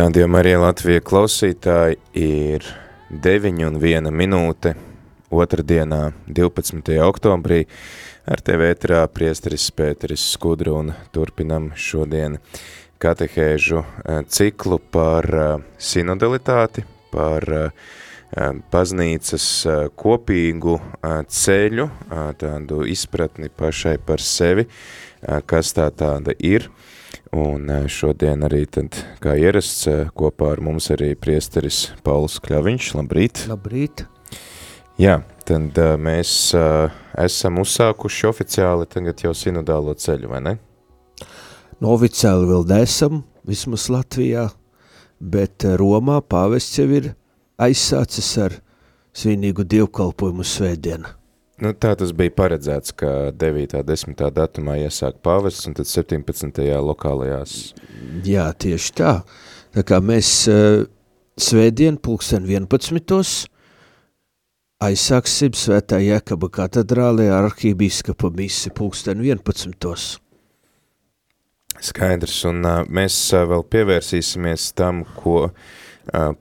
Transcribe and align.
Radio 0.00 0.24
Marija 0.32 0.56
Latvija 0.62 1.00
klausītāji 1.04 1.98
ir 2.16 2.64
9 3.12 3.58
un 3.66 3.74
1 3.76 4.06
minūte 4.16 4.70
otrdienā 5.28 5.98
12. 6.24 6.94
oktobrī. 7.04 7.66
Ar 8.24 8.40
tevi 8.40 8.70
ētrā 8.72 9.02
priesteris 9.12 9.66
Pēteris 9.76 10.24
Skudru 10.32 10.78
un 10.78 10.94
turpinam 11.12 11.66
šodien 11.76 12.38
katehēžu 13.02 13.82
eh, 13.82 14.22
ciklu 14.24 14.78
par 14.80 15.28
eh, 15.28 15.50
sinodalitāti, 15.76 16.86
par 17.12 17.44
eh, 17.58 17.90
baznīcas 18.72 19.50
kopīgu 20.00 20.78
ceļu, 21.28 21.90
tādu 22.40 22.84
izpratni 22.88 23.52
pašai 23.52 23.98
par 24.06 24.24
sevi, 24.24 24.64
kas 25.50 25.74
tā 25.76 25.90
tāda 25.92 26.32
ir. 26.38 26.70
Un 27.30 27.68
šodien 27.86 28.42
arī 28.42 28.64
tad, 28.66 28.96
kā 29.22 29.36
ierasts, 29.38 29.84
kopā 30.18 30.48
ar 30.56 30.62
mums 30.66 30.88
arī 30.90 31.12
priesteris 31.14 31.92
Pauls 32.02 32.40
Kļaviņš. 32.42 32.88
Labrīt! 32.98 33.44
Labrīt! 33.50 34.02
Jā, 35.00 35.20
tad 35.46 35.78
uh, 35.78 35.94
mēs 35.94 36.32
esam 37.22 37.60
uzsākuši 37.62 38.26
oficiāli 38.28 38.88
tagad 38.90 39.22
jau 39.22 39.30
sinodālo 39.36 39.94
ceļu, 39.94 40.32
vai 40.32 40.42
ne? 40.48 40.56
No 41.80 41.94
oficiāli 41.94 42.50
vēl 42.50 42.66
nesam, 42.68 43.22
vismaz 43.46 43.86
Latvijā, 43.94 44.48
bet 45.20 45.64
Romā 45.80 46.18
pāvests 46.20 46.82
jau 46.82 46.90
ir 46.98 47.12
aizsācis 47.62 48.34
ar 48.42 48.58
svinīgu 49.16 49.64
dievkalpojumu 49.70 50.44
svētdienu. 50.44 51.19
Nu, 51.60 51.74
tā 51.76 51.92
tas 51.98 52.14
bija 52.16 52.32
paredzēts, 52.32 52.94
ka 52.96 53.08
9. 53.36 53.82
10. 53.84 54.22
datumā 54.32 54.78
iesāk 54.80 55.18
pāvests 55.24 55.68
un 55.68 55.76
tad 55.76 55.88
17. 55.90 56.62
lokālajās. 56.86 57.56
Jā, 58.24 58.46
tieši 58.56 58.94
tā. 58.96 59.12
Tā 59.76 59.84
kā 59.86 59.98
mēs 60.00 60.30
uh, 60.48 60.86
svētdien 61.36 62.00
pulksten 62.00 62.48
11 62.48 63.44
aizsāksim 64.80 65.52
Svētā 65.60 66.00
Jēkaba 66.00 66.48
katedrālē 66.48 67.28
ar 67.28 67.50
arhībīskapa 67.50 68.32
misi 68.38 68.72
pulksten 68.72 69.20
11. 69.20 69.76
Skaidrs, 71.90 72.40
un 72.48 72.64
uh, 72.64 72.80
mēs 72.88 73.20
uh, 73.36 73.44
vēl 73.52 73.68
pievērsīsimies 73.76 74.72
tam, 74.80 75.04
ko 75.20 75.50
uh, 75.50 75.70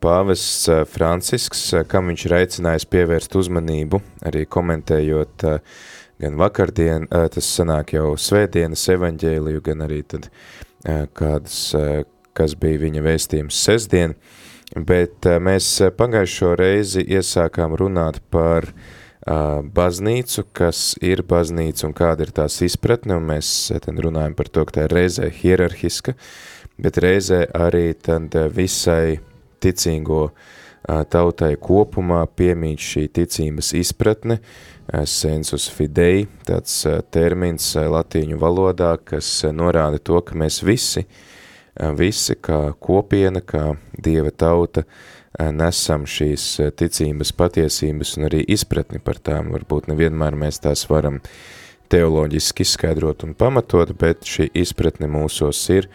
pāvests 0.02 0.70
uh, 0.72 0.84
Francisks, 0.90 1.68
uh, 1.74 1.86
kam 1.88 2.12
viņš 2.12 2.26
ir 2.28 2.38
aicinājis 2.42 2.88
pievērst 2.90 3.36
uzmanību, 3.40 4.02
arī 4.26 4.46
komentējot 4.50 5.48
gan 6.20 6.36
vakardien, 6.36 7.06
tas 7.08 7.48
sanāk 7.48 7.94
jau 7.96 8.10
svētdienas 8.20 8.82
evaņģēliju, 8.92 9.62
gan 9.64 9.86
arī 9.86 10.02
tad 10.04 10.26
kādas, 11.16 11.62
kas 12.40 12.56
bija 12.60 12.82
viņa 12.84 13.04
vēstījums 13.04 13.60
sestdien, 13.68 14.16
bet 14.76 15.28
eh, 15.28 15.40
mēs 15.44 15.68
eh, 15.84 15.94
pagājušo 15.96 16.54
reizi 16.60 17.06
iesākām 17.06 17.78
runāt 17.80 18.24
par 18.32 18.74
baznīcu, 19.30 20.46
kas 20.56 20.96
ir 21.06 21.20
baznīca 21.28 21.84
un 21.86 21.92
kāda 21.94 22.24
ir 22.26 22.32
tās 22.34 22.56
izpratne, 22.66 23.18
un 23.20 23.28
mēs 23.28 23.50
tad 23.84 24.00
runājam 24.02 24.34
par 24.34 24.48
to, 24.50 24.64
ka 24.66 24.74
tā 24.74 24.86
ir 24.88 24.96
reizē 24.96 25.28
hierarhiska, 25.36 26.16
bet 26.82 26.98
reizē 27.04 27.44
arī 27.54 27.92
tad 28.00 28.34
visai 28.56 29.20
ticīgo 29.62 30.30
tautai 31.12 31.54
kopumā 31.60 32.24
piemīt 32.40 32.82
šī 32.82 33.08
ticības 33.20 33.74
izpratne, 33.78 34.40
sensus 35.06 35.68
fidei, 35.70 36.24
tāds 36.48 36.82
termins 37.14 37.76
latīņu 37.78 38.40
valodā, 38.42 38.96
kas 39.04 39.28
norāda 39.54 40.00
to, 40.02 40.22
ka 40.26 40.40
mēs 40.40 40.64
visi 40.66 41.06
visi 41.96 42.36
kā 42.36 42.74
kopiena, 42.80 43.42
kā 43.42 43.76
Dieva 44.00 44.32
tauta, 44.32 44.84
nesam 45.40 46.06
šīs 46.10 46.74
ticības 46.76 47.32
patiesības 47.38 48.18
un 48.18 48.28
arī 48.28 48.44
izpratni 48.48 49.00
par 49.00 49.20
tām. 49.24 49.54
Varbūt 49.56 49.88
nevienmēr 49.92 50.36
mēs 50.40 50.60
tās 50.64 50.86
varam 50.90 51.22
teoloģiski 51.90 52.66
izskaidrot 52.66 53.24
un 53.26 53.36
pamatot, 53.38 53.94
bet 53.98 54.28
šī 54.28 54.50
izpratne 54.62 55.08
mūsos 55.10 55.62
ir, 55.74 55.88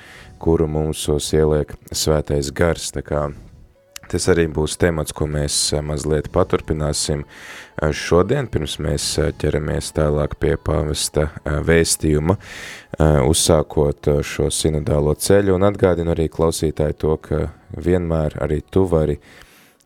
kuru 0.43 0.67
mūsos 0.71 1.33
ieliek 1.37 1.75
svētais 1.93 2.51
gars. 2.55 2.91
Tā 2.95 3.05
kā 3.05 3.27
Tas 4.11 4.29
arī 4.33 4.47
būs 4.53 4.77
temats, 4.81 5.15
ko 5.17 5.27
mēs 5.31 5.57
mazliet 5.85 6.31
paturpināsim. 6.35 7.25
Šodien, 7.95 8.49
pirms 8.53 8.77
mēs 8.83 9.07
ķeramies 9.41 9.91
tālāk 9.97 10.37
pie 10.41 10.55
pāvesta 10.61 11.29
vēstījuma, 11.45 12.37
uzsākot 13.29 14.11
šo 14.23 14.51
sinodālo 14.55 15.17
ceļu, 15.19 15.57
un 15.57 15.67
atgādinu 15.71 16.15
arī 16.15 16.29
klausītāju 16.33 16.99
to, 17.01 17.17
ka 17.25 17.41
vienmēr 17.75 18.39
arī 18.45 18.61
tu 18.71 18.85
vari 18.91 19.19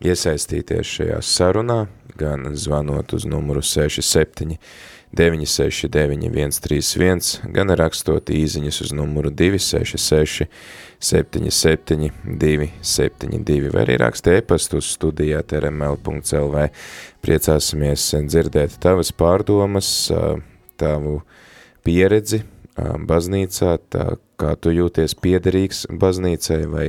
iesaistīties 0.05 0.95
šajā 0.99 1.23
sarunā, 1.25 1.81
gan 2.19 2.51
zvanot 2.59 3.15
uz 3.17 3.27
numuru 3.29 3.63
67 3.65 4.59
969 5.13 6.29
131, 6.61 7.53
gan 7.55 7.73
rakstot 7.73 8.29
īziņas 8.29 8.83
uz 8.85 8.93
numuru 8.93 9.31
266 9.33 10.49
77 11.01 12.11
272, 12.25 13.73
vai 13.73 13.85
arī 13.87 13.97
raksta 14.03 14.37
e-pastu 14.37 14.83
uz 14.83 14.91
studijā 14.93 15.41
trml.lv. 15.49 16.69
Priecāsimies 17.25 18.11
dzirdēt 18.29 18.77
tavas 18.83 19.15
pārdomas, 19.17 19.91
tavu 20.77 21.23
pieredzi 21.87 22.43
baznīcā, 22.77 23.79
tā 23.89 24.09
kā 24.39 24.55
tu 24.61 24.75
jūties 24.75 25.17
piederīgs 25.19 25.87
baznīcai 25.89 26.65
vai 26.69 26.89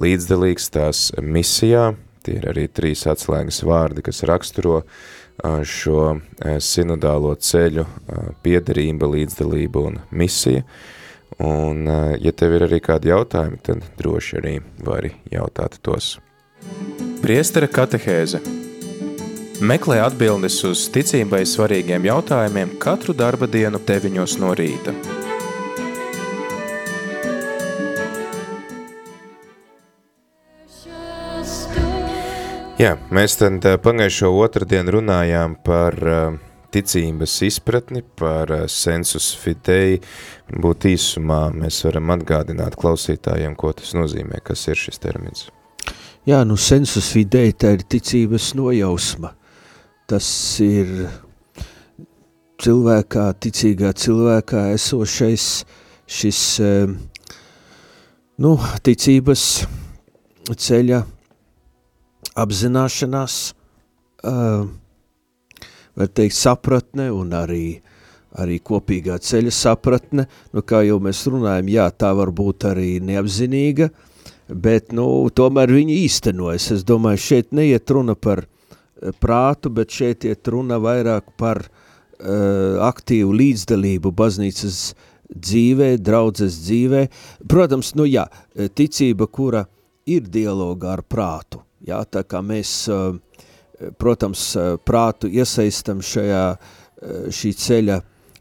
līdzdalīgs 0.00 0.72
tās 0.72 1.10
misijā. 1.20 1.92
Tie 2.20 2.34
ir 2.36 2.50
arī 2.50 2.66
trīs 2.68 3.06
atslēgas 3.08 3.62
vārdi, 3.64 4.02
kas 4.04 4.20
raksturo 4.28 4.82
uh, 4.82 4.98
šo 5.64 6.20
sinodālo 6.60 7.34
ceļu 7.34 7.86
piederība, 8.44 9.08
līdzdalība 9.10 9.84
un 9.90 10.00
misija. 10.10 10.64
Un, 11.40 11.86
ja 12.20 12.32
tev 12.36 12.58
ir 12.58 12.66
arī 12.66 12.80
kādi 12.84 13.08
jautājumi, 13.12 13.60
tad 13.64 13.84
droši 13.96 14.40
arī 14.42 14.56
vari 14.84 15.14
jautāt 15.32 15.78
tos. 15.80 16.18
Priestera 17.22 17.68
katehēze 17.70 18.42
Meklē 19.60 19.98
atbildes 20.00 20.54
uz 20.64 20.86
ticībai 20.88 21.42
svarīgiem 21.44 22.06
jautājumiem 22.08 22.78
katru 22.80 23.12
darba 23.12 23.44
dienu 23.44 23.76
9 23.84 24.38
no 24.40 24.54
rīta. 24.56 24.94
Jā, 32.80 32.94
mēs 33.12 33.34
tad 33.36 33.66
pagājušo 33.84 34.30
otrdienu 34.40 34.94
runājām 34.94 35.58
par 35.66 35.96
uh, 36.00 36.36
ticības 36.72 37.34
izpratni, 37.44 38.00
par 38.16 38.48
uh, 38.56 38.62
sensus 38.72 39.26
fidei. 39.36 39.98
Būt 40.48 40.86
īsumā 40.88 41.42
mēs 41.52 41.82
varam 41.84 42.14
atgādināt 42.14 42.78
klausītājiem, 42.80 43.58
ko 43.60 43.74
tas 43.76 43.92
nozīmē, 43.98 44.40
kas 44.40 44.64
ir 44.72 44.80
šis 44.80 45.02
termins. 45.04 45.50
Jā, 46.24 46.40
nu 46.48 46.56
sensus 46.56 47.12
fidei 47.12 47.52
tā 47.52 47.74
ir 47.76 47.84
ticības 47.84 48.54
nojausma. 48.56 49.34
Tas 50.08 50.32
ir 50.64 51.04
cilvēkā, 52.64 53.28
ticīgā 53.44 53.92
cilvēkā 53.92 54.70
esošais 54.80 55.52
šis, 56.08 56.44
nu, 58.40 58.58
ticības 58.88 59.48
ceļa 60.48 61.04
apzināšanās, 62.38 63.38
uh, 64.24 64.68
var 65.96 66.12
teikt, 66.14 66.36
sapratne 66.38 67.10
un 67.14 67.34
arī, 67.36 67.80
arī 68.38 68.60
kopīgā 68.62 69.18
ceļa 69.22 69.54
sapratne, 69.54 70.26
nu, 70.54 70.62
kā 70.62 70.84
jau 70.86 71.00
mēs 71.02 71.24
runājam, 71.30 71.72
jā, 71.72 71.88
tā 71.90 72.12
var 72.16 72.32
būt 72.34 72.68
arī 72.70 72.92
neapzinīga, 73.04 73.90
bet, 74.50 74.94
nu, 74.96 75.06
tomēr 75.34 75.72
viņi 75.74 76.00
īstenojas. 76.06 76.70
Es 76.76 76.86
domāju, 76.86 77.22
šeit 77.26 77.54
neiet 77.56 77.90
runa 77.90 78.16
par 78.18 78.46
prātu, 79.22 79.70
bet 79.74 79.94
šeit 79.94 80.26
iet 80.28 80.48
runa 80.50 80.80
vairāk 80.82 81.32
par 81.40 81.64
uh, 81.64 82.80
aktīvu 82.90 83.34
līdzdalību 83.42 84.12
baznīcas 84.16 84.80
dzīvē, 85.30 85.94
draudzes 86.02 86.58
dzīvē. 86.64 87.06
Protams, 87.48 87.94
nu 87.98 88.06
jā, 88.08 88.26
ticība, 88.74 89.28
kura 89.30 89.64
ir 90.10 90.26
dialogā 90.26 90.96
ar 90.96 91.04
prātu, 91.06 91.62
jā, 91.86 92.00
tā 92.04 92.22
kā 92.28 92.42
mēs, 92.44 92.72
uh, 92.92 93.16
protams, 94.00 94.52
prātu 94.84 95.30
iesaistam 95.32 96.02
šajā, 96.04 96.44
uh, 96.56 97.28
šī 97.32 97.52
ceļa 97.56 98.00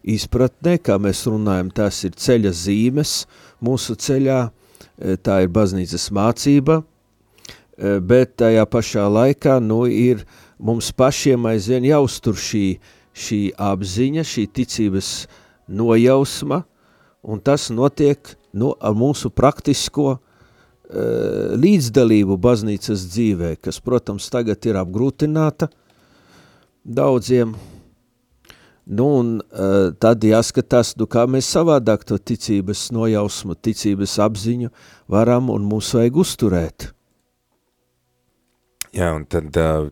izpratnē, 0.10 0.78
kā 0.84 0.98
mēs 1.02 1.26
runājam, 1.30 1.72
tās 1.76 2.04
ir 2.08 2.16
ceļa 2.16 2.54
zīmes 2.56 3.24
mūsu 3.64 3.96
ceļā, 4.00 4.40
tā 5.24 5.36
ir 5.44 5.52
baznīcas 5.52 6.10
mācība, 6.16 6.82
bet 8.08 8.36
tajā 8.40 8.66
pašā 8.68 9.06
laikā, 9.12 9.58
nu, 9.64 9.86
ir 9.88 10.26
mums 10.60 10.92
pašiem 10.96 11.48
aizvien 11.52 11.88
jāuztur 11.88 12.36
šī, 12.40 12.64
šī 13.16 13.42
apziņa, 13.60 14.24
šī 14.28 14.48
ticības 14.56 15.12
nojausma, 15.68 16.64
un 17.24 17.44
tas 17.44 17.70
notiek 17.72 18.36
no, 18.56 18.74
ar 18.80 18.96
mūsu 18.96 19.32
praktisko 19.36 20.10
uh, 20.16 20.20
līdzdalību 20.90 22.38
baznīcas 22.42 23.04
dzīvē, 23.12 23.56
kas, 23.62 23.78
protams, 23.86 24.26
tagad 24.34 24.66
ir 24.66 24.80
apgrūtināta 24.82 25.70
daudziem, 26.82 27.54
Nu, 28.90 29.06
un 29.20 29.28
uh, 29.38 29.92
tad 30.02 30.24
jāskatās, 30.26 30.96
nu, 30.98 31.06
kā 31.06 31.28
mēs 31.30 31.46
savādāk 31.54 32.08
to 32.10 32.16
ticības 32.18 32.88
nojausmu, 32.90 33.54
ticības 33.54 34.16
apziņu 34.26 34.72
varam 35.14 35.52
un 35.54 35.68
mūs 35.70 35.92
vajag 35.94 36.18
uzturēt. 36.24 36.88
Jā, 38.98 39.12
un 39.14 39.28
tad 39.30 39.54
uh, 39.62 39.92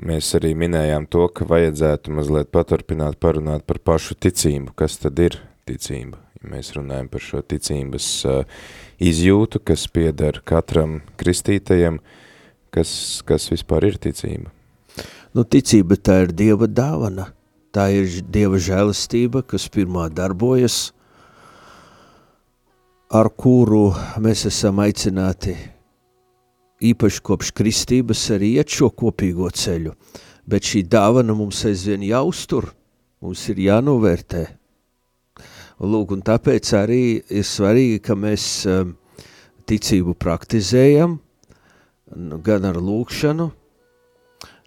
mēs 0.00 0.32
arī 0.38 0.54
minējām 0.56 1.10
to, 1.12 1.26
ka 1.28 1.44
vajadzētu 1.50 2.16
mazliet 2.16 2.48
paturpināt 2.56 3.20
parunāt 3.20 3.68
par 3.68 3.82
pašu 3.84 4.16
ticību. 4.16 4.72
Kas 4.80 4.96
tad 5.02 5.20
ir 5.20 5.36
ticība? 5.68 6.22
Ja 6.40 6.54
mēs 6.54 6.72
runājam 6.78 7.12
par 7.12 7.26
šo 7.26 7.44
ticības 7.44 8.08
uh, 8.24 8.64
izjūtu, 9.00 9.62
kas 9.64 9.86
pieder 9.88 10.42
katram 10.46 11.00
kristītajam, 11.20 11.98
kas, 12.74 12.92
kas 13.26 13.48
vispār 13.50 13.88
ir 13.88 13.98
ticība? 14.02 14.52
Nu, 15.34 15.44
ticība 15.46 15.96
tā 15.96 16.24
ir 16.26 16.32
Dieva 16.34 16.66
dāvana. 16.66 17.30
Tā 17.70 17.86
ir 17.94 18.08
Dieva 18.26 18.58
žēlastība, 18.58 19.44
kas 19.46 19.68
pirmā 19.70 20.08
darbojas, 20.10 20.90
ar 23.10 23.30
kuru 23.30 23.92
mēs 24.22 24.42
esam 24.50 24.82
aicināti 24.82 25.54
īpaši 26.82 27.22
kopš 27.22 27.52
kristības 27.54 28.24
arī 28.34 28.56
iet 28.58 28.74
šo 28.74 28.90
kopīgo 28.90 29.50
ceļu, 29.54 29.94
bet 30.50 30.66
šī 30.66 30.82
dāvana 30.90 31.36
mums 31.36 31.62
aizvien 31.68 32.02
jāuztur, 32.06 32.72
mums 33.22 33.46
ir 33.52 33.62
jānovērtē. 33.68 34.46
Lūk, 35.80 36.12
un 36.12 36.22
tāpēc 36.24 36.72
arī 36.76 37.02
ir 37.24 37.46
svarīgi, 37.46 38.00
ka 38.04 38.16
mēs 38.18 38.46
um, 38.68 38.94
ticību 39.68 40.12
praktizējam, 40.20 41.16
nu, 42.16 42.40
gan 42.44 42.66
ar 42.68 42.76
lūkšanu, 42.76 43.46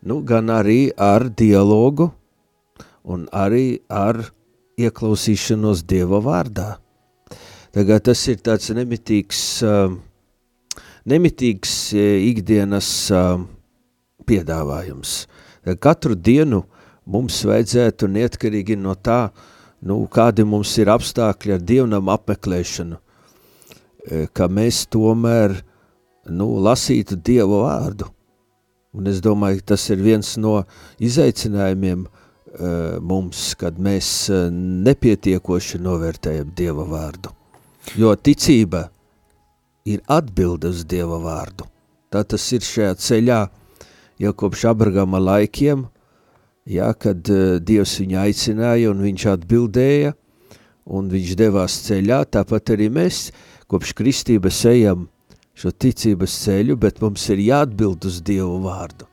nu, 0.10 0.22
gan 0.26 0.50
arī 0.54 0.88
ar 0.98 1.28
dialogu 1.30 2.10
un 3.04 3.28
arī 3.30 3.84
ar 3.90 4.24
ieklausīšanos 4.80 5.84
Dieva 5.86 6.24
vārdā. 6.24 6.72
Tagad 7.74 8.10
tas 8.10 8.26
ir 8.30 8.42
tāds 8.42 8.74
nemitīgs 8.74 9.44
uh, 9.68 9.94
nemitīgs 11.10 11.74
e, 11.96 12.04
ikdienas 12.30 12.90
piedāvājums. 14.28 15.16
Katru 15.84 16.16
dienu 16.16 16.64
mums 17.08 17.42
vajadzētu 17.48 18.10
neatkarīgi 18.12 18.78
no 18.80 18.96
tā, 18.96 19.28
nu, 19.84 20.00
kādi 20.12 20.46
mums 20.48 20.72
ir 20.80 20.92
apstākļi 20.94 21.58
ar 21.58 21.64
dievnam 21.64 22.12
apmeklēšanu, 22.14 22.98
e, 22.98 24.26
ka 24.34 24.48
mēs 24.48 24.86
tomēr 24.92 25.58
nu, 26.32 26.50
lasītu 26.64 27.20
Dievu 27.20 27.64
vārdu. 27.66 28.10
Un 28.94 29.10
es 29.10 29.22
domāju, 29.26 29.64
tas 29.74 29.84
ir 29.90 30.04
viens 30.06 30.36
no 30.38 30.60
izaicinājumiem 31.02 32.04
uh, 32.06 33.00
mums, 33.02 33.56
kad 33.58 33.80
mēs 33.82 34.10
uh, 34.30 34.52
nepietiekoši 34.54 35.82
novērtējam 35.82 36.52
Dieva 36.54 36.86
vārdu. 36.86 37.32
Jo 37.98 38.14
ticība 38.14 38.86
ir 39.90 40.04
atbilde 40.06 40.70
uz 40.70 40.86
Dieva 40.86 41.18
vārdu. 41.24 41.66
Tā 42.14 42.22
tas 42.22 42.46
ir 42.54 42.62
šajā 42.62 42.94
ceļā 43.02 43.40
jau 44.22 44.34
kopš 44.38 44.68
Abrahama 44.70 45.20
laikiem, 45.20 45.88
jā, 46.70 46.90
kad 47.00 47.32
uh, 47.32 47.58
Dievs 47.64 47.96
viņu 48.02 48.20
aicināja 48.24 48.92
un 48.92 49.02
viņš 49.04 49.26
atbildēja, 49.34 50.14
un 50.94 51.10
viņš 51.12 51.34
devās 51.40 51.80
ceļā, 51.88 52.24
tāpat 52.36 52.76
arī 52.76 52.90
mēs 52.94 53.28
kopš 53.72 53.96
kristības 53.98 54.64
ejam 54.70 55.08
šo 55.58 55.72
ticības 55.72 56.38
ceļu, 56.46 56.78
bet 56.82 57.02
mums 57.04 57.26
ir 57.34 57.44
jāatbild 57.44 58.08
uz 58.10 58.22
Dievu 58.26 58.58
vārdu. 58.64 59.08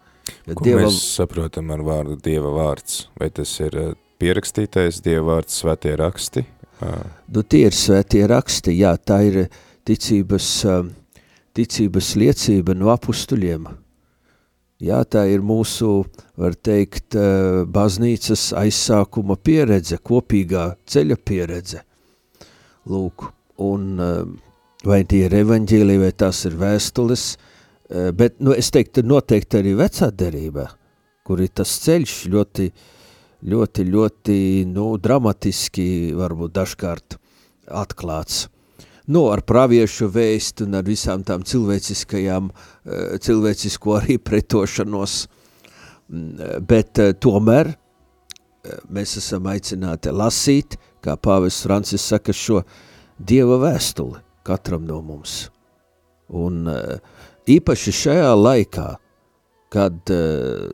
Ja 0.46 0.54
Ko 0.56 0.64
Dieva... 0.64 0.86
mēs 0.86 1.00
saprotam 1.16 1.70
ar 1.74 1.82
vārdu 1.84 2.16
Dieva 2.22 2.52
vārds? 2.54 3.04
Vai 3.20 3.28
tas 3.34 3.52
ir 3.60 3.76
uh, 3.76 3.92
pierakstītais 4.22 5.02
Dieva 5.04 5.34
vārds 5.34 5.60
svētie 5.62 5.94
raksti? 6.00 6.46
Nu, 6.80 7.42
tie 7.44 7.66
ir 7.68 7.76
svētie 7.76 8.22
raksti, 8.30 8.72
jā, 8.80 8.94
tā 8.96 9.18
ir 9.28 9.42
ticības, 9.84 10.48
ticības 11.56 12.14
liecība 12.16 12.76
no 12.78 12.88
apustuļiem. 12.94 13.66
Jā, 14.80 15.02
tā 15.04 15.26
ir 15.28 15.42
mūsu, 15.44 16.06
var 16.40 16.54
teikt, 16.56 17.12
uh, 17.18 17.66
baznīcas 17.68 18.46
aizsākuma 18.56 19.36
pieredze, 19.36 19.98
kopīgā 20.00 20.70
ceļa 20.88 21.18
pieredze. 21.20 21.82
Lūk, 22.88 23.26
un 23.60 24.00
um, 24.00 24.30
vai 24.88 25.02
tie 25.04 25.26
ir 25.26 25.36
evaņģēlī, 25.42 25.98
vai 26.00 26.12
tās 26.16 26.46
ir 26.48 26.56
vēstules, 26.62 27.26
uh, 27.36 28.08
bet, 28.16 28.38
nu, 28.40 28.54
es 28.56 28.72
teiktu, 28.72 29.04
noteikti 29.04 29.60
arī 29.60 29.74
vecā 29.82 30.08
derībā, 30.22 30.64
kur 31.28 31.44
ir 31.44 31.52
tas 31.60 31.74
ceļš 31.84 32.16
ļoti, 32.32 32.70
ļoti, 33.52 33.86
ļoti, 33.92 34.38
nu, 34.72 34.94
dramatiski 34.96 35.90
varbūt 36.16 36.56
dažkārt 36.56 37.20
atklāts 37.68 38.46
nu, 39.06 39.24
ar 39.32 39.42
praviešu 39.46 40.08
vēstu 40.12 40.66
un 40.66 40.78
ar 40.80 40.86
visām 40.86 41.24
tām 41.26 41.44
cilvēciskajām, 41.46 42.50
eh, 42.50 43.18
cilvēcisko 43.18 43.96
arī 44.00 44.18
pretošanos, 44.18 45.26
mm, 46.08 46.66
bet 46.66 46.98
eh, 46.98 47.12
tomēr 47.12 47.72
eh, 47.72 48.78
mēs 48.90 49.16
esam 49.16 49.48
aicināti 49.48 50.12
lasīt, 50.12 50.76
kā 51.00 51.16
pāvests 51.16 51.62
Francis 51.62 52.02
saka, 52.02 52.32
šo 52.32 52.62
Dieva 53.20 53.58
vēstuli 53.60 54.20
katram 54.44 54.86
no 54.88 55.02
mums. 55.02 55.50
Un 56.30 56.64
īpaši 57.44 57.92
šajā 57.92 58.30
laikā, 58.32 58.86
kad 59.68 60.12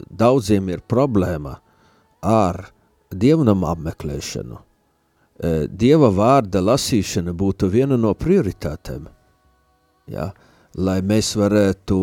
daudziem 0.06 0.68
ir 0.71 0.85
problēma 0.87 1.56
ar 2.23 2.68
dievnam 3.11 3.64
apmeklēšanu, 3.66 4.61
Eh, 4.61 4.65
Dieva 5.37 6.09
vārda 6.16 6.62
lasīšana 6.64 7.35
būtu 7.37 7.69
viena 7.69 7.99
no 8.00 8.14
prioritātēm. 8.16 9.05
Ja? 10.09 10.31
Lai, 10.76 11.00
mēs 11.05 11.35
varētu, 11.37 11.99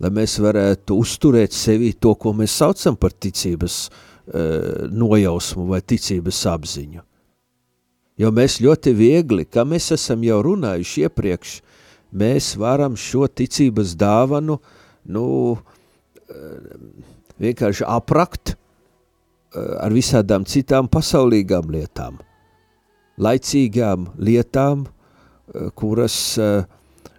lai 0.00 0.10
mēs 0.12 0.38
varētu 0.40 0.96
uzturēt 1.00 1.52
sevi 1.56 1.92
to, 1.92 2.14
ko 2.14 2.32
mēs 2.36 2.56
saucam 2.60 2.96
par 2.96 3.12
ticības 3.12 3.76
uh, 3.88 4.88
nojausmu 4.88 5.66
vai 5.68 5.80
ticības 5.80 6.42
apziņu. 6.52 7.04
Jo 8.20 8.32
mēs 8.32 8.58
ļoti 8.60 8.92
viegli, 8.96 9.46
kā 9.48 9.64
mēs 9.68 9.90
esam 9.96 10.24
jau 10.24 10.42
runājuši 10.44 11.06
iepriekš, 11.06 11.54
mēs 12.12 12.52
varam 12.60 12.96
šo 13.00 13.28
ticības 13.28 13.96
dāvanu 14.00 14.58
nu, 15.12 15.24
uh, 15.56 16.74
vienkārši 17.40 17.88
aprakt 17.88 18.56
ar 19.52 19.92
visādām 19.92 20.46
citām 20.48 20.88
pasaulīgām 20.88 21.72
lietām– 21.72 22.20
laicīgām 23.18 24.08
lietām, 24.18 24.86
eh, 24.86 25.70
kuras, 25.74 26.38
eh, 26.38 26.64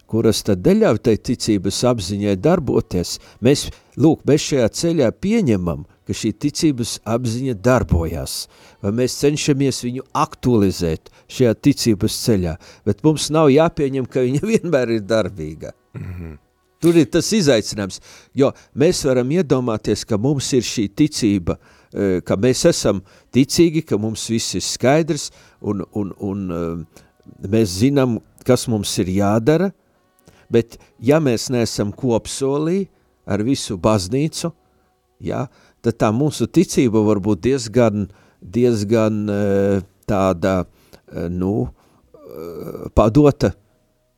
kuras 0.07 0.43
tad 0.43 0.63
neļauj 0.63 0.99
tai 1.01 1.17
ticības 1.17 1.83
apziņai 1.83 2.35
darboties. 2.37 3.19
Mēs, 3.41 3.71
lūk, 3.97 4.23
mēs 4.25 4.41
šajā 4.49 4.69
ceļā 4.69 5.11
pieņemam, 5.11 5.85
ka 6.05 6.13
šī 6.13 6.33
ticības 6.33 6.99
apziņa 7.07 7.55
darbojās, 7.63 8.47
vai 8.83 8.91
mēs 8.91 9.17
cenšamies 9.21 9.83
viņu 9.85 10.03
aktualizēt 10.13 11.09
šajā 11.31 11.53
ticības 11.55 12.17
ceļā, 12.25 12.57
bet 12.85 13.03
mums 13.03 13.29
nav 13.29 13.49
jāpieņem, 13.53 14.05
ka 14.05 14.25
viņa 14.25 14.41
vienmēr 14.51 14.97
ir 14.97 15.05
darbīga. 15.07 15.71
Mm 15.93 16.09
-hmm. 16.13 16.39
Tur 16.83 16.97
ir 16.99 17.05
tas 17.07 17.29
izaicinājums, 17.31 18.01
jo 18.35 18.49
mēs 18.75 19.05
varam 19.07 19.29
iedomāties, 19.31 20.03
ka 20.03 20.17
mums 20.19 20.49
ir 20.51 20.65
šī 20.67 20.89
ticība, 20.91 21.55
eh, 21.93 22.19
ka 22.27 22.35
mēs 22.35 22.65
esam 22.67 22.99
ticīgi, 23.31 23.85
ka 23.87 23.97
mums 23.97 24.27
viss 24.27 24.55
ir 24.55 24.61
skaidrs, 24.61 25.29
un, 25.63 25.83
un, 25.97 26.11
un 26.19 26.43
eh, 26.53 27.03
mēs 27.49 27.77
zinām, 27.79 28.19
kas 28.47 28.67
mums 28.71 28.91
ir 29.01 29.11
jādara, 29.15 29.71
bet 30.51 30.77
ja 30.99 31.19
mēs 31.23 31.49
neesam 31.53 31.93
kopsolī 31.95 32.83
ar 33.25 33.43
visu 33.47 33.79
baznīcu, 33.79 34.51
ja, 35.23 35.47
tad 35.83 35.99
tā 35.99 36.11
mūsu 36.13 36.49
ticība 36.51 37.01
var 37.07 37.23
būt 37.23 37.45
diezgan, 37.47 38.09
diezgan 38.43 39.23
tāda, 40.09 40.55
nu, 41.31 41.53
padota 42.95 43.53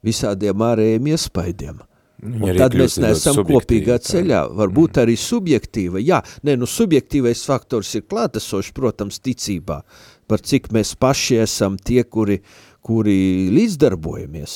visādiem 0.05 0.65
ārējiem 0.65 1.11
iespaidiem. 1.13 1.83
Tad 2.23 2.75
mēs 2.79 2.95
neesam 3.01 3.41
kopīgā 3.45 3.97
ceļā, 4.01 4.45
varbūt 4.55 4.95
mm. 4.95 5.01
arī 5.03 5.15
subjektīva. 5.19 5.99
Jā, 5.99 6.21
nē, 6.47 6.55
nu 6.61 6.67
subjektīvais 6.69 7.43
faktors 7.45 7.91
ir 7.99 8.05
klātesošs, 8.09 8.71
protams, 8.75 9.19
ticībā, 9.19 9.81
par 10.29 10.41
cik 10.41 10.71
mēs 10.75 10.95
paši 10.99 11.41
esam 11.43 11.75
tie, 11.77 12.03
kuri, 12.07 12.39
kuri 12.85 13.17
līdzdarbojamies 13.53 14.55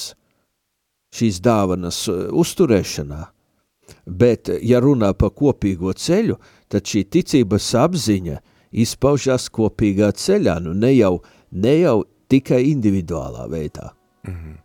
šīs 1.19 1.41
dāvanas 1.43 2.03
uh, 2.07 2.29
uzturēšanā. 2.37 3.19
Bet, 4.05 4.51
ja 4.61 4.79
runā 4.81 5.11
par 5.17 5.33
kopīgo 5.33 5.91
ceļu, 5.97 6.37
tad 6.69 6.85
šī 6.85 7.03
ticības 7.17 7.73
apziņa 7.81 8.39
izpaužās 8.85 9.49
kopīgā 9.53 10.11
ceļā, 10.13 10.59
nu 10.63 10.75
ne 10.77 10.93
jau, 10.93 11.15
ne 11.51 11.75
jau 11.81 11.97
tikai 12.29 12.61
individuālā 12.69 13.49
veidā. 13.49 13.89
Mm 14.27 14.33
-hmm. 14.33 14.57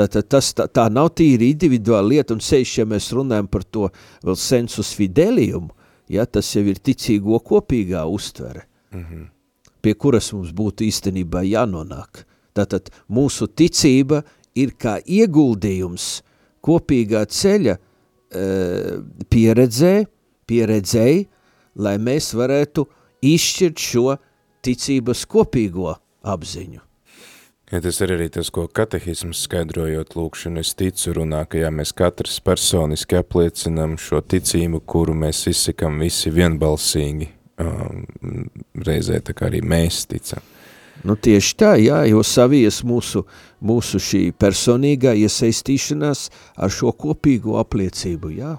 Tātad 0.00 0.30
tas 0.32 0.48
tā, 0.56 0.64
tā 0.72 0.86
nav 0.92 1.10
tīri 1.18 1.50
individuāla 1.52 2.08
lieta, 2.14 2.32
un 2.32 2.40
sevišķi, 2.44 2.80
ja 2.80 2.88
mēs 2.88 3.10
runājam 3.12 3.50
par 3.52 3.66
to 3.68 3.90
vēl 4.24 4.38
sensus 4.40 4.94
fideliumu, 4.96 5.68
ja, 6.08 6.24
tas 6.24 6.48
jau 6.54 6.64
ir 6.64 6.80
ticīgo 6.80 7.40
kopīgā 7.44 8.06
uztvere, 8.08 8.64
mm 8.94 9.04
-hmm. 9.04 9.26
pie 9.82 9.94
kuras 9.94 10.32
mums 10.32 10.54
būtu 10.56 10.88
īstenībā 10.88 11.44
jānonāk. 11.44 12.24
Tātad 12.56 12.88
mūsu 13.08 13.46
ticība 13.46 14.22
ir 14.54 14.72
kā 14.72 14.98
ieguldījums 15.04 16.22
kopīgā 16.62 17.24
ceļa 17.26 17.76
uh, 17.76 19.04
pieredzē, 19.28 20.06
pieredzēji, 20.46 21.28
lai 21.74 21.96
mēs 21.98 22.34
varētu 22.34 22.86
izšķirt 23.22 23.78
šo 23.78 24.16
ticības 24.64 25.26
kopīgo 25.26 25.94
apziņu. 26.22 26.89
Ja 27.70 27.78
tas 27.78 28.00
ir 28.02 28.10
arī 28.16 28.26
tas, 28.34 28.48
ko 28.50 28.64
katehisms 28.66 29.44
skaidrojot 29.46 30.16
lūkšanu, 30.18 30.58
es 30.58 30.72
ticu 30.74 31.12
runā, 31.20 31.44
ka 31.46 31.60
jā, 31.60 31.68
mēs 31.70 31.92
katrs 31.94 32.40
personiski 32.42 33.20
apliecinam 33.20 33.94
šo 34.00 34.18
ticību, 34.26 34.80
kuru 34.90 35.14
mēs 35.14 35.44
izsakam 35.52 36.00
visi 36.02 36.32
vienbalsīgi, 36.34 37.28
um, 37.62 38.48
reizē 38.74 39.20
tā 39.22 39.36
kā 39.38 39.46
arī 39.52 39.62
mēs 39.62 40.02
ticam. 40.10 40.42
Nu, 41.06 41.14
tieši 41.14 41.54
tā, 41.56 41.70
jā, 41.80 42.02
jo 42.10 42.24
savies 42.26 42.82
mūsu, 42.84 43.22
mūsu 43.64 44.02
šī 44.02 44.24
personīgā 44.36 45.14
iesaistīšanās 45.22 46.26
ar 46.58 46.74
šo 46.74 46.90
kopīgo 46.90 47.54
apliecību, 47.62 48.34
jā. 48.34 48.56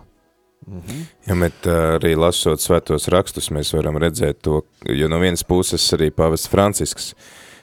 Mhm. 0.72 1.06
Ja, 1.27 1.36
bet 1.41 1.68
arī 1.68 2.15
lasot 2.15 2.63
svētos 2.63 3.10
rakstus, 3.12 3.51
mēs 3.51 3.74
varam 3.75 4.00
redzēt 4.00 4.39
to, 4.46 4.62
jo 4.88 5.12
no 5.12 5.20
vienas 5.20 5.44
puses 5.44 5.84
arī 5.98 6.12
pavests 6.15 6.48
Francisks 6.48 7.15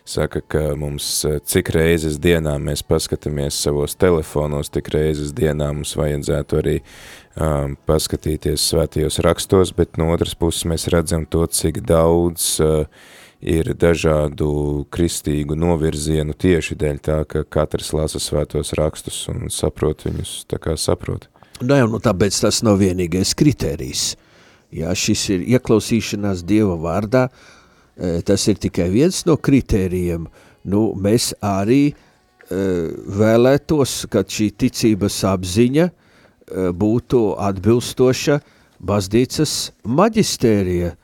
saka, 0.09 0.41
ka 0.41 0.63
mums 0.79 1.07
cik 1.49 1.71
reizes 1.77 2.19
dienā 2.23 2.57
mēs 2.63 2.83
paskatāmies 2.87 3.59
savos 3.61 3.97
telefonos, 3.99 4.71
tik 4.73 4.91
reizes 4.95 5.35
dienā 5.37 5.71
mums 5.77 5.95
vajadzētu 5.99 6.61
arī 6.63 6.77
um, 6.81 7.77
paskatīties 7.89 8.65
svētajos 8.73 9.21
rakstos, 9.27 9.75
bet 9.77 10.01
no 10.01 10.11
otras 10.15 10.35
puses 10.39 10.67
mēs 10.69 10.89
redzam 10.93 11.27
to, 11.29 11.45
cik 11.47 11.83
daudz 11.89 12.55
uh, 12.65 12.87
ir 13.41 13.73
dažādu 13.79 14.87
kristīgu 14.91 15.57
novirzienu 15.59 16.35
tieši 16.35 16.79
dēļ 16.79 17.03
tā, 17.05 17.19
ka 17.29 17.45
katrs 17.45 17.93
lasa 17.95 18.21
svētos 18.23 18.75
rakstus 18.79 19.27
un 19.31 19.47
saprot 19.53 20.07
viņus 20.09 20.41
tā 20.51 20.59
kā 20.63 20.77
saprot. 20.77 21.29
Nu, 21.61 21.75
jau, 21.75 21.89
nu 21.91 22.01
tāpēc 22.03 22.39
tas 22.43 22.63
nav 22.67 22.79
vienīgais 22.83 23.35
kriterijs. 23.39 24.13
Jā, 24.75 24.93
šis 24.95 25.23
ir 25.33 25.47
ieklausīšanās 25.57 26.45
Dieva 26.47 26.77
vārdā, 26.79 27.29
e, 27.29 27.58
tas 27.99 28.45
ir 28.51 28.61
tikai 28.63 28.89
viens 28.93 29.25
no 29.27 29.35
kritērijiem. 29.37 30.29
Nu, 30.69 30.83
mēs 30.95 31.33
arī 31.45 31.91
uh, 31.91 32.93
vēlētos, 33.19 34.05
ka 34.13 34.23
šī 34.23 34.53
ticības 34.55 35.23
apziņa 35.27 35.89
uh, 35.89 36.71
būtu 36.71 37.23
atbilstoša 37.49 38.41
baznīcas 38.79 39.59
maģistērija 39.83 40.95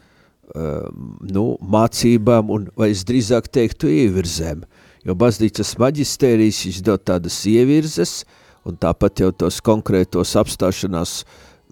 nu, 0.55 1.45
mācībām, 1.59 2.51
un, 2.53 2.69
vai 2.79 2.93
es 2.93 3.03
drīzāk 3.09 3.49
teiktu 3.51 3.91
ievirzēm, 3.91 4.63
jo 5.03 5.17
baznīcas 5.19 5.75
maģistērijas 5.81 6.61
izdod 6.71 7.03
tādas 7.09 7.41
ievirzes, 7.51 8.23
un 8.65 8.79
tāpat 8.81 9.25
jau 9.25 9.33
tos 9.35 9.61
konkrētos 9.65 10.37
apstāšanās, 10.41 11.25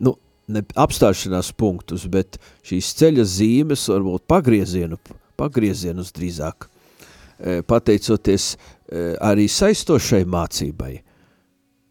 nu, 0.03 0.17
ne 0.53 0.65
apstāšanās 0.85 1.53
punktus, 1.59 2.07
bet 2.11 2.39
šīs 2.67 2.93
ceļa 3.01 3.27
zīmes, 3.29 3.89
varbūt 3.93 4.27
pagriezienu, 4.31 5.01
pagriezienus 5.41 6.13
drīzāk, 6.17 6.69
e, 6.69 7.61
pateicoties 7.67 8.53
e, 8.55 8.57
arī 9.21 9.49
saistošai 9.51 10.25
mācībai, 10.29 10.95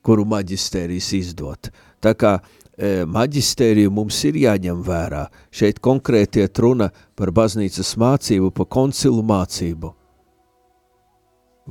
kuru 0.06 0.26
maģistērijas 0.30 1.14
izdot. 1.20 1.74
Tā 2.02 2.16
kā 2.18 2.40
E, 2.82 3.04
maģistēriju 3.06 3.92
mums 3.94 4.18
ir 4.26 4.38
jāņem 4.42 4.80
vērā. 4.82 5.26
Šeit 5.54 5.78
konkrēti 5.86 6.42
iet 6.42 6.58
runa 6.64 6.88
par 7.20 7.30
baznīcas 7.36 7.94
mācību, 8.02 8.50
par 8.58 8.70
koncilu 8.74 9.22
mācību. 9.28 9.92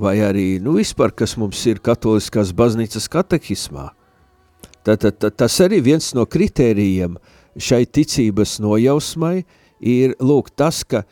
Vai 0.01 0.21
arī, 0.23 0.45
nu 0.63 0.77
vispār, 0.77 1.11
kas 1.11 1.35
mums 1.41 1.65
ir 1.67 1.81
katoliskās 1.83 2.53
baznīcas 2.55 3.09
katehismā. 3.11 3.89
Tātad 4.87 5.19
tā, 5.21 5.31
tas 5.31 5.61
arī 5.61 5.81
viens 5.85 6.13
no 6.17 6.25
kritērijiem 6.27 7.19
šai 7.61 7.85
ticības 7.87 8.59
nojausmai 8.63 9.43
ir, 9.81 10.15
lūk, 10.21 10.53
tas, 10.57 10.83
ka 10.85 11.05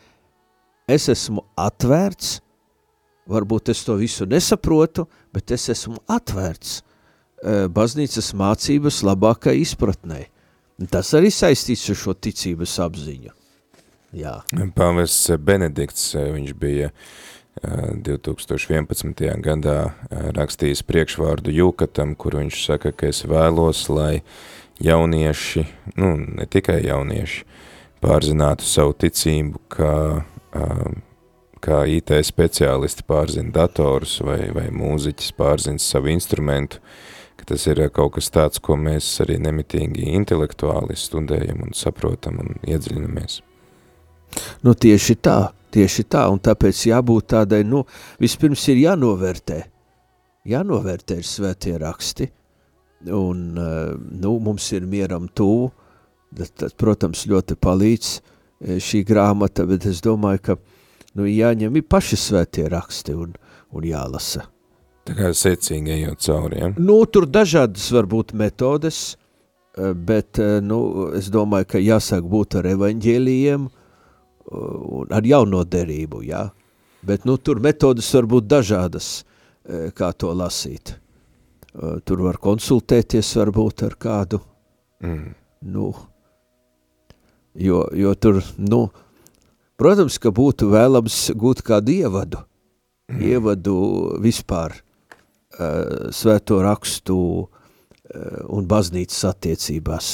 es 0.89 1.09
esmu 1.13 1.45
atvērts, 1.59 2.39
varbūt 3.29 3.73
es 3.75 3.85
to 3.85 3.99
visu 4.01 4.25
nesaprotu, 4.29 5.05
bet 5.35 5.53
es 5.53 5.69
esmu 5.75 6.01
atvērts 6.09 6.79
Eh, 7.39 7.69
baznīcas 7.71 8.33
mācības 8.35 9.05
labākai 9.07 9.61
izpratnē. 9.63 10.25
Tas 10.91 11.13
arī 11.15 11.31
saistīts 11.31 11.85
ar 11.93 11.99
šo 11.99 12.15
ticības 12.19 12.75
apziņu. 12.83 13.35
Jā. 14.19 14.35
Pāvests 14.75 15.31
Benedikts, 15.39 16.15
eh, 16.17 16.33
viņš 16.35 16.55
bija 16.59 16.91
2011. 17.63 19.27
Eh, 19.27 19.35
gadā 19.43 19.79
rakstījis 20.37 20.85
priekšvārdu 20.87 21.55
Jūkatam, 21.55 22.15
kur 22.17 22.39
viņš 22.39 22.63
saka, 22.67 22.93
ka 22.93 23.11
es 23.11 23.25
vēlos, 23.29 23.89
lai 23.93 24.23
jaunieši, 24.85 25.67
nu 25.99 26.15
ne 26.19 26.47
tikai 26.47 26.81
jaunieši, 26.87 27.45
pārzinātu 28.05 28.67
savu 28.67 28.95
ticību, 28.95 29.61
kā, 29.73 29.95
kā 31.65 31.81
IT 31.91 32.15
speciālisti 32.27 33.03
pārzina 33.09 33.51
datorus 33.55 34.21
vai, 34.23 34.53
vai 34.55 34.69
mūziķis 34.71 35.35
pārzina 35.39 35.83
savu 35.83 36.13
instrumentu, 36.15 36.79
ka 37.39 37.51
tas 37.53 37.67
ir 37.67 37.83
kaut 37.95 38.15
kas 38.19 38.31
tāds, 38.35 38.63
ko 38.63 38.79
mēs 38.79 39.11
arī 39.25 39.41
nemitīgi 39.43 40.13
intelektuāli 40.15 40.97
studējam 40.99 41.67
un 41.67 41.75
saprotam 41.75 42.39
un 42.45 42.59
iedziļinamies. 42.63 43.43
Nu 44.63 44.75
tieši 44.77 45.17
tā, 45.25 45.39
tieši 45.75 46.07
tā, 46.11 46.27
un 46.33 46.41
tāpēc 46.43 46.87
jābūt 46.91 47.31
tādai, 47.35 47.63
nu, 47.67 47.85
vispirms 48.21 48.65
ir 48.73 48.83
jānovērtē, 48.87 49.61
jānovērtē 50.49 51.19
ir 51.21 51.29
svētie 51.29 51.77
raksti, 51.81 52.29
un, 53.07 53.59
eh, 53.59 53.95
nu, 54.23 54.39
mums 54.39 54.73
ir 54.73 54.87
mieram 54.87 55.29
tuvu, 55.29 55.71
tas, 56.37 56.51
tas, 56.51 56.75
protams, 56.75 57.27
ļoti 57.29 57.59
palīdz 57.61 58.11
eh, 58.19 58.77
šī 58.83 59.05
grāmata, 59.07 59.67
bet 59.69 59.87
es 59.87 60.03
domāju, 60.05 60.43
ka, 60.43 60.59
nu, 61.19 61.29
jāņem 61.29 61.79
ir 61.79 61.89
paši 61.89 62.19
svētie 62.19 62.69
raksti 62.73 63.17
un, 63.17 63.35
un 63.73 63.89
jālasa. 63.89 64.49
Tā 65.09 65.17
kā 65.17 65.31
secīgi 65.33 65.95
ejot 65.95 66.21
cauri, 66.21 66.61
ja? 66.61 66.69
Nu, 66.77 67.01
tur 67.09 67.25
dažādas 67.31 67.87
varbūt 67.95 68.35
metodes, 68.37 69.17
eh, 69.79 69.93
bet, 69.93 70.41
nu, 70.65 71.11
es 71.19 71.31
domāju, 71.33 71.73
ka 71.75 71.83
jāsāk 71.83 72.27
būt 72.29 72.59
ar 72.61 72.73
evaņģēlijiem 72.75 73.69
ar 75.11 75.27
jauno 75.27 75.65
derību, 75.65 76.23
jā. 76.29 76.49
Bet, 77.07 77.25
nu, 77.29 77.37
tur 77.39 77.61
metodes 77.63 78.09
var 78.15 78.27
būt 78.31 78.49
dažādas, 78.51 79.11
kā 79.95 80.11
to 80.17 80.33
lasīt. 80.35 80.97
Tur 82.05 82.23
var 82.25 82.41
konsultēties 82.43 83.35
varbūt 83.39 83.85
ar 83.87 83.95
kādu, 84.01 84.41
mm. 85.05 85.29
nu, 85.71 85.91
jo, 87.55 87.85
jo 87.95 88.15
tur, 88.19 88.41
nu, 88.59 88.89
protams, 89.79 90.17
ka 90.19 90.33
būtu 90.35 90.73
vēlams 90.73 91.21
gūt 91.39 91.63
kādu 91.67 91.95
ievadu, 92.01 92.43
mm. 93.13 93.23
ievadu 93.31 93.77
vispār, 94.25 94.75
uh, 94.81 96.09
svēto 96.11 96.63
rakstu 96.65 97.21
un 98.49 98.67
baznīcas 98.69 99.25
attiecībās. 99.29 100.09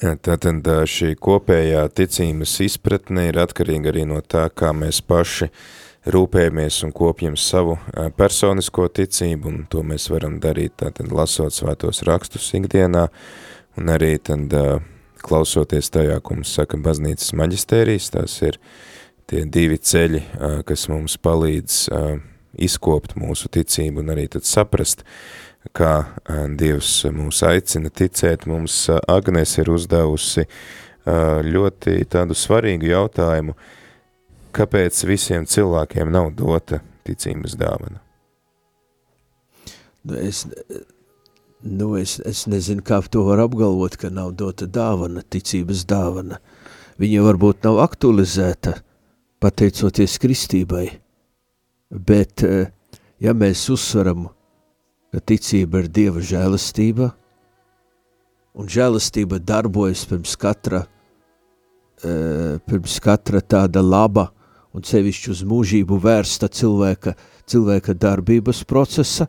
Tātad 0.00 0.64
šī 0.88 1.12
kopējā 1.20 1.82
ticības 1.92 2.54
izpratne 2.64 3.26
ir 3.28 3.38
atkarīga 3.42 3.90
arī 3.90 4.06
no 4.08 4.22
tā, 4.24 4.46
kā 4.48 4.70
mēs 4.72 5.02
paši 5.04 5.50
rūpējamies 6.08 6.78
un 6.86 6.94
kopjam 6.96 7.36
savu 7.36 7.76
personisko 8.16 8.86
ticību, 8.96 9.50
un 9.50 9.66
to 9.68 9.82
mēs 9.84 10.08
varam 10.08 10.38
darīt 10.40 10.78
tātad 10.80 11.12
lasot 11.12 11.52
svētos 11.52 12.00
rakstus 12.08 12.48
ikdienā, 12.56 13.10
un 13.76 13.92
arī 13.92 14.14
tad 14.24 14.48
klausoties 15.20 15.92
tajā, 15.92 16.16
ko 16.24 16.38
mums 16.38 16.54
saka 16.56 16.80
baznīcas 16.80 17.34
maģistērijas, 17.36 18.08
tās 18.16 18.40
ir 18.46 18.56
tie 19.28 19.44
divi 19.44 19.76
ceļi, 19.76 20.24
kas 20.64 20.88
mums 20.88 21.18
palīdz 21.20 21.82
izkopt 22.56 23.18
mūsu 23.20 23.52
ticību 23.52 24.00
un 24.00 24.14
arī 24.16 24.30
tad 24.32 24.48
saprast, 24.48 25.04
kā 25.76 25.94
Dievs 26.58 26.92
mūs 27.14 27.42
aicina 27.46 27.90
ticēt. 27.92 28.46
Mums 28.48 28.86
Agnes 29.08 29.56
ir 29.60 29.70
uzdevusi 29.72 30.46
ļoti 31.46 31.98
tādu 32.10 32.36
svarīgu 32.36 32.90
jautājumu, 32.90 33.56
kāpēc 34.56 35.02
visiem 35.08 35.46
cilvēkiem 35.48 36.10
nav 36.12 36.32
dota 36.36 36.80
ticības 37.06 37.56
dāvana? 37.60 38.00
Nu, 40.04 40.16
es, 40.16 40.46
nu, 41.60 41.92
es, 42.00 42.16
es 42.24 42.46
nezinu, 42.48 42.84
kā 42.84 43.02
to 43.04 43.26
var 43.28 43.42
apgalvot, 43.44 43.98
ka 44.00 44.08
nav 44.12 44.32
dota 44.38 44.68
dāvana, 44.68 45.22
ticības 45.22 45.84
dāvana. 45.88 46.40
Viņa 47.00 47.24
varbūt 47.24 47.64
nav 47.64 47.80
aktualizēta, 47.84 48.78
pateicoties 49.40 50.18
kristībai, 50.20 50.86
bet 51.90 52.44
ja 53.20 53.32
mēs 53.36 53.64
uzsveram, 53.72 54.28
ka 55.10 55.20
ticība 55.20 55.82
ir 55.82 55.90
Dieva 55.90 56.22
žēlastība, 56.24 57.10
un 58.54 58.70
žēlastība 58.70 59.40
darbojas 59.42 60.04
pirms 60.10 60.36
katra, 60.40 60.84
eh, 62.04 62.58
pirms 62.66 62.98
katra 63.00 63.40
tāda 63.40 63.82
laba 63.82 64.30
un 64.74 64.82
sevišķi 64.82 65.30
uz 65.30 65.42
mūžību 65.42 66.00
vērsta 66.00 66.48
cilvēka, 66.48 67.14
cilvēka 67.46 67.94
darbības 67.94 68.64
procesa, 68.64 69.28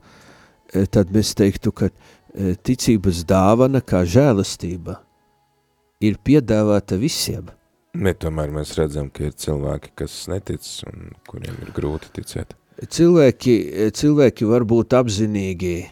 eh, 0.74 0.86
tad 0.86 1.10
mēs 1.10 1.36
teiktu, 1.36 1.72
ka 1.72 1.90
ticības 2.64 3.26
dāvana 3.28 3.82
kā 3.84 4.06
žēlastība 4.08 5.02
ir 6.00 6.16
piedāvāta 6.24 6.98
visiem– 6.98 7.50
Bet 7.92 8.22
tomēr 8.24 8.52
mēs 8.56 8.72
redzam, 8.80 9.10
ka 9.12 9.26
ir 9.28 9.34
cilvēki, 9.36 9.92
kas 10.00 10.14
netic 10.32 10.64
un 10.88 11.10
kuriem 11.28 11.58
ir 11.60 11.74
grūti 11.76 12.08
ticēt. 12.16 12.54
Cilvēki, 12.82 13.56
cilvēki 13.94 14.48
varbūt 14.50 14.96
apzinīgi 14.98 15.74
e, 15.82 15.88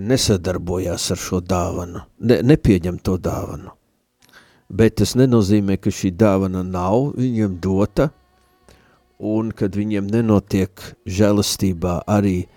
nesadarbojās 0.00 1.10
ar 1.12 1.20
šo 1.20 1.42
dāvanu, 1.44 2.00
ne, 2.24 2.38
nepieņem 2.48 2.96
to 3.04 3.18
dāvanu. 3.20 3.74
Bet 4.72 4.96
tas 5.02 5.12
nenozīmē, 5.20 5.76
ka 5.76 5.92
šī 5.92 6.14
dāvana 6.16 6.64
nav 6.64 7.12
viņiem 7.18 7.58
dota, 7.60 8.08
un 9.20 9.52
kad 9.52 9.76
viņiem 9.76 10.08
nenotiek 10.10 10.80
žēlastībā 11.04 12.00
arī 12.08 12.38
e, 12.40 12.48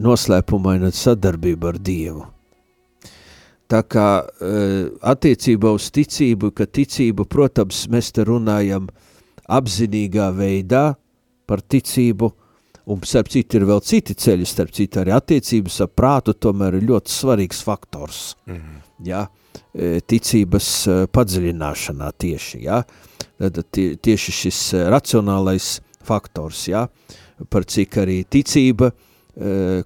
noslēpumaina 0.00 0.90
sadarbība 0.96 1.74
ar 1.74 1.80
Dievu. 1.84 2.26
Tā 3.70 3.84
kā 3.86 4.08
uh, 4.18 4.88
attiecībā 5.06 5.70
uz 5.70 5.92
ticību, 5.94 6.50
ka 6.58 6.66
ticību, 6.66 7.22
protams, 7.30 7.84
mēs 7.92 8.10
te 8.10 8.24
runājam 8.26 8.88
apzinīgā 9.46 10.26
veidā 10.34 10.96
par 11.50 11.64
ticību, 11.66 12.30
un 12.90 13.02
starp 13.06 13.30
citu 13.32 13.58
ir 13.58 13.66
vēl 13.68 13.82
citi 13.86 14.14
ceļi, 14.18 14.46
starp 14.46 14.72
citu 14.74 15.02
arī 15.02 15.14
attiecības 15.16 15.80
ar 15.84 15.90
prātu 15.92 16.34
tomēr 16.38 16.78
ir 16.78 16.88
ļoti 16.90 17.14
svarīgs 17.14 17.62
faktors, 17.66 18.22
mm 18.46 18.56
-hmm. 18.56 18.80
ja, 19.08 19.26
ticības 20.10 20.68
padziļināšanā 21.14 22.10
tieši, 22.18 22.62
ja, 22.64 22.82
tad 23.38 23.64
tie, 23.70 23.94
tieši 23.96 24.32
šis 24.32 24.60
racionālais 24.90 25.80
faktors, 26.06 26.66
ja, 26.68 26.86
par 27.50 27.64
cik 27.64 27.98
arī 28.02 28.22
ticība, 28.24 28.90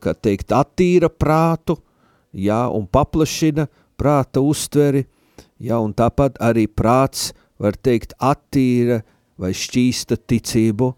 kā 0.00 0.14
teikt, 0.14 0.52
attīra 0.52 1.08
prātu, 1.08 1.78
ja, 2.32 2.68
un 2.68 2.86
paplašina 2.86 3.68
prāta 3.96 4.40
uztveri, 4.40 5.04
ja, 5.60 5.78
un 5.78 5.94
tāpat 5.94 6.40
arī 6.40 6.66
prāts, 6.66 7.32
var 7.58 7.76
teikt, 7.76 8.16
attīra 8.18 9.02
vai 9.38 9.52
šķīsta 9.54 10.18
ticību 10.26 10.94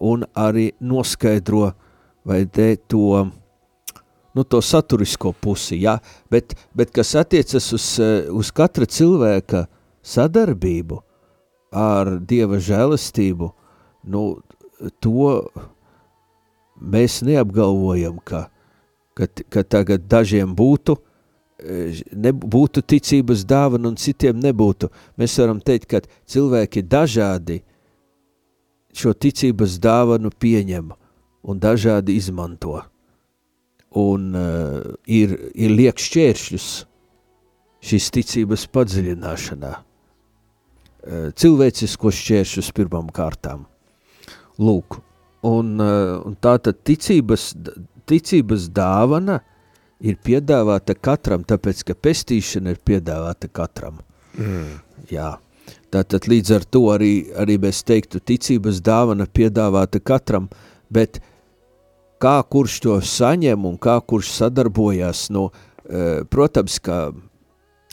un 0.00 0.24
arī 0.36 0.70
noskaidro 0.80 1.70
vai 2.26 2.44
te 2.46 2.74
to, 2.76 3.26
nu, 4.34 4.44
to 4.44 4.60
saturisko 4.62 5.32
pusi, 5.40 5.80
ja, 5.84 5.98
bet, 6.30 6.56
bet 6.74 6.90
kas 6.94 7.14
attiecas 7.16 7.70
uz, 7.76 7.86
uz 8.32 8.50
katra 8.50 8.86
cilvēka 8.86 9.66
sadarbību 10.06 11.00
ar 11.76 12.16
Dieva 12.18 12.58
žēlastību, 12.62 13.52
nu, 14.10 14.26
to 15.00 15.30
mēs 16.76 17.22
neapgalvojam, 17.26 18.18
ka 18.24 18.46
ka, 19.16 19.26
ka 19.48 19.64
tagad 19.64 20.04
dažiem 20.10 20.52
būtu, 20.56 20.96
e, 21.58 21.86
nebūtu 22.12 22.84
ticības 22.84 23.46
dāvana 23.48 23.90
un 23.90 23.96
citiem 24.00 24.38
nebūtu. 24.42 24.90
Mēs 25.16 25.38
varam 25.40 25.62
teikt, 25.64 25.88
ka 25.90 26.02
cilvēki 26.28 26.84
dažādi 26.84 27.62
šo 28.96 29.14
ticības 29.14 29.78
dāvanu 29.82 30.32
pieņem 30.32 30.92
un 31.46 31.62
dažādi 31.62 32.16
izmanto. 32.18 32.80
Un 33.96 34.34
uh, 34.36 34.82
ir, 35.08 35.32
ir 35.54 35.72
liek 35.72 36.00
šķēršļus 36.00 36.68
šīs 37.86 38.08
ticības 38.12 38.66
padziļināšanā. 38.74 39.72
Uh, 39.76 41.28
cilvēcisko 41.38 42.12
šķēršļus 42.12 42.72
pirmām 42.76 43.08
kārtām. 43.14 43.64
Lūk, 44.60 44.98
un, 45.46 45.76
uh, 45.80 46.16
un 46.26 46.36
tātad 46.42 46.82
ticības 46.84 47.52
ticības 48.06 48.68
dāvana 48.74 49.40
ir 50.00 50.18
piedāvāta 50.24 50.96
katram, 50.98 51.44
tāpēc, 51.46 51.82
ka 51.88 51.96
pestīšana 51.98 52.74
ir 52.74 52.82
piedāvāta 52.84 53.50
katram. 53.52 54.00
Mm. 54.36 54.78
Jā. 55.10 55.34
Tātad 55.96 56.26
līdz 56.28 56.52
ar 56.52 56.66
to 56.68 56.82
arī, 56.92 57.12
arī 57.40 57.56
mēs 57.62 57.80
teiktu, 57.88 58.20
ticības 58.20 58.82
dāvana 58.84 59.24
piedāvāta 59.24 60.02
katram, 60.04 60.50
bet 60.92 61.22
kā 62.20 62.36
kurš 62.52 62.82
to 62.84 62.98
saņem 63.00 63.64
un 63.64 63.78
kā 63.80 63.96
kurš 64.04 64.34
sadarbojās, 64.34 65.30
no, 65.32 65.48
uh, 65.48 66.20
protams, 66.28 66.76
ka 66.84 67.08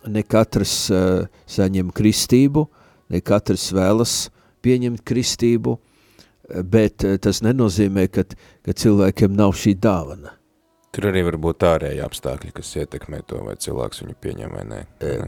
ne 0.03 0.23
katrs 0.27 0.75
uh, 0.91 1.31
saņem 1.47 1.93
kristību, 1.95 2.65
ne 3.13 3.23
katrs 3.23 3.69
vēlas 3.71 4.17
pieņemt 4.63 5.03
kristību, 5.07 5.77
bet 6.63 7.03
eh, 7.07 7.17
tas 7.21 7.41
nenozīmē, 7.43 8.07
ka, 8.11 8.25
ka 8.65 8.75
cilvēkiem 8.75 9.35
nav 9.35 9.55
šī 9.59 9.75
dāvana. 9.81 10.35
Tur 10.93 11.09
arī 11.09 11.23
var 11.25 11.39
būt 11.41 11.65
ārēji 11.65 12.03
apstākļi, 12.05 12.51
kas 12.53 12.75
ietekmē 12.77 13.23
to, 13.25 13.39
vai 13.47 13.55
cilvēks 13.57 14.03
viņu 14.03 14.15
pieņem 14.21 14.51
vai 14.53 14.65
nē. 14.69 14.81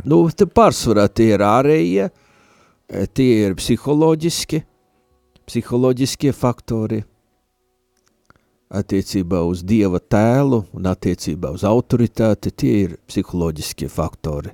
Nu, 0.05 0.21
te 0.29 0.45
pārsvarā 0.45 1.07
tie 1.09 1.31
ir 1.33 1.41
ārējie, 1.41 2.05
e, 2.11 2.34
tie 2.87 3.47
ir 3.47 3.55
psiholoģiski, 3.55 4.61
psiholoģiskie 5.45 6.31
faktori 6.33 7.01
attiecībā 8.75 9.41
uz 9.45 9.63
Dieva 9.63 9.99
tēlu 9.99 10.63
un 10.73 10.87
attiecībā 10.89 11.51
uz 11.53 11.63
autoritāti, 11.63 12.51
tie 12.51 12.73
ir 12.85 12.95
psiholoģiskie 13.07 13.89
faktori. 13.89 14.51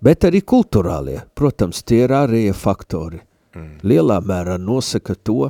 Bet 0.00 0.24
arī 0.28 0.44
kulturālie, 0.46 1.22
protams, 1.34 1.82
tie 1.82 2.04
ir 2.04 2.14
ārējie 2.14 2.52
faktori. 2.54 3.18
Mm. 3.56 3.80
Lielā 3.82 4.20
mērā 4.22 4.58
nosaka 4.60 5.16
to, 5.16 5.48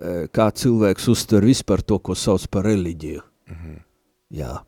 Eh, 0.00 0.30
kā 0.32 0.46
cilvēks 0.48 1.10
uztver 1.12 1.44
vispār 1.44 1.82
to, 1.84 1.98
ko 2.00 2.14
sauc 2.16 2.46
par 2.48 2.64
reliģiju. 2.64 3.20
Mm 3.50 3.56
-hmm. 3.56 3.78
Jā. 4.30 4.64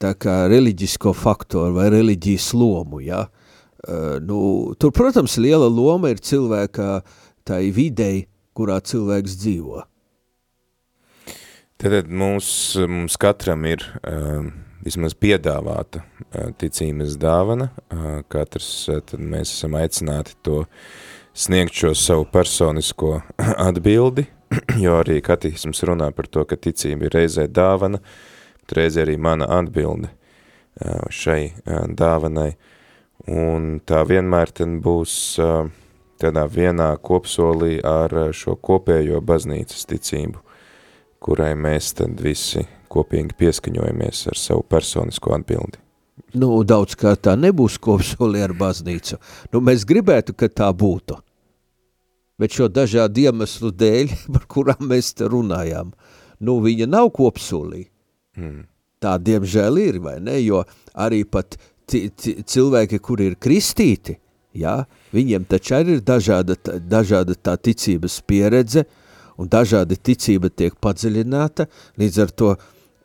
Tā 0.00 0.14
kā 0.14 0.48
reliģisko 0.48 1.12
faktoru 1.12 1.74
vai 1.74 1.90
reliģijas 1.90 2.54
lomu, 2.54 3.00
jā. 3.00 3.20
Uh, 3.20 3.39
nu, 4.26 4.40
tur, 4.80 4.92
protams, 4.92 5.38
liela 5.40 5.68
loma 5.70 6.10
ir 6.12 6.20
cilvēka 6.20 7.00
tai 7.48 7.62
videi, 7.74 8.26
kurā 8.56 8.80
cilvēks 8.84 9.38
dzīvo. 9.40 9.84
Tad 11.80 12.10
mums, 12.12 12.50
mums 12.90 13.16
katram 13.16 13.64
ir 13.64 13.86
uh, 14.04 14.50
vismaz 14.84 15.14
piedāvāta 15.16 16.02
uh, 16.02 16.50
ticības 16.60 17.16
dāvana, 17.20 17.70
uh, 17.72 18.10
katrs, 18.28 18.68
uh, 18.92 19.00
tad 19.00 19.24
mēs 19.24 19.54
esam 19.54 19.78
aicināti 19.80 20.36
to 20.44 20.58
uh, 20.66 20.90
sniegt 21.34 21.74
šo 21.74 21.94
savu 21.94 22.24
personisko 22.24 23.20
atbildi, 23.68 24.24
jo 24.84 24.98
arī 25.00 25.20
katīsms 25.24 25.84
runā 25.88 26.10
par 26.16 26.26
to, 26.26 26.44
ka 26.44 26.56
ticība 26.56 27.08
ir 27.08 27.16
reizē 27.16 27.46
dāvana, 27.48 28.00
bet 28.60 28.76
reizē 28.78 29.06
arī 29.06 29.16
mana 29.18 29.48
atbilde 29.60 30.12
šai 31.10 31.52
dāvanai. 31.98 32.52
Un 33.28 33.80
tā 33.84 34.00
vienmēr 34.08 34.52
ten 34.56 34.78
būs 34.80 35.14
tādā 36.20 36.46
vienā 36.48 36.90
kopsolī 37.04 37.78
ar 37.84 38.14
šo 38.36 38.56
kopējo 38.56 39.20
baznīcas 39.24 39.84
ticību, 39.90 40.40
kurai 41.20 41.52
mēs 41.56 41.92
tad 42.00 42.20
visi 42.24 42.64
kopīgi 42.90 43.36
pieskaņojamies 43.38 44.26
ar 44.32 44.40
savu 44.40 44.64
personisko 44.68 45.34
atbildi. 45.36 45.80
Nu, 46.36 46.52
daudz 46.64 46.96
kā 47.00 47.14
tā 47.16 47.36
nebūs 47.36 47.78
kopsolī 47.82 48.42
ar 48.44 48.54
baznīcu. 48.56 49.18
Nu, 49.52 49.62
mēs 49.64 49.86
gribētu, 49.88 50.36
ka 50.36 50.48
tā 50.52 50.68
būtu 50.76 51.18
bet 52.40 52.56
šo 52.56 52.70
dažādu 52.72 53.26
iemeslu 53.26 53.70
dēļ, 53.76 54.16
par 54.34 54.48
kurām 54.50 54.88
mēs 54.90 55.12
te 55.16 55.28
runājām, 55.30 55.92
nu 56.46 56.58
viņa 56.64 56.88
nav 56.88 57.12
kopsulī. 57.16 57.86
Mm. 58.38 58.64
Tā 59.00 59.16
diemžēl 59.20 59.80
ir, 59.80 59.98
vai 60.04 60.18
ne, 60.20 60.36
jo 60.44 60.60
arī 60.92 61.22
pat 61.24 61.56
cilvēki, 61.90 63.00
kuri 63.02 63.30
ir 63.30 63.38
kristīti, 63.40 64.16
jā, 64.56 64.80
viņiem 65.14 65.46
taču 65.50 65.76
arī 65.78 65.98
ir 65.98 66.02
dažāda, 66.06 66.56
dažāda 66.80 67.36
tā 67.36 67.56
ticības 67.56 68.20
pieredze, 68.26 68.86
un 69.40 69.48
dažādi 69.48 69.96
ticība 69.96 70.50
tiek 70.52 70.76
padziļināta, 70.82 71.66
līdz 72.00 72.20
ar 72.24 72.34
to 72.36 72.50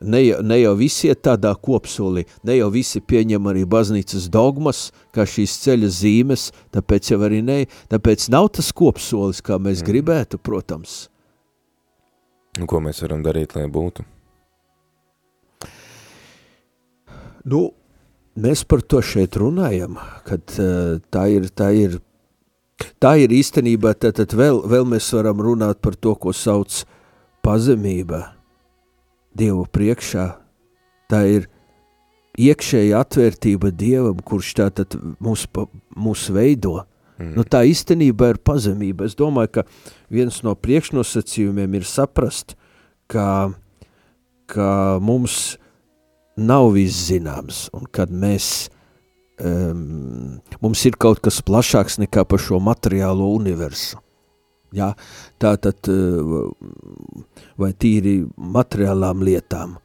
ne, 0.00 0.20
ne 0.42 0.58
jau 0.60 0.74
visi 0.76 1.10
ir 1.10 1.18
tādā 1.22 1.54
kopsolī, 1.56 2.26
ne 2.44 2.58
jau 2.58 2.68
visi 2.74 3.00
pieņem 3.00 3.48
arī 3.52 3.64
baznīcas 3.68 4.28
dogmas, 4.32 4.90
kā 5.14 5.24
šīs 5.28 5.56
ceļa 5.64 5.92
zīmes, 6.00 6.50
tāpēc 6.74 7.12
jau 7.12 7.20
arī 7.26 7.42
ne, 7.44 7.62
tāpēc 7.92 8.28
nav 8.34 8.50
tas 8.58 8.72
kopsolis, 8.76 9.42
kā 9.44 9.60
mēs 9.60 9.82
mm. 9.82 9.88
gribētu, 9.90 10.42
protams. 10.42 11.06
Un 12.56 12.68
ko 12.68 12.80
mēs 12.80 13.02
varam 13.04 13.24
darīt, 13.24 13.56
lai 13.56 13.66
būtu? 13.68 14.04
Nu, 17.46 17.68
mēs 18.36 18.64
par 18.68 18.84
to 18.84 19.00
šeit 19.04 19.36
runājam, 19.40 19.96
kad 20.28 20.56
uh, 20.60 20.96
tā 21.12 21.26
ir, 21.32 21.48
tā 21.56 21.70
ir, 21.76 21.98
tā 23.02 23.16
ir 23.22 23.32
īstenībā, 23.32 23.94
tad, 23.98 24.18
tad 24.20 24.36
vēl, 24.36 24.62
vēl 24.68 24.86
mēs 24.88 25.10
varam 25.16 25.42
runāt 25.42 25.80
par 25.84 25.96
to, 25.96 26.14
ko 26.14 26.34
sauc 26.36 26.84
pazemība 27.44 28.32
Dievu 29.36 29.66
priekšā. 29.68 30.30
Tā 31.12 31.18
ir 31.28 31.48
iekšēja 32.40 33.02
atvērtība 33.04 33.70
Dievam, 33.72 34.20
kurš 34.24 34.54
tātad 34.60 34.96
mūs, 35.22 35.46
mūs 35.96 36.28
veido. 36.32 36.80
Mm. 37.16 37.32
Nu, 37.38 37.44
tā 37.48 37.62
īstenībā 37.68 38.34
ir 38.34 38.40
pazemība. 38.44 39.08
Es 39.08 39.16
domāju, 39.16 39.58
ka 39.58 39.66
viens 40.12 40.42
no 40.44 40.56
priekšnosacījumiem 40.56 41.78
ir 41.78 41.86
saprast, 41.88 42.56
ka, 43.12 43.52
ka 44.50 44.70
mums 45.04 45.56
nav 46.36 46.72
viss 46.76 47.08
zināms, 47.10 47.66
un 47.76 47.86
kad 47.92 48.10
mēs, 48.12 48.68
um, 49.40 50.40
mums 50.60 50.84
ir 50.88 50.98
kaut 51.00 51.22
kas 51.24 51.42
plašāks 51.42 51.98
nekā 52.02 52.26
par 52.28 52.42
šo 52.42 52.60
materiālo 52.60 53.32
universu. 53.36 54.00
Ja? 54.76 54.92
Tā 55.40 55.56
tad, 55.62 55.88
vai 57.56 57.72
tīri 57.72 58.18
materiālām 58.36 59.24
lietām. 59.24 59.76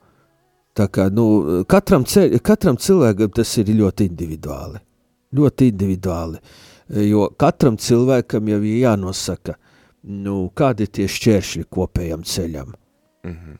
Tā 0.76 0.88
kā, 0.88 1.08
nu, 1.12 1.64
katram, 1.68 2.04
ceļ, 2.08 2.38
katram 2.44 2.78
cilvēkam 2.80 3.32
tas 3.36 3.50
ir 3.60 3.72
ļoti 3.76 4.08
individuāli. 4.08 4.80
Ļoti 5.36 5.68
individuāli. 5.72 6.40
Jo 7.08 7.28
katram 7.40 7.76
cilvēkam 7.80 8.48
jau 8.52 8.60
ir 8.60 8.78
jānosaka, 8.82 9.56
nu, 10.02 10.48
kādi 10.56 10.86
ir 10.86 10.92
tie 10.96 11.08
šķēršļi 11.08 11.66
kopējam 11.72 12.24
ceļam. 12.24 12.72
Mm 13.24 13.36
-hmm. 13.36 13.58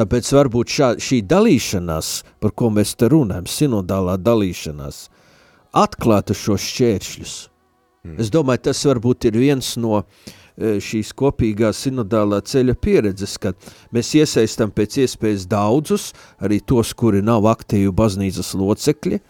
Tāpēc 0.00 0.28
varbūt 0.32 0.72
šā, 0.72 0.86
šī 0.96 1.18
dalīšanās, 1.28 2.10
par 2.40 2.54
ko 2.56 2.70
mēs 2.72 2.94
te 2.96 3.10
runājam, 3.12 3.44
sinodālā 3.50 4.14
dalīšanās, 4.16 5.00
atklāta 5.76 6.32
šos 6.32 6.64
šķēršļus. 6.64 7.34
Mm. 8.06 8.14
Es 8.24 8.30
domāju, 8.32 8.62
tas 8.70 8.80
varbūt 8.88 9.28
ir 9.28 9.36
viens 9.36 9.74
no 9.76 9.98
e, 10.00 10.78
šīs 10.80 11.12
kopīgās 11.20 11.84
sinodālā 11.84 12.40
ceļa 12.48 12.78
pieredzes, 12.80 13.36
kad 13.44 13.60
mēs 13.92 14.14
iesaistam 14.16 14.72
pēc 14.72 15.02
iespējas 15.04 15.44
daudzus, 15.50 16.14
arī 16.40 16.62
tos, 16.64 16.94
kuri 16.96 17.20
nav 17.20 17.50
aktīvi 17.52 17.92
baznīcas 17.92 18.56
locekļi, 18.56 19.20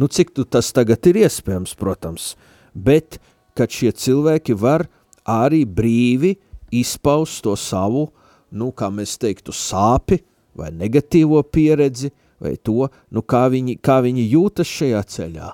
nu 0.00 0.08
cik 0.08 0.32
tu 0.32 0.48
tas 0.48 0.72
tagad 0.72 1.12
ir 1.12 1.26
iespējams, 1.26 1.76
protams, 1.76 2.32
bet 2.72 3.20
kad 3.52 3.68
šie 3.68 3.92
cilvēki 3.92 4.56
var 4.56 4.88
arī 5.28 5.66
brīvi 5.68 6.38
izpaust 6.72 7.44
to 7.44 7.52
savu 7.60 8.06
uh, 8.06 8.22
nu, 8.56 8.72
kā 8.76 8.90
mēs 8.92 9.16
teiktu, 9.22 9.54
sāpi 9.54 10.20
vai 10.56 10.72
negatīvo 10.72 11.42
pieredzi, 11.52 12.10
vai 12.42 12.56
to, 12.56 12.88
nu, 13.12 13.22
kā 13.22 13.46
viņi, 13.52 13.78
kā 13.84 14.00
viņi 14.04 14.26
jūtas 14.32 14.70
šajā 14.70 15.02
ceļā. 15.16 15.50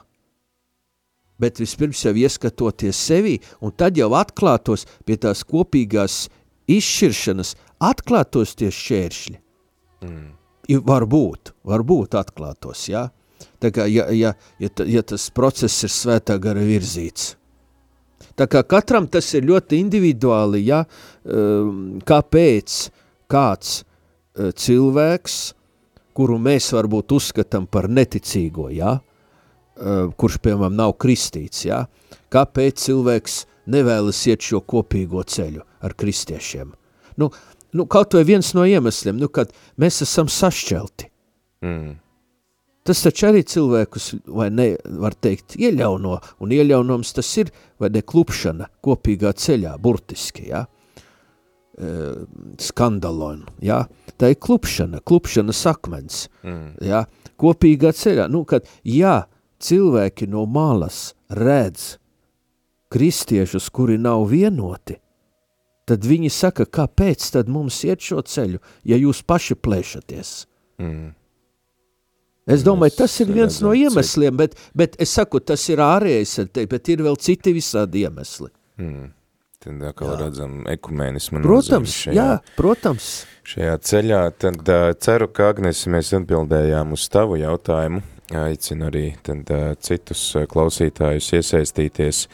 Bet 1.43 1.59
vispirms 1.59 2.05
jau 2.05 2.12
ieskatoties 2.15 2.99
sevi, 3.09 3.38
un 3.62 3.75
tad 3.75 3.99
jau 3.99 4.12
atklātos 4.15 4.87
pie 5.07 5.17
tās 5.19 5.43
kopīgās 5.49 6.29
izšķiršanas, 6.71 7.57
atklātos 7.83 8.55
tie 8.59 8.71
šķēršļi. 8.71 9.37
Mm. 10.07 10.31
Varbūt, 10.87 11.51
varbūt 11.67 12.15
atklātos, 12.21 12.87
jā. 12.93 13.09
Tā 13.62 13.73
kā, 13.75 13.88
ja, 13.91 14.07
ja, 14.15 14.35
ja, 14.62 14.71
ja 14.87 15.03
tas 15.03 15.27
process 15.35 15.83
ir 15.83 15.91
svētā 15.91 16.38
gara 16.43 16.62
virzīts. 16.62 17.33
Tā 18.38 18.49
kā 18.51 18.62
katram 18.64 19.07
tas 19.12 19.29
ir 19.37 19.47
ļoti 19.49 19.79
individuāli, 19.83 20.64
ja, 20.66 20.83
um, 21.25 21.99
kāpēc 22.09 22.77
kāds 23.33 23.83
uh, 23.83 24.51
cilvēks, 24.57 25.38
kuru 26.16 26.38
mēs 26.40 26.71
varbūt 26.77 27.14
uzskatām 27.16 27.68
par 27.68 27.88
neticīgo, 27.92 28.68
ja, 28.73 28.99
uh, 28.99 30.12
kurš, 30.16 30.40
piemēram, 30.45 30.77
nav 30.77 30.97
kristīts, 31.03 31.66
ja, 31.68 31.85
kāpēc 32.33 32.81
cilvēks 32.87 33.42
nevēlas 33.73 34.21
iet 34.31 34.45
šo 34.45 34.62
kopīgo 34.66 35.23
ceļu 35.23 35.64
ar 35.85 35.97
kristiešiem. 35.99 36.73
Nu, 37.21 37.29
nu, 37.77 37.87
kaut 37.87 38.16
vai 38.16 38.25
viens 38.29 38.53
no 38.57 38.64
iemesliem, 38.68 39.21
nu, 39.21 39.29
kad 39.29 39.53
mēs 39.81 40.03
esam 40.07 40.31
sašķelti. 40.33 41.09
Mm. 41.62 41.99
Tas 42.83 43.03
taču 43.05 43.29
arī 43.29 43.45
cilvēkus, 43.47 44.09
vai 44.35 44.49
ne, 44.51 44.73
var 44.99 45.14
teikt, 45.14 45.55
ieļauno, 45.55 46.16
un 46.42 46.55
ieļaunums 46.55 47.14
tas 47.14 47.29
ir, 47.38 47.53
vai 47.79 47.92
ne, 47.95 48.03
klupšana 48.03 48.66
kopīgā 48.83 49.31
ceļā, 49.38 49.77
burtiski, 49.83 50.49
ja? 50.51 50.64
E, 51.79 51.92
skandalon, 52.59 53.45
ja? 53.62 53.85
Tā 54.18 54.33
ir 54.35 54.40
klupšana, 54.42 54.99
klupšana 55.07 55.55
sakmens, 55.55 56.27
mm. 56.42 56.83
ja? 56.88 57.05
Kopīgā 57.38 57.95
ceļā, 57.95 58.27
nu, 58.35 58.42
kad, 58.51 58.66
ja 58.83 59.21
cilvēki 59.62 60.27
no 60.31 60.42
malas 60.51 61.12
redz 61.31 62.01
kristiešus, 62.92 63.71
kuri 63.71 63.95
nav 64.03 64.27
vienoti, 64.35 64.99
tad 65.87 66.03
viņi 66.07 66.35
saka, 66.35 66.66
kāpēc 66.66 67.31
tad 67.38 67.51
mums 67.51 67.79
iet 67.87 68.03
šo 68.03 68.27
ceļu, 68.27 68.59
ja 68.90 68.99
jūs 68.99 69.23
paši 69.23 69.55
plēšaties? 69.55 70.37
Mm. 70.83 71.12
Es 72.51 72.65
domāju, 72.67 72.97
tas 73.05 73.15
ir 73.23 73.31
viens 73.31 73.61
no 73.63 73.71
iemesliem, 73.77 74.35
bet, 74.35 74.57
bet 74.75 74.97
es 75.03 75.13
saku, 75.15 75.39
tas 75.39 75.63
ir 75.71 75.83
ārējais, 75.83 76.39
bet 76.71 76.89
ir 76.91 77.05
vēl 77.07 77.19
citi 77.23 77.55
visādi 77.55 78.03
iemesli. 78.03 78.51
Mm. 78.83 79.13
Tad 79.63 79.83
atkal 79.87 80.17
redzam 80.19 80.65
ekumēnismu 80.67 81.39
Protams, 81.45 81.93
šajā, 82.09 82.15
jā, 82.17 82.55
protams. 82.57 83.11
Šajā 83.47 83.77
ceļā, 83.87 84.23
tad 84.43 84.73
uh, 84.75 84.89
ceru, 84.99 85.29
ka 85.31 85.53
Agnes 85.53 85.85
mēs 85.87 86.11
atbildējām 86.19 86.97
uz 86.97 87.07
tavu 87.13 87.39
jautājumu. 87.39 88.03
Aicinu 88.43 88.89
arī 88.89 89.05
tad, 89.23 89.47
uh, 89.55 89.77
citus 89.79 90.25
klausītājus 90.51 91.31
iesaistīties, 91.39 92.25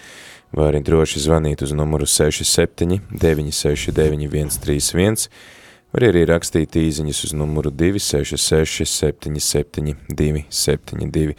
vai 0.56 0.70
arī 0.70 0.80
droši 0.88 1.26
zvanīt 1.26 1.66
uz 1.68 1.76
numuru 1.76 2.08
67 2.08 3.02
969 3.12 4.56
131 4.56 5.28
Var 5.88 6.04
arī 6.04 6.26
rakstīt 6.28 6.76
īziņas 6.76 7.22
uz 7.24 7.30
numuru 7.32 7.70
266 7.72 8.84
77 8.92 9.94
272. 10.12 11.36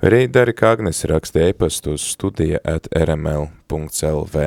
Vai 0.00 0.08
arī 0.10 0.22
dari, 0.26 0.54
kā 0.58 0.72
Agnes 0.74 1.04
raksta 1.06 1.44
e-pastu 1.46 1.94
uz 1.94 2.08
studija 2.10 2.58
at 2.66 2.88
rml.lv. 2.90 4.46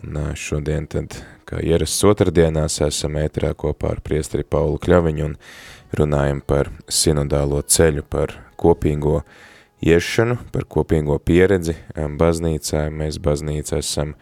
Un 0.00 0.18
šodien 0.34 0.88
tad, 0.90 1.14
kā 1.46 1.60
ierasts 1.62 2.02
otrdienās, 2.08 2.80
esam 2.82 3.18
ēterā 3.20 3.52
kopā 3.54 3.92
ar 3.94 4.02
priesteri 4.02 4.42
Paulu 4.42 4.80
Kļaviņu 4.82 5.28
un 5.28 5.36
runājam 5.94 6.40
par 6.42 6.72
sinodālo 6.90 7.60
ceļu, 7.62 8.02
par 8.10 8.34
kopīgo 8.58 9.20
iešanu, 9.86 10.40
par 10.50 10.66
kopīgo 10.66 11.20
pieredzi 11.22 11.76
baznīcā. 11.94 12.88
Mēs 12.90 13.20
baznīca 13.22 13.78
esam 13.78 14.16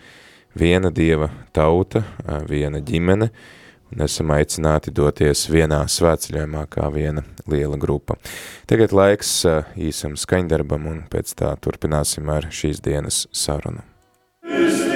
viena 0.58 0.92
dieva 0.92 1.30
tauta, 1.56 2.04
viena 2.50 2.84
ģimene, 2.84 3.30
un 3.94 4.04
esam 4.06 4.32
aicināti 4.36 4.94
doties 4.94 5.46
vienā 5.52 5.82
svētceļojumā 5.88 6.64
kā 6.72 6.88
viena 6.94 7.24
liela 7.48 7.78
grupa. 7.80 8.18
Tagad 8.68 8.92
laiks 8.96 9.40
īsam 9.76 10.18
skaņdarbam 10.18 10.90
un 10.90 11.00
pēc 11.12 11.36
tā 11.38 11.54
turpināsim 11.62 12.28
ar 12.32 12.50
šīs 12.52 12.84
dienas 12.84 13.26
sarunu. 13.32 13.84
Rīta 14.48 14.87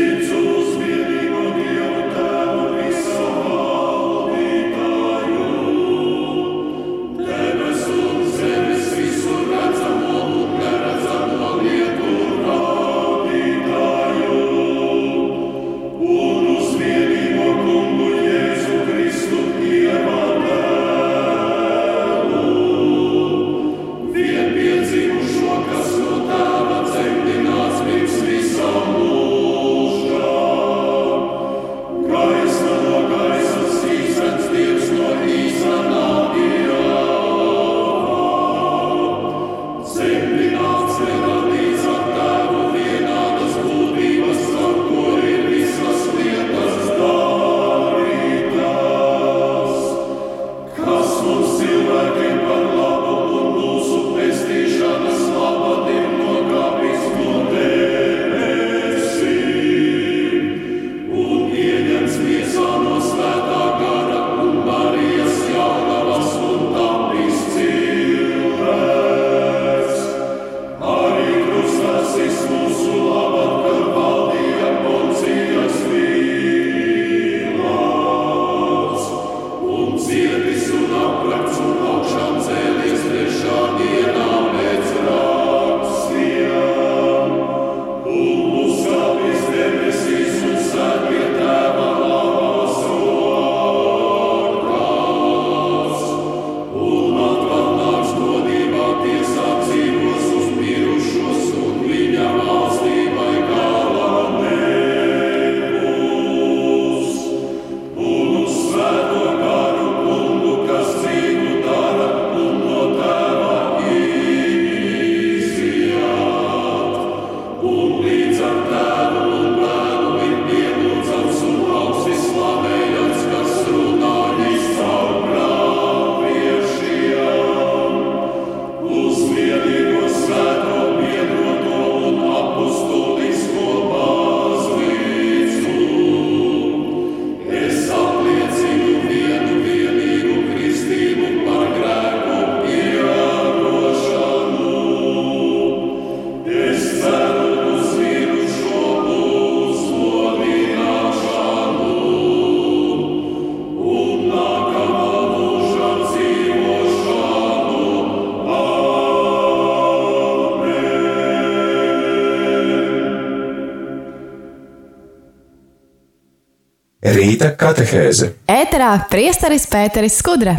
katehēze. 167.72 168.34
Ēterā 168.50 168.92
priesteris 169.10 169.64
Pēteris 169.70 170.20
Skudra. 170.20 170.58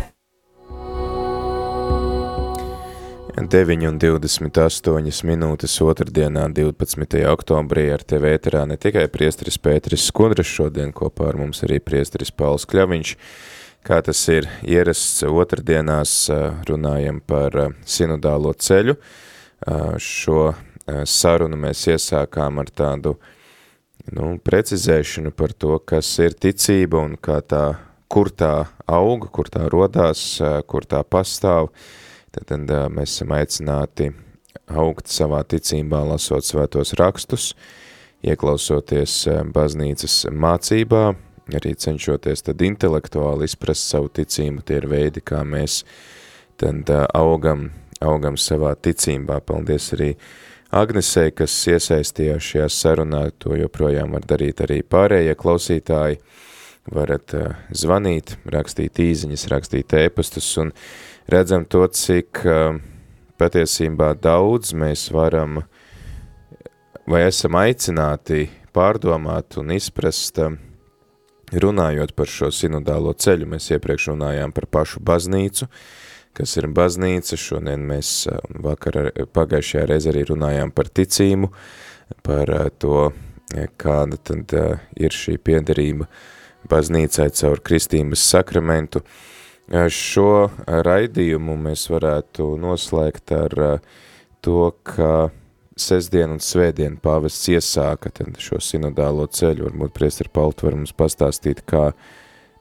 9 3.54 3.88
un 3.90 3.98
28 4.00 5.26
minūtes 5.28 5.74
otrdienā 5.84 6.46
12. 6.56 7.20
oktobrī 7.30 7.88
ar 7.94 8.06
tevi 8.08 8.32
ēterā 8.34 8.64
ne 8.70 8.78
tikai 8.82 9.08
priesteris 9.14 9.60
Pēteris 9.62 10.08
Skudras 10.10 10.50
šodien 10.50 10.94
kopā 10.96 11.28
ar 11.32 11.38
mums 11.42 11.62
arī 11.66 11.80
priesteris 11.84 12.32
Pauls 12.32 12.66
Kļaviņš, 12.70 13.14
kā 13.86 14.00
tas 14.06 14.22
ir 14.34 14.48
ierasts 14.64 15.26
otrdienās 15.28 16.16
runājam 16.70 17.20
par 17.26 17.60
sinodālo 17.86 18.54
ceļu. 18.54 18.98
Šo 20.02 20.54
sarunu 21.10 21.60
mēs 21.60 21.86
iesākām 21.94 22.62
ar 22.64 22.74
tādu 22.74 23.18
uh, 23.18 23.33
nu, 24.12 24.38
precizēšanu 24.44 25.32
par 25.36 25.54
to, 25.54 25.78
kas 25.80 26.10
ir 26.24 26.36
ticība 26.36 27.02
un 27.04 27.16
kā 27.22 27.40
tā, 27.42 27.64
kur 28.12 28.30
tā 28.30 28.66
auga, 28.88 29.30
kur 29.32 29.50
tā 29.52 29.68
rodās, 29.72 30.42
kur 30.68 30.86
tā 30.90 31.04
pastāv, 31.04 31.72
tad, 32.34 32.48
tad 32.52 32.74
mēs 32.94 33.16
esam 33.18 33.36
aicināti 33.38 34.12
augt 34.70 35.12
savā 35.12 35.44
ticībā, 35.48 36.04
lasot 36.08 36.46
svētos 36.46 36.94
rakstus, 37.00 37.52
ieklausoties 38.24 39.26
baznīcas 39.54 40.24
mācībā, 40.32 41.04
arī 41.58 41.74
cenšoties 41.76 42.46
tad 42.48 42.62
intelektuāli 42.64 43.50
izprast 43.50 43.90
savu 43.92 44.12
ticību, 44.14 44.64
tie 44.64 44.80
ir 44.80 44.88
veidi, 44.92 45.24
kā 45.26 45.42
mēs 45.44 45.82
tad 46.62 46.88
augam, 47.18 47.72
augam 48.00 48.38
savā 48.40 48.72
ticībā. 48.80 49.42
Paldies 49.44 49.90
arī 49.98 50.14
uh, 50.14 50.28
Agnesei, 50.74 51.30
kas 51.38 51.54
iesaistījās 51.70 52.48
šajā 52.50 52.70
sarunā, 52.74 53.28
to 53.38 53.54
joprojām 53.54 54.16
var 54.16 54.24
darīt 54.26 54.64
arī 54.66 54.80
pārējie 54.82 55.36
klausītāji. 55.38 56.18
Varat 56.94 57.36
uh, 57.38 57.60
zvanīt, 57.78 58.34
rakstīt 58.50 58.98
īziņas, 59.00 59.46
rakstīt 59.54 59.94
ēpastus 60.02 60.50
un 60.60 60.74
redzam 61.32 61.68
to, 61.70 61.86
cik 61.94 62.42
uh, 62.50 62.80
patiesībā 63.40 64.10
daudz 64.20 64.74
mēs 64.76 65.06
varam 65.14 65.62
vai 67.08 67.22
esam 67.30 67.56
aicināti 67.62 68.50
pārdomāt 68.76 69.60
un 69.62 69.72
izprast, 69.78 70.42
uh, 70.42 70.58
runājot 71.54 72.16
par 72.18 72.34
šo 72.34 72.50
sinodālo 72.52 73.14
ceļu. 73.14 73.54
Mēs 73.54 73.70
iepriekš 73.78 74.10
runājām 74.16 74.58
par 74.58 74.68
pašu 74.74 75.06
baznīcu, 75.06 75.70
uh, 75.70 76.03
kas 76.38 76.56
ir 76.60 76.70
baznīca. 76.74 77.38
Šodien 77.40 77.86
mēs 77.90 78.28
vakar 78.64 79.12
pagājušajā 79.36 79.86
reize 79.90 80.12
arī 80.12 80.26
runājām 80.32 80.74
par 80.76 80.90
ticību, 80.90 81.52
par 82.26 82.54
to, 82.82 83.12
kāda 83.82 84.18
tad 84.18 84.56
ir 84.98 85.14
šī 85.14 85.38
piederība 85.38 86.08
baznīcai 86.70 87.30
caur 87.36 87.62
kristības 87.64 88.24
sakramentu. 88.34 89.04
Šo 89.94 90.50
raidījumu 90.68 91.56
mēs 91.70 91.88
varētu 91.92 92.54
noslēgt 92.60 93.32
ar 93.36 93.56
to, 94.44 94.72
ka 94.84 95.30
sestdien 95.80 96.36
un 96.36 96.42
svētdien 96.44 96.98
pāvests 97.02 97.48
iesāka 97.54 98.12
tad 98.14 98.38
šo 98.42 98.60
sinodālo 98.62 99.26
ceļu. 99.32 99.70
Varbūt 99.70 99.96
priestri 99.96 100.30
Paltu 100.34 100.68
var 100.68 100.78
mums 100.78 100.94
pastāstīt, 100.96 101.64
kā 101.66 101.92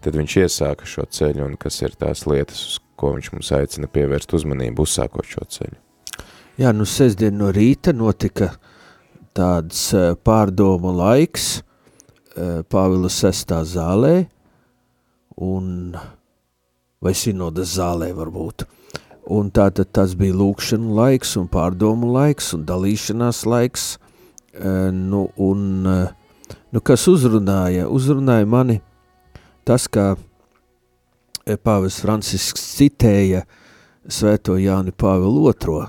tad 0.02 0.16
viņš 0.18 0.38
iesāka 0.44 0.88
šo 0.88 1.06
ceļu 1.10 1.44
un 1.46 1.58
kas 1.60 1.82
ir 1.82 1.96
tās 1.98 2.24
lietas, 2.30 2.62
uz 2.70 2.78
ko 3.02 3.16
viņš 3.16 3.32
mums 3.34 3.50
aicina 3.58 3.90
pievērst 3.90 4.36
uzmanību, 4.38 4.86
uzsākot 4.86 5.26
šo 5.26 5.46
ceļu. 5.50 5.78
Jā, 6.60 6.70
nu 6.76 6.86
sestdien 6.86 7.34
no 7.40 7.48
rīta 7.50 7.94
notika 7.96 8.52
tāds 9.34 9.88
eh, 9.96 10.12
pārdomu 10.22 10.92
laiks 10.94 11.46
eh, 11.58 12.60
Pāvila 12.68 13.10
sestā 13.10 13.62
zālē, 13.66 14.28
un, 15.42 15.96
vai 17.02 17.14
sinodas 17.18 17.74
zālē 17.78 18.12
varbūt. 18.14 18.66
Un 19.32 19.48
tātad 19.54 19.90
tas 19.94 20.14
bija 20.18 20.36
lūkšanu 20.36 20.94
laiks 20.98 21.36
un 21.40 21.48
pārdomu 21.50 22.10
laiks 22.12 22.52
un 22.54 22.66
dalīšanās 22.68 23.42
laiks, 23.48 23.86
eh, 24.52 24.90
nu, 24.92 25.24
un, 25.40 25.66
nu, 25.82 26.84
kas 26.84 27.08
uzrunāja, 27.10 27.88
uzrunāja 27.88 28.46
mani 28.46 28.78
tas, 29.64 29.88
ka 29.88 30.12
Eh, 31.42 31.58
Pāvis 31.58 31.98
Francisks 31.98 32.62
citēja 32.76 33.42
svēto 34.06 34.54
Jāni 34.60 34.92
Pāvilu 34.94 35.50
II 35.50 35.78
eh, 35.82 35.88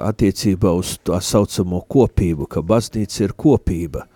attiecībā 0.00 0.72
uz 0.72 0.96
tā 1.04 1.18
saucamo 1.20 1.82
kopību, 1.92 2.48
ka 2.48 2.62
baznīca 2.64 3.26
ir 3.26 3.34
kopība. 3.36 4.06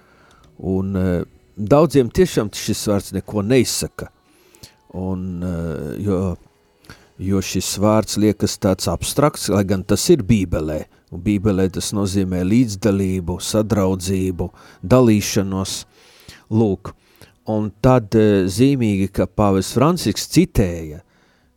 Un 0.65 0.97
eh, 0.97 1.27
daudziem 1.57 2.09
tiešām 2.09 2.49
šis 2.57 2.87
vārds 2.89 3.13
neko 3.19 3.45
neizsaka, 3.45 4.09
un, 4.97 5.43
jo, 6.01 6.19
jo 7.21 7.41
šis 7.45 7.75
vārds 7.83 8.17
liekas 8.17 8.55
tāds 8.63 8.89
abstrakts, 8.89 9.51
lai 9.53 9.67
gan 9.69 9.83
tas 9.85 10.07
ir 10.09 10.23
bībelē, 10.25 10.79
un 11.13 11.21
bībelē 11.27 11.67
tas 11.75 11.91
nozīmē 11.93 12.41
līdzdalību, 12.49 13.37
sadraudzību, 13.45 14.49
dalīšanos, 14.95 15.75
lūk, 16.57 16.95
Un 17.49 17.71
tad 17.85 18.13
uh, 18.19 18.45
zīmīgi, 18.51 19.09
ka 19.15 19.27
Pāvis 19.27 19.73
Francisks 19.77 20.29
citēja 20.35 21.03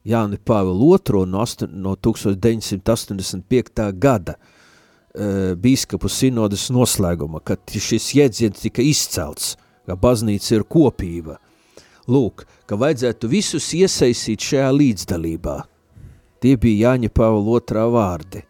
Jāni 0.08 0.40
Pāvilu 0.42 0.96
II 0.98 1.26
no, 1.30 1.46
no 1.84 1.96
1985. 1.96 3.92
gada 4.02 4.38
uh, 4.38 5.54
bīskapu 5.60 6.10
sinodas 6.10 6.70
noslēguma, 6.74 7.42
kad 7.46 7.60
šis 7.70 8.14
jēdziens 8.18 8.64
tika 8.64 8.82
izcelts, 8.86 9.56
ka 9.86 9.98
baznīca 10.00 10.56
ir 10.58 10.66
kopība. 10.66 11.38
Lūk, 12.10 12.46
ka 12.66 12.80
vajadzētu 12.80 13.30
visus 13.30 13.68
iesaistīt 13.78 14.42
šajā 14.42 14.72
līdzdalībā. 14.74 15.58
Tie 16.42 16.56
bija 16.58 16.90
Jāņa 16.90 17.12
Pāvila 17.14 17.60
otrā 17.60 17.84
vārdi. 17.94 18.42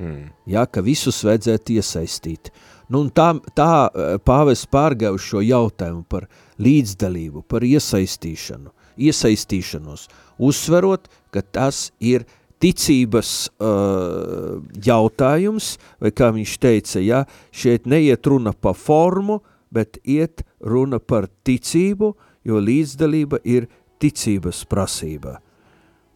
Mm. 0.00 0.28
Jā, 0.48 0.66
ka 0.68 0.82
visus 0.84 1.22
vajadzētu 1.24 1.78
iesaistīt. 1.80 2.50
Nu, 2.90 3.04
tā 3.14 3.28
tā 3.54 3.70
eh, 3.86 4.18
pāvis 4.26 4.64
pārgāja 4.70 5.14
šo 5.20 5.44
jautājumu 5.46 6.04
par 6.10 6.26
līdzdalību, 6.60 7.44
par 7.46 7.64
iesaistīšanu, 7.66 8.72
iesaistīšanos, 9.00 10.08
uzsverot, 10.42 11.08
ka 11.30 11.42
tas 11.42 11.88
ir 12.02 12.26
ticības 12.60 13.30
uh, 13.56 14.58
jautājums, 14.84 15.78
vai 15.96 16.10
kā 16.12 16.28
viņš 16.36 16.56
teica, 16.60 17.00
ja, 17.00 17.22
šeit 17.56 17.86
neiet 17.88 18.28
runa 18.28 18.52
pa 18.52 18.74
formu, 18.76 19.38
bet 19.72 19.96
iet 20.04 20.44
runa 20.60 21.00
par 21.00 21.30
ticību, 21.48 22.10
jo 22.44 22.60
līdzdalība 22.60 23.40
ir 23.48 23.70
ticības 24.00 24.66
prasība. 24.68 25.38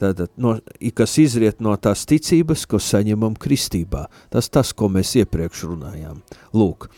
Tātad, 0.02 0.32
no, 0.42 0.56
kas 0.98 1.12
izriet 1.22 1.60
no 1.62 1.74
tās 1.78 2.02
ticības, 2.10 2.64
ko 2.66 2.80
saņemam 2.82 3.36
kristībā. 3.38 4.08
Tas 4.32 4.50
tas, 4.50 4.72
ko 4.74 4.88
mēs 4.90 5.12
iepriekš 5.20 5.62
runājām. 5.70 6.18
Lūk, 6.56 6.88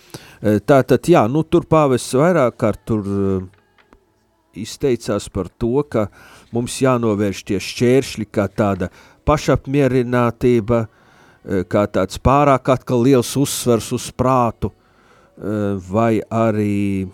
e, 0.40 0.56
tātad, 0.64 1.04
jā, 1.12 1.26
nu 1.28 1.44
tur 1.44 1.68
pāvests 1.68 2.16
vairāk 2.16 2.56
kārt 2.62 2.80
tur 2.88 3.04
e, 3.04 3.34
izteicās 4.64 5.28
par 5.28 5.52
to, 5.60 5.84
ka 5.84 6.06
mums 6.56 6.78
jānovērš 6.80 7.44
tie 7.50 7.60
šķēršļi 7.60 8.28
kā 8.32 8.48
tāda 8.48 8.88
pašapmierinātība, 9.28 10.86
e, 10.86 11.62
kā 11.68 11.84
tāds 11.92 12.16
pārāk 12.16 12.72
atkal 12.72 13.04
liels 13.04 13.36
uzsvers 13.36 13.92
uz 13.92 14.10
prātu, 14.16 14.72
vai 15.36 16.22
arī 16.32 17.04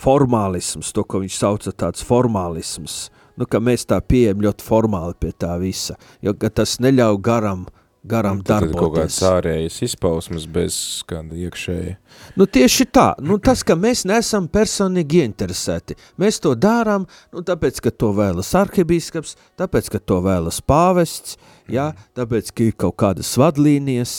formālisms, 0.00 0.88
to, 0.96 1.04
ko 1.04 1.20
viņš 1.20 1.34
sauca 1.36 1.72
tāds 1.84 2.00
formālisms, 2.08 3.10
nu, 3.36 3.48
ka 3.48 3.60
mēs 3.62 3.86
tā 3.88 4.00
pieejam 4.04 4.42
ļoti 4.44 4.66
formāli 4.66 5.16
pie 5.20 5.32
tā 5.32 5.54
visa, 5.60 5.98
jo 6.24 6.34
tas 6.34 6.78
neļauj 6.82 7.18
garam, 7.24 7.64
garam 8.02 8.40
nu, 8.40 8.46
darboties. 8.46 8.78
Kaut 8.78 8.96
kāds 8.96 9.18
ārējas 9.26 9.78
izpausmes 9.86 10.46
bez 10.50 10.76
kāda 11.08 11.36
iekšēja. 11.38 11.96
Nu, 12.38 12.46
tieši 12.50 12.86
tā, 12.94 13.06
nu, 13.22 13.38
tas, 13.42 13.62
ka 13.66 13.76
mēs 13.78 14.04
nesam 14.08 14.48
personīgi 14.52 15.22
ieinteresēti, 15.22 15.96
mēs 16.20 16.40
to 16.42 16.54
darām, 16.58 17.06
nu, 17.34 17.44
tāpēc, 17.46 17.82
ka 17.84 17.94
to 17.94 18.12
vēlas 18.16 18.52
arhibīskaps, 18.58 19.36
tāpēc, 19.60 19.92
ka 19.94 20.02
to 20.02 20.20
vēlas 20.24 20.62
pāvests, 20.66 21.38
jā, 21.70 21.92
tāpēc, 22.18 22.52
ka 22.52 22.68
ir 22.68 22.78
kaut 22.86 22.98
kādas 23.02 23.30
vadlīnijas, 23.40 24.16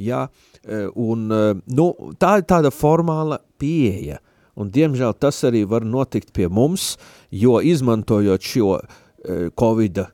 jā, 0.00 0.26
e, 0.64 0.82
un, 0.90 1.28
e, 1.30 1.54
nu, 1.76 1.92
tā 2.20 2.40
ir 2.40 2.48
tāda 2.50 2.74
formāla 2.74 3.40
pieeja, 3.60 4.20
un 4.60 4.70
diemžēl 4.72 5.16
tas 5.18 5.40
arī 5.48 5.64
var 5.68 5.86
notikt 5.86 6.34
pie 6.36 6.48
mums, 6.52 6.94
jo 7.32 7.58
izmantojot 7.64 8.44
šo 8.44 8.74
uh, 8.76 8.82
Covid 9.58 10.04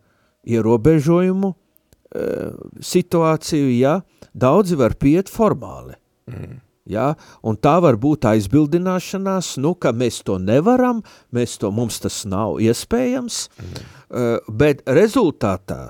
ierobežojumu 0.46 1.50
uh, 1.50 2.54
situāciju, 2.80 3.72
ja, 3.76 3.98
daudzi 4.32 4.78
var 4.78 4.94
piet 5.00 5.32
formāli. 5.32 5.98
Mm. 6.30 6.62
Ja, 6.86 7.16
un 7.42 7.58
tā 7.58 7.80
var 7.82 7.96
būt 7.98 8.28
aizbildināšanās, 8.30 9.56
nu, 9.58 9.74
ka 9.74 9.90
mēs 9.90 10.20
to 10.26 10.36
nevaram, 10.38 11.00
mēs 11.34 11.56
to, 11.58 11.72
mums 11.74 11.98
tas 12.04 12.20
nav 12.30 12.60
iespējams, 12.62 13.40
mm. 13.50 13.80
uh, 14.06 14.36
bet 14.46 14.84
rezultātā 14.86 15.88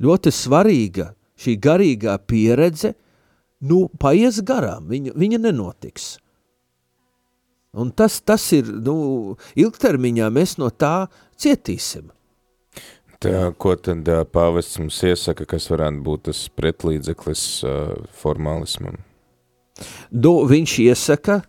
ļoti 0.00 0.32
svarīga 0.32 1.10
šī 1.38 1.58
garīgā 1.60 2.16
pieredze, 2.24 2.94
nu, 3.68 3.84
paies 4.00 4.40
garām, 4.46 4.88
viņa, 4.88 5.12
viņa 5.18 5.42
nenotiks. 5.44 6.16
Un 7.76 7.90
tas, 7.92 8.20
tas 8.24 8.44
ir, 8.56 8.68
nu, 8.84 9.36
ilgtermiņā 9.58 10.30
mēs 10.32 10.56
no 10.60 10.70
tā 10.72 11.08
cietīsim. 11.36 12.08
Tā, 13.18 13.50
ko 13.58 13.74
tad 13.74 14.08
pāvests 14.32 14.78
mums 14.78 15.00
iesaka, 15.02 15.44
kas 15.50 15.66
varētu 15.72 16.04
būt 16.06 16.28
tas 16.30 16.44
pretlīdzeklis 16.54 17.44
uh, 17.66 17.96
formālismam? 18.14 19.00
Du, 20.10 20.46
viņš 20.48 20.76
iesaka 20.86 21.40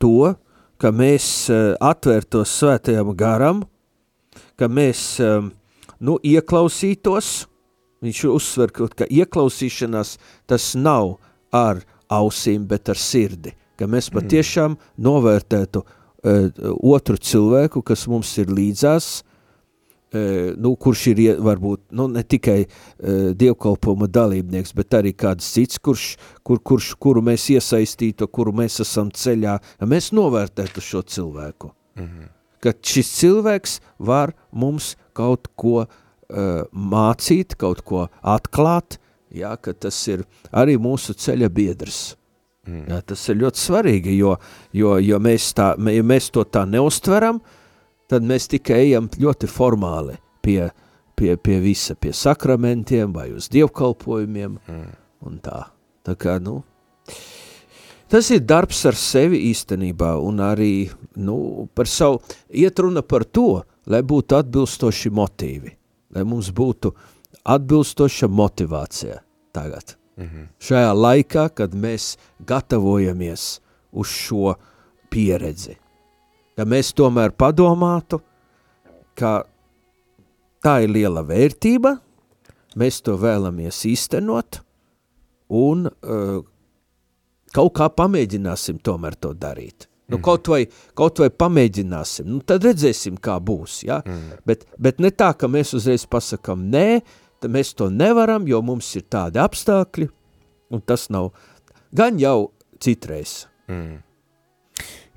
to, 0.00 0.34
ka 0.80 0.92
mēs 0.92 1.48
uh, 1.52 1.72
atvērtos 1.80 2.52
svētajam 2.60 3.14
garam, 3.16 3.64
ka 4.60 4.68
mēs 4.68 5.16
um, 5.24 5.50
nu, 6.04 6.18
ieklausītos, 6.20 7.32
viņš 8.04 8.22
uzsver, 8.32 8.72
ka 8.76 9.08
ieklausīšanās 9.08 10.18
tas 10.48 10.74
nav 10.76 11.16
ar 11.52 11.82
ausīm, 12.10 12.66
bet 12.68 12.88
ar 12.92 12.98
sirdi, 12.98 13.54
ka 13.78 13.88
mēs 13.88 14.10
patiešām 14.12 14.76
novērtētu 15.00 15.82
uh, 15.82 16.46
otru 16.82 17.16
cilvēku, 17.16 17.82
kas 17.82 18.06
mums 18.10 18.36
ir 18.42 18.52
līdzās, 18.52 19.20
nu, 20.10 20.74
kurš 20.80 21.04
ir 21.12 21.20
varbūt 21.42 21.92
nu, 21.94 22.08
ne 22.10 22.22
tikai 22.26 22.64
uh, 22.64 23.30
dievkalpojuma 23.38 24.08
dalībnieks, 24.10 24.72
bet 24.74 24.96
arī 24.98 25.12
kāds 25.14 25.46
cits, 25.54 25.78
kurš, 25.78 26.16
kur, 26.42 26.58
kurš, 26.58 26.94
kuru 26.98 27.22
mēs 27.22 27.46
iesaistītu, 27.54 28.26
kuru 28.28 28.54
mēs 28.62 28.80
esam 28.82 29.12
ceļā, 29.14 29.56
ja 29.60 29.88
mēs 29.88 30.10
novērtētu 30.16 30.82
šo 30.82 31.02
cilvēku. 31.02 31.70
Mm 31.94 32.06
-hmm. 32.06 32.28
Ka 32.60 32.72
šis 32.82 33.12
cilvēks 33.20 33.80
var 33.98 34.34
mums 34.52 34.96
kaut 35.12 35.48
ko 35.56 35.86
uh, 35.86 36.64
mācīt, 36.72 37.54
kaut 37.56 37.82
ko 37.82 38.08
atklāt, 38.22 38.98
jā, 39.34 39.54
ka 39.56 39.72
tas 39.72 39.96
ir 40.08 40.24
arī 40.50 40.76
mūsu 40.80 41.14
ceļa 41.14 41.48
biedrs. 41.52 42.00
Mm. 42.68 42.84
Jā, 42.90 43.00
tas 43.12 43.22
ir 43.32 43.40
ļoti 43.40 43.58
svarīgi, 43.58 44.18
jo, 44.18 44.34
jo, 44.76 44.98
jo 45.00 45.18
mēs, 45.22 45.52
tā, 45.56 45.72
ja 45.90 46.04
mēs 46.04 46.28
to 46.34 46.44
tā 46.44 46.66
neustveram, 46.68 47.40
uh, 47.40 47.56
tad 48.10 48.26
mēs 48.26 48.48
tikai 48.50 48.80
ejam 48.88 49.08
ļoti 49.20 49.48
formāli 49.50 50.16
pie, 50.42 50.70
pie, 51.18 51.34
pie 51.38 51.58
visa, 51.62 51.94
pie 51.94 52.12
sakramentiem 52.16 53.12
vai 53.14 53.30
uz 53.36 53.48
dievkalpojumiem 53.52 54.56
mm. 54.58 54.88
un 55.28 55.38
tā. 55.44 55.68
Tā 56.06 56.16
kā, 56.18 56.38
nu, 56.42 56.62
tas 58.10 58.30
ir 58.32 58.42
darbs 58.48 58.80
ar 58.88 58.96
sevi 58.98 59.42
īstenībā 59.50 60.14
un 60.24 60.40
arī, 60.42 60.88
nu, 61.20 61.68
par 61.76 61.90
savu, 61.90 62.22
iet 62.48 62.80
runa 62.82 63.04
par 63.06 63.26
to, 63.28 63.60
lai 63.90 64.00
būtu 64.02 64.38
atbilstoši 64.38 65.12
motīvi, 65.14 65.74
lai 66.16 66.26
mums 66.26 66.50
būtu 66.56 66.94
atbilstoša 67.54 68.28
motivācija 68.28 69.20
tagad. 69.52 69.96
Mm 70.16 70.24
-hmm. 70.24 70.46
Šajā 70.60 70.92
laikā, 70.94 71.48
kad 71.48 71.74
mēs 71.74 72.16
gatavojamies 72.38 73.60
uz 73.92 74.06
šo 74.06 74.54
pieredzi 75.10 75.76
ka 76.60 76.66
mēs 76.68 76.92
tomēr 76.92 77.32
padomātu, 77.40 78.20
ka 79.16 79.40
tā 80.60 80.74
ir 80.84 80.92
liela 80.92 81.22
vērtība, 81.24 81.94
mēs 82.80 83.00
to 83.06 83.16
vēlamies 83.20 83.78
īstenot, 83.88 84.60
un 85.56 85.86
uh, 85.88 86.42
kaut 87.56 87.72
kā 87.78 87.88
pamēģināsim 87.96 88.82
tomēr 88.84 89.16
to 89.16 89.32
darīt. 89.32 89.88
Nu, 90.10 90.18
mm. 90.18 90.24
kaut, 90.26 90.50
vai, 90.52 90.64
kaut 90.98 91.22
vai 91.22 91.30
pamēģināsim, 91.32 92.28
nu, 92.28 92.42
tad 92.44 92.66
redzēsim, 92.66 93.16
kā 93.22 93.38
būs. 93.40 93.80
Ja? 93.86 94.00
Mm. 94.04 94.40
Bet, 94.44 94.66
bet 94.76 95.00
ne 95.00 95.12
tā, 95.14 95.30
ka 95.38 95.48
mēs 95.48 95.72
uzreiz 95.78 96.04
pasakām, 96.10 96.66
nē, 96.74 97.00
tad 97.40 97.54
mēs 97.54 97.72
to 97.76 97.88
nevaram, 97.92 98.46
jo 98.48 98.60
mums 98.64 98.88
ir 98.98 99.06
tādi 99.10 99.40
apstākļi, 99.40 100.10
un 100.70 100.84
tas 100.84 101.08
nav 101.12 101.32
gan 101.96 102.20
jau 102.20 102.50
citreiz. 102.82 103.46
Mm. 103.70 104.00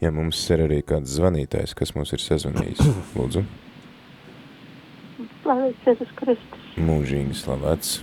Ja 0.03 0.11
mums 0.11 0.39
ir 0.51 0.65
arī 0.65 0.81
kāds 0.83 1.13
zvanītājs, 1.17 1.75
kas 1.77 1.93
mums 1.95 2.11
ir 2.15 2.23
sazvanījis, 2.23 2.81
lūdzu. 3.17 3.45
Slavēts 5.43 5.87
Jēzus 5.87 6.11
Kristus. 6.19 6.65
Mūžīgi 6.79 7.37
slavēts. 7.39 7.99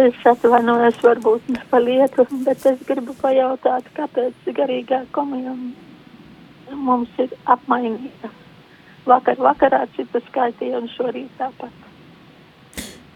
Es 0.00 0.16
atvainojos 0.24 0.96
varbūt 1.04 1.50
ne 1.52 1.60
pa 1.68 1.80
lietu, 1.82 2.24
bet 2.46 2.64
es 2.68 2.80
gribu 2.88 3.12
pajautāt, 3.18 3.90
kāpēc 3.96 4.46
garīgā 4.56 5.02
komunija 5.12 5.52
mums 6.72 7.12
ir 7.20 7.34
apmainīta. 7.52 8.30
Vakar 9.04 9.40
vakarā 9.42 9.82
citu 9.96 10.22
skaitīja 10.28 10.80
un 10.80 10.88
šorīt 10.94 11.32
tāpat. 11.36 11.91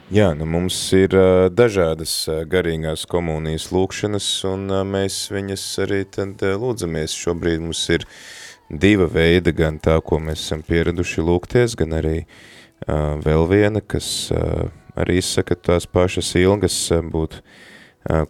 Jā, 0.07 0.29
nu 0.39 0.47
mums 0.47 0.77
ir 0.95 1.11
uh, 1.19 1.49
dažādas 1.51 2.13
uh, 2.31 2.45
garīgās 2.47 3.09
komunijas 3.11 3.73
lūkšanas, 3.75 4.27
un 4.47 4.69
uh, 4.71 4.85
mēs 4.87 5.17
viņas 5.35 5.65
arī 5.83 6.05
tad 6.07 6.45
lūdzamies. 6.47 7.17
Šobrīd 7.19 7.65
mums 7.65 7.81
ir 7.91 8.05
diva 8.71 9.09
veida, 9.11 9.51
gan 9.51 9.81
tā, 9.83 9.97
ko 10.07 10.21
mēs 10.23 10.45
esam 10.45 10.63
pieraduši 10.63 11.25
lūgties, 11.27 11.75
gan 11.81 11.97
arī 11.99 12.21
vēl 12.87 13.49
viena, 13.51 13.81
kas 13.81 14.29
arī 14.95 15.17
izsaka 15.19 15.57
tās 15.57 15.89
pašas 15.91 16.35
ilgas 16.39 16.77
būt 17.11 17.41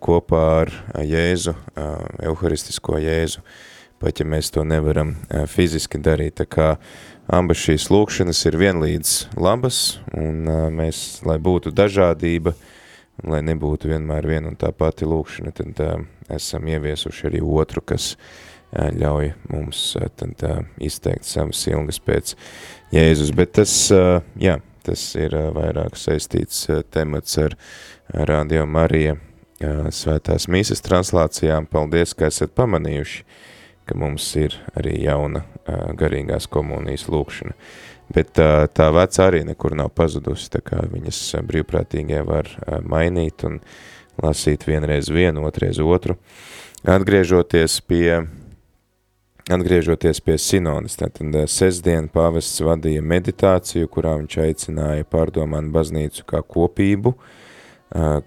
kopā 0.01 0.45
ar 0.63 0.73
Jēzu, 1.05 1.53
uh, 1.53 2.07
euharistisko 2.31 3.03
Jēzu, 3.05 3.45
pat 4.01 4.23
ja 4.23 4.25
mēs 4.25 4.49
to 4.55 4.65
nevaram 4.65 5.13
fiziski 5.53 6.01
darīt. 6.01 6.39
Tā 6.41 6.49
kā 6.49 6.71
uh, 6.79 7.16
Abas 7.27 7.59
šīs 7.59 7.89
lūkšanas 7.91 8.45
ir 8.47 8.57
vienlīdz 8.61 9.13
labas, 9.43 9.99
un 10.15 10.47
mēs, 10.77 11.25
lai 11.27 11.41
būtu 11.43 11.73
dažādība, 11.75 12.53
lai 13.27 13.41
nebūtu 13.43 13.91
vienmēr 13.91 14.29
viena 14.31 14.53
un 14.53 14.59
tā 14.61 14.71
pati 14.71 15.09
lūkšana, 15.09 15.51
tad 15.57 15.81
esam 16.31 16.69
ieviesuši 16.71 17.27
arī 17.27 17.41
otru, 17.43 17.83
kas 17.83 18.13
ļauj 18.71 19.33
mums 19.51 19.83
tad, 20.21 20.47
izteikt 20.79 21.27
savas 21.27 21.65
ilgas 21.67 21.99
pēc 21.99 22.37
Jēzus. 22.95 23.35
Bet 23.35 23.57
tas, 23.59 23.75
jā, 24.39 24.61
tas 24.87 25.05
ir 25.19 25.35
vairāk 25.57 25.99
saistīts 25.99 26.69
temats 26.95 27.39
ar 27.43 27.59
Radio 28.07 28.69
Marija 28.71 29.17
svētās 29.59 30.47
mīsas 30.53 30.85
translācijām. 30.85 31.67
Paldies, 31.67 32.15
ka 32.15 32.31
esat 32.31 32.55
pamanījuši, 32.55 33.25
ka 33.87 33.97
mums 33.99 34.27
ir 34.39 34.57
arī 34.77 34.99
jauna 35.05 35.45
garīgās 35.99 36.49
komunijas 36.51 37.07
lūkšana. 37.11 37.55
Bet 38.15 38.39
tā 38.39 38.87
vecā 38.95 39.25
arī 39.27 39.43
nekur 39.49 39.75
nav 39.75 39.91
pazudusi, 39.99 40.51
tā 40.53 40.61
kā 40.63 40.85
viņas 40.87 41.21
brīvprātīgie 41.47 42.21
var 42.27 42.51
mainīt 42.87 43.43
un 43.49 43.61
lasīt 44.23 44.67
vienreiz 44.69 45.11
vienu, 45.11 45.43
otreiz 45.49 45.81
otru. 45.83 46.15
Atgriežoties 46.87 47.81
pie, 47.83 48.29
atgriežoties 49.51 50.23
pie 50.23 50.37
sinodas, 50.39 50.95
tātad 51.01 51.35
sestdien 51.51 52.07
pāvests 52.13 52.63
vadīja 52.63 53.03
meditāciju, 53.03 53.91
kurā 53.91 54.15
viņš 54.21 54.39
aicināja 54.45 55.09
pārdomāt 55.11 55.73
baznīcu 55.75 56.29
kā 56.31 56.45
kopību, 56.47 57.17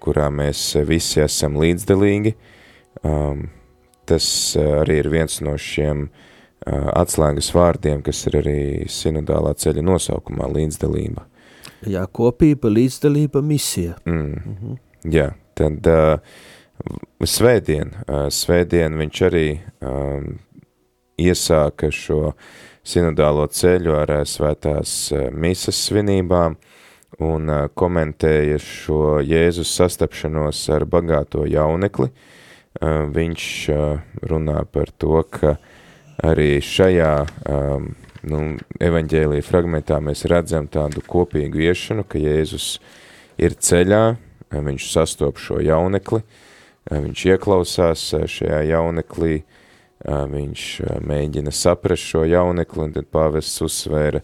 kurā 0.04 0.28
mēs 0.28 0.74
visi 0.88 1.24
esam 1.24 1.56
līdzdalīgi. 1.60 2.34
Tas 4.10 4.26
arī 4.58 4.98
ir 5.04 5.08
viens 5.12 5.36
no 5.44 5.54
šiem 5.60 6.08
uh, 6.08 6.88
atslēgas 6.98 7.52
vārdiem, 7.54 8.02
kas 8.02 8.24
ir 8.26 8.40
arī 8.40 8.60
sinodālā 8.90 9.54
ceļa 9.54 9.84
nosaukumā 9.86 10.48
līdzdalība. 10.50 11.26
Jā, 11.88 12.04
kopība, 12.12 12.68
līdzdalība, 12.68 13.42
misija. 13.42 13.96
Mm. 14.04 14.14
Mm 14.14 14.56
-hmm. 14.56 14.78
Jā, 15.14 15.30
tad 15.54 15.86
uh, 15.86 16.18
svētdien, 17.24 17.94
uh, 18.08 18.26
svētdien 18.28 18.98
viņš 18.98 19.22
arī 19.28 19.60
um, 19.80 20.38
iesāka 21.18 21.90
šo 21.90 22.34
sinodālo 22.84 23.46
ceļu 23.46 23.94
ar 23.96 24.10
uh, 24.10 24.24
svētās 24.24 25.12
uh, 25.12 25.30
misas 25.32 25.86
svinībām 25.86 26.56
un 27.18 27.48
uh, 27.48 27.68
komentēja 27.74 28.58
šo 28.58 29.20
Jēzus 29.20 29.72
sastapšanos 29.76 30.68
ar 30.68 30.84
bagāto 30.84 31.46
jaunekli. 31.46 32.06
Uh, 32.06 32.39
viņš 32.78 33.44
uh, 33.74 34.00
runā 34.22 34.62
par 34.70 34.92
to, 34.94 35.22
ka 35.26 35.56
uh, 35.56 35.68
arī 36.26 36.58
šajā 36.64 37.12
nu, 38.28 38.40
evaņģēlija 38.82 39.46
fragmentā 39.46 40.00
mēs 40.04 40.26
redzam 40.30 40.68
tādu 40.70 41.02
kopīgu 41.06 41.62
iešanu, 41.70 42.04
ka 42.04 42.20
Jēzus 42.20 42.74
ir 43.40 43.56
ceļā, 43.56 44.02
viņš 44.50 44.90
sastop 44.92 45.40
šo 45.40 45.60
jaunekli, 45.64 46.22
viņš 46.90 47.24
ieklausās 47.32 48.04
šajā 48.28 48.60
jauneklī, 48.72 49.40
viņš 50.04 50.66
mēģina 51.06 51.52
saprast 51.54 52.08
šo 52.12 52.24
jaunekli, 52.28 52.86
un 52.86 52.94
tad 52.96 53.10
pāvests 53.12 53.60
uzsvēra 53.64 54.22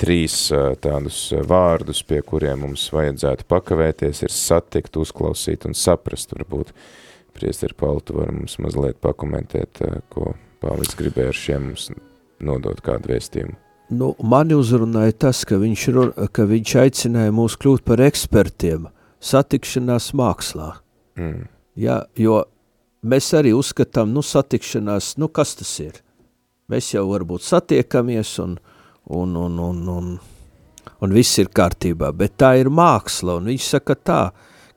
trīs 0.00 0.46
tādus 0.80 1.26
vārdus, 1.48 2.00
pie 2.08 2.22
kuriem 2.24 2.64
mums 2.64 2.86
vajadzētu 2.94 3.44
pakavēties, 3.48 4.22
ir 4.24 4.32
satikt, 4.32 4.96
uzklausīt 4.96 5.66
un 5.68 5.76
saprast. 5.76 6.32
Varbūt 6.32 6.72
priesteri 7.40 7.76
Paltu 7.78 8.20
var 8.20 8.30
mums 8.34 8.58
mazliet 8.62 9.00
pakomentēt, 9.02 9.82
ko 10.12 10.34
Pāvils 10.60 10.94
gribēja 10.98 11.32
ar 11.32 11.40
šiem 11.40 11.66
mums 11.70 11.88
nodot 12.44 12.82
kādu 12.84 13.14
vēstījumu? 13.14 13.56
Nu, 13.90 14.12
mani 14.22 14.54
uzrunāja 14.54 15.16
tas, 15.26 15.40
ka 15.48 15.58
viņš, 15.58 15.86
ka 16.36 16.44
viņš 16.46 16.74
aicināja 16.84 17.32
mūs 17.34 17.56
kļūt 17.58 17.82
par 17.88 18.02
ekspertiem 18.04 18.86
satikšanās 19.24 20.12
mākslā. 20.16 20.68
Mm. 21.18 21.48
Ja, 21.80 22.04
jo 22.14 22.44
mēs 23.02 23.32
arī 23.34 23.50
uzskatām, 23.56 24.12
nu, 24.14 24.22
satikšanās, 24.22 25.16
nu, 25.18 25.26
kas 25.32 25.56
tas 25.58 25.74
ir? 25.82 25.98
mēs 26.70 26.92
jau 26.94 27.06
varbūt 27.10 27.44
satiekamies 27.46 28.36
un, 28.44 28.56
un, 29.10 29.34
un, 29.36 29.58
un, 29.66 29.80
un, 29.96 30.12
un 31.02 31.16
viss 31.16 31.40
ir 31.42 31.50
kārtībā, 31.54 32.12
bet 32.16 32.38
tā 32.40 32.54
ir 32.60 32.70
māksla, 32.72 33.38
un 33.40 33.50
viņš 33.50 33.68
saka 33.74 33.96
tā, 33.98 34.20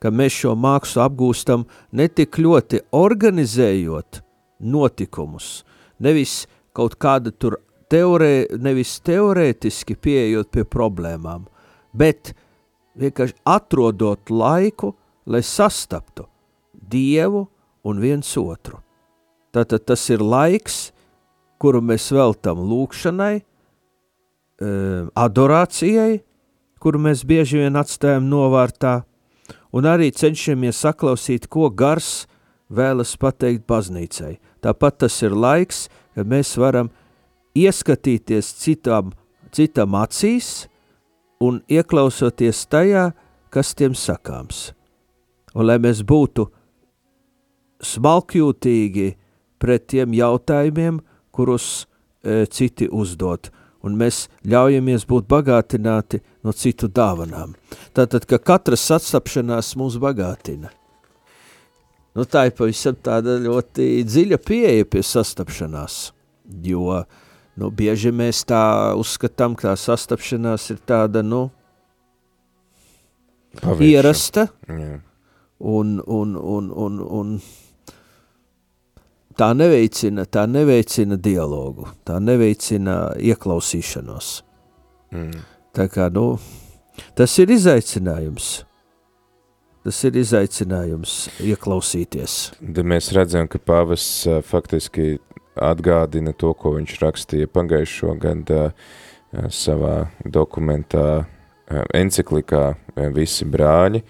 ka 0.03 0.11
mēs 0.11 0.35
šo 0.41 0.51
mākslu 0.59 1.05
apgūstam 1.05 1.63
ne 1.95 2.09
tik 2.11 2.35
ļoti 2.43 2.81
organizējot 2.91 4.19
notikumus, 4.59 5.61
nevis 6.03 6.43
kaut 6.75 6.97
kāda 6.99 7.31
tur 7.31 7.55
teorē, 7.91 8.59
nevis 8.59 8.97
teorētiski 9.05 9.95
pieejot 9.95 10.49
pie 10.51 10.65
problēmām, 10.67 11.45
bet 11.95 12.33
vienkārši 12.99 13.37
atrodot 13.47 14.33
laiku, 14.33 14.91
lai 15.25 15.39
sastaptu 15.45 16.27
Dievu 16.73 17.45
un 17.87 18.01
viens 18.03 18.27
otru. 18.37 18.81
Tātad 19.55 19.85
tas 19.87 20.03
ir 20.11 20.19
laiks, 20.19 20.91
kuru 21.61 21.79
mēs 21.85 22.09
veltam 22.11 22.59
lūkšanai, 22.67 23.35
eh, 23.39 25.07
adorācijai, 25.15 26.19
kuru 26.83 26.99
mēs 26.99 27.23
bieži 27.23 27.63
vien 27.63 27.79
atstājam 27.79 28.27
novārtā, 28.27 29.05
un 29.73 29.87
arī 29.89 30.11
cenšamies 30.13 30.81
saklausīt, 30.85 31.47
ko 31.49 31.69
gars 31.69 32.25
vēlas 32.73 33.15
pateikt 33.19 33.65
baznīcai. 33.69 34.37
Tāpat 34.63 35.03
tas 35.03 35.19
ir 35.25 35.35
laiks, 35.35 35.87
kad 36.15 36.29
mēs 36.29 36.55
varam 36.57 36.91
ieskatīties 37.57 38.53
citam, 38.61 39.11
citam 39.53 39.97
acīs 39.99 40.67
un 41.43 41.61
ieklausoties 41.69 42.65
tajā, 42.71 43.11
kas 43.53 43.73
tiem 43.77 43.93
sakāms. 43.97 44.71
Un 45.53 45.67
lai 45.69 45.77
mēs 45.81 46.01
būtu 46.01 46.47
smalkjūtīgi 47.83 49.09
pret 49.61 49.85
tiem 49.91 50.15
jautājumiem, 50.17 51.01
kurus 51.33 51.85
e, 52.23 52.45
citi 52.49 52.87
uzdod, 52.89 53.51
un 53.83 53.97
mēs 53.99 54.27
ļaujamies 54.47 55.05
būt 55.09 55.27
bagātināti 55.31 56.21
no 56.43 56.53
citu 56.55 56.87
dāvanām. 56.87 57.55
Tātad, 57.95 58.25
ka 58.29 58.39
katras 58.39 58.85
atstapšanās 58.95 59.73
mūs 59.79 59.99
bagātina. 60.01 60.71
Nu, 62.13 62.27
tā 62.29 62.45
ir 62.47 62.53
pavisam 62.57 62.95
tāda 63.01 63.39
ļoti 63.41 64.03
dziļa 64.05 64.37
pieeja 64.45 64.85
pie 64.85 65.01
sastapšanās, 65.01 66.11
jo 66.61 66.99
nu, 67.57 67.69
bieži 67.73 68.13
mēs 68.13 68.43
tā 68.49 68.93
uzskatām, 68.99 69.57
ka 69.57 69.71
tā 69.71 69.79
sastapšanās 69.81 70.69
ir 70.75 70.81
tāda, 70.85 71.23
nu, 71.25 71.47
Pavirša. 73.57 73.89
ierasta, 73.89 74.45
Jā. 74.69 74.99
un, 75.59 75.97
un, 76.05 76.37
un, 76.37 76.69
un, 76.85 77.01
un 77.01 77.33
tā 79.37 79.49
neveicina, 79.57 80.25
tā 80.25 80.45
neveicina 80.49 81.17
dialogu, 81.17 81.87
tā 82.07 82.19
neveicina 82.23 83.13
ieklausīšanos. 83.19 84.35
Mm. 85.13 85.41
Tā 85.73 85.87
kā, 85.89 86.09
nu, 86.13 86.37
tas 87.17 87.33
ir 87.41 87.53
izaicinājums. 87.53 88.53
Tas 89.83 89.97
ir 90.07 90.15
izaicinājums 90.15 91.13
ieklausīties. 91.43 92.35
Tad 92.61 92.85
mēs 92.87 93.11
redzam, 93.15 93.49
ka 93.51 93.59
pāvests 93.59 94.23
faktiski 94.47 95.17
atgādina 95.59 96.31
to, 96.37 96.53
ko 96.55 96.77
viņš 96.77 96.93
rakstīja 97.01 97.49
pagājušo 97.51 98.15
gadu 98.21 98.61
savā 99.51 100.05
dokumentā, 100.23 101.25
enciklikā 101.93 102.63
Visi 103.13 103.45
brāļi, 103.49 104.03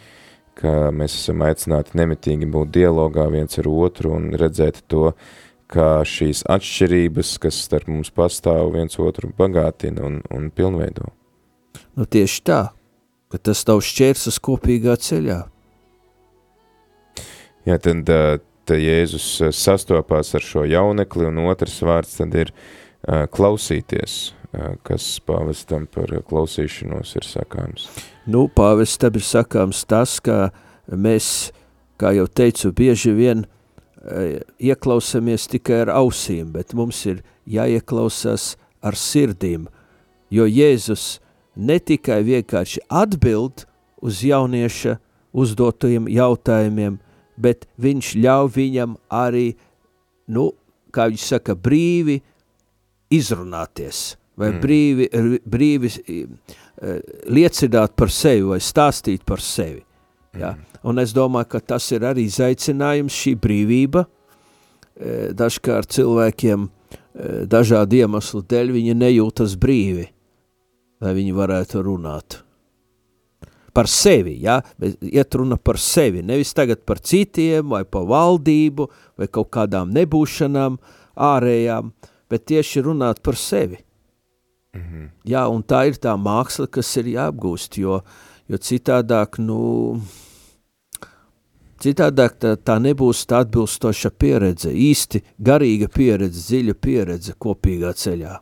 ka 0.63 0.91
mēs 0.95 1.17
esam 1.19 1.43
aicināti 1.43 1.97
nemitīgi 1.99 2.47
būt 2.49 2.71
dialogā 2.77 3.27
viens 3.33 3.59
ar 3.59 3.67
otru 3.67 4.13
un 4.15 4.29
redzēt 4.39 4.83
to, 4.91 5.11
kā 5.73 6.03
šīs 6.07 6.45
atšķirības, 6.53 7.33
kas 7.43 7.57
starp 7.65 7.89
mums 7.91 8.13
pastāv, 8.13 8.71
viens 8.75 8.95
otru 9.01 9.31
bagātina 9.37 10.05
un, 10.07 10.21
un 10.31 10.47
pilnveido. 10.53 11.09
Nu, 11.97 12.05
tieši 12.05 12.43
tā, 12.47 12.61
ka 13.33 13.41
tas 13.49 13.65
nav 13.67 13.81
šķērsas 13.83 14.39
kopīgā 14.43 14.95
ceļā. 15.01 15.41
Jā, 17.67 17.79
tad 17.79 18.09
te 18.67 18.79
Jēzus 18.79 19.27
sastopās 19.55 20.33
ar 20.37 20.45
šo 20.45 20.63
jaunekli, 20.67 21.27
un 21.31 21.43
otrs 21.47 21.79
vārds 21.83 22.19
tad 22.19 22.35
ir 22.39 22.53
klausīties, 23.03 24.17
kas 24.87 25.11
pāvestam 25.27 25.87
par 25.91 26.11
klausīšanos 26.29 27.15
ir 27.19 27.27
sakāms. 27.27 27.89
Nu, 28.23 28.45
pāvestam 28.47 29.17
ir 29.19 29.25
sakāms 29.27 29.83
tas, 29.83 30.19
ka 30.23 30.53
mēs, 30.87 31.51
kā 31.99 32.13
jau 32.15 32.27
teicu, 32.27 32.71
bieži 32.71 33.11
vien 33.17 33.43
e, 33.43 34.39
ieklausamies 34.63 35.49
tikai 35.51 35.81
ar 35.83 35.91
ausīm, 35.99 36.53
bet 36.55 36.71
mums 36.77 37.01
ir 37.09 37.19
jāieklausās 37.43 38.53
ar 38.83 38.95
sirdīm, 38.95 39.67
jo 40.31 40.47
Jēzus 40.47 41.19
ne 41.55 41.79
tikai 41.83 42.21
vienkārši 42.23 42.85
atbild 42.87 43.65
uz 44.03 44.23
jaunieša 44.23 44.97
uzdotajiem 45.33 46.07
jautājumiem, 46.07 46.97
bet 47.35 47.67
viņš 47.81 48.15
ļauj 48.23 48.51
viņam 48.55 48.97
arī, 49.11 49.47
nu, 50.31 50.51
kā 50.93 51.09
viņš 51.11 51.29
saka, 51.33 51.55
brīvi 51.59 52.21
izrunāties, 53.13 54.13
vai 54.39 54.53
mm. 54.53 54.61
brīvi, 54.63 55.09
brīvi 55.43 55.91
liecināt 57.29 57.93
par 57.95 58.11
sevi 58.11 58.47
vai 58.49 58.59
stāstīt 58.63 59.23
par 59.27 59.41
sevi. 59.43 59.83
Ja? 60.37 60.55
Un 60.83 60.99
es 60.99 61.13
domāju, 61.15 61.51
ka 61.53 61.61
tas 61.73 61.85
ir 61.93 62.05
arī 62.07 62.27
izaicinājums, 62.27 63.13
šī 63.13 63.35
brīvība. 63.39 64.05
Uh, 64.93 65.29
dažkārt 65.33 65.93
cilvēkiem 65.95 66.65
uh, 66.67 67.43
dažādu 67.49 68.03
iemeslu 68.03 68.43
dēļ 68.49 68.73
viņi 68.75 68.97
nejūtas 68.99 69.55
brīvi, 69.61 70.07
lai 71.01 71.13
viņi 71.17 71.37
varētu 71.37 71.81
runāt. 71.85 72.41
Par 73.73 73.89
sevi, 73.89 74.35
ja? 74.43 74.59
iet 75.01 75.33
runa 75.33 75.57
par 75.57 75.79
sevi, 75.81 76.21
nevis 76.21 76.53
tagad 76.53 76.83
par 76.85 77.01
citiem, 77.01 77.71
vai 77.73 77.81
par 77.89 78.05
valdību, 78.05 78.85
vai 79.17 79.29
kaut 79.33 79.49
kādām 79.55 79.89
nebūšanām 79.95 80.77
ārējām, 81.17 81.89
bet 82.29 82.45
tieši 82.51 82.85
runāt 82.85 83.23
par 83.25 83.39
sevi. 83.39 83.81
-hmm. 84.73 85.09
Jā, 85.25 85.47
un 85.49 85.63
tā 85.63 85.87
ir 85.87 85.93
tā 86.01 86.15
māksla, 86.17 86.67
kas 86.67 86.97
ir 86.97 87.05
jāapgūst, 87.05 87.77
jo, 87.77 88.01
jo 88.49 88.57
citādāk, 88.57 89.37
nu, 89.39 90.01
citādāk 91.83 92.37
tā, 92.39 92.55
tā 92.57 92.79
nebūs 92.79 93.25
tā 93.27 93.43
atbilstoša 93.43 94.09
pieredze, 94.19 94.71
īsti 94.71 95.21
garīga 95.39 95.87
pieredze, 95.93 96.39
dziļa 96.49 96.73
pieredze 96.81 97.33
kopīgā 97.39 97.93
ceļā. 97.93 98.39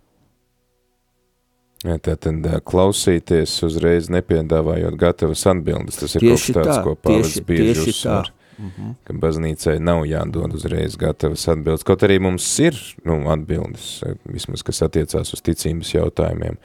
Jā, 1.82 1.96
tā 1.98 2.14
tad 2.16 2.46
ā, 2.46 2.60
klausīties 2.62 3.56
uzreiz 3.66 4.10
nepiedāvājot 4.14 4.98
gatavas 5.02 5.48
atbildes, 5.50 5.96
tas 5.98 6.14
ir 6.16 6.22
Tieši 6.22 6.54
kaut 6.54 6.66
kas 6.66 6.68
tāds, 6.68 6.78
tā, 6.78 6.84
ko 6.84 6.96
tieši- 7.10 7.46
bieži 7.48 7.74
tieši 7.74 7.90
uzsver. 7.90 8.30
tā. 8.30 8.34
Mhm. 8.60 8.92
ka 9.08 9.14
baznīcai 9.14 9.80
nav 9.80 10.04
jādod 10.06 10.54
uzreiz 10.54 10.98
gatavas 11.00 11.48
atbildes, 11.50 11.86
kaut 11.88 12.04
arī 12.06 12.20
mums 12.22 12.46
ir 12.60 12.78
nu, 13.08 13.24
atbildes, 13.32 14.04
vismaz 14.26 14.64
kas 14.68 14.84
attiecās 14.86 15.34
uz 15.34 15.42
ticības 15.42 15.94
jautājumiem, 15.96 16.60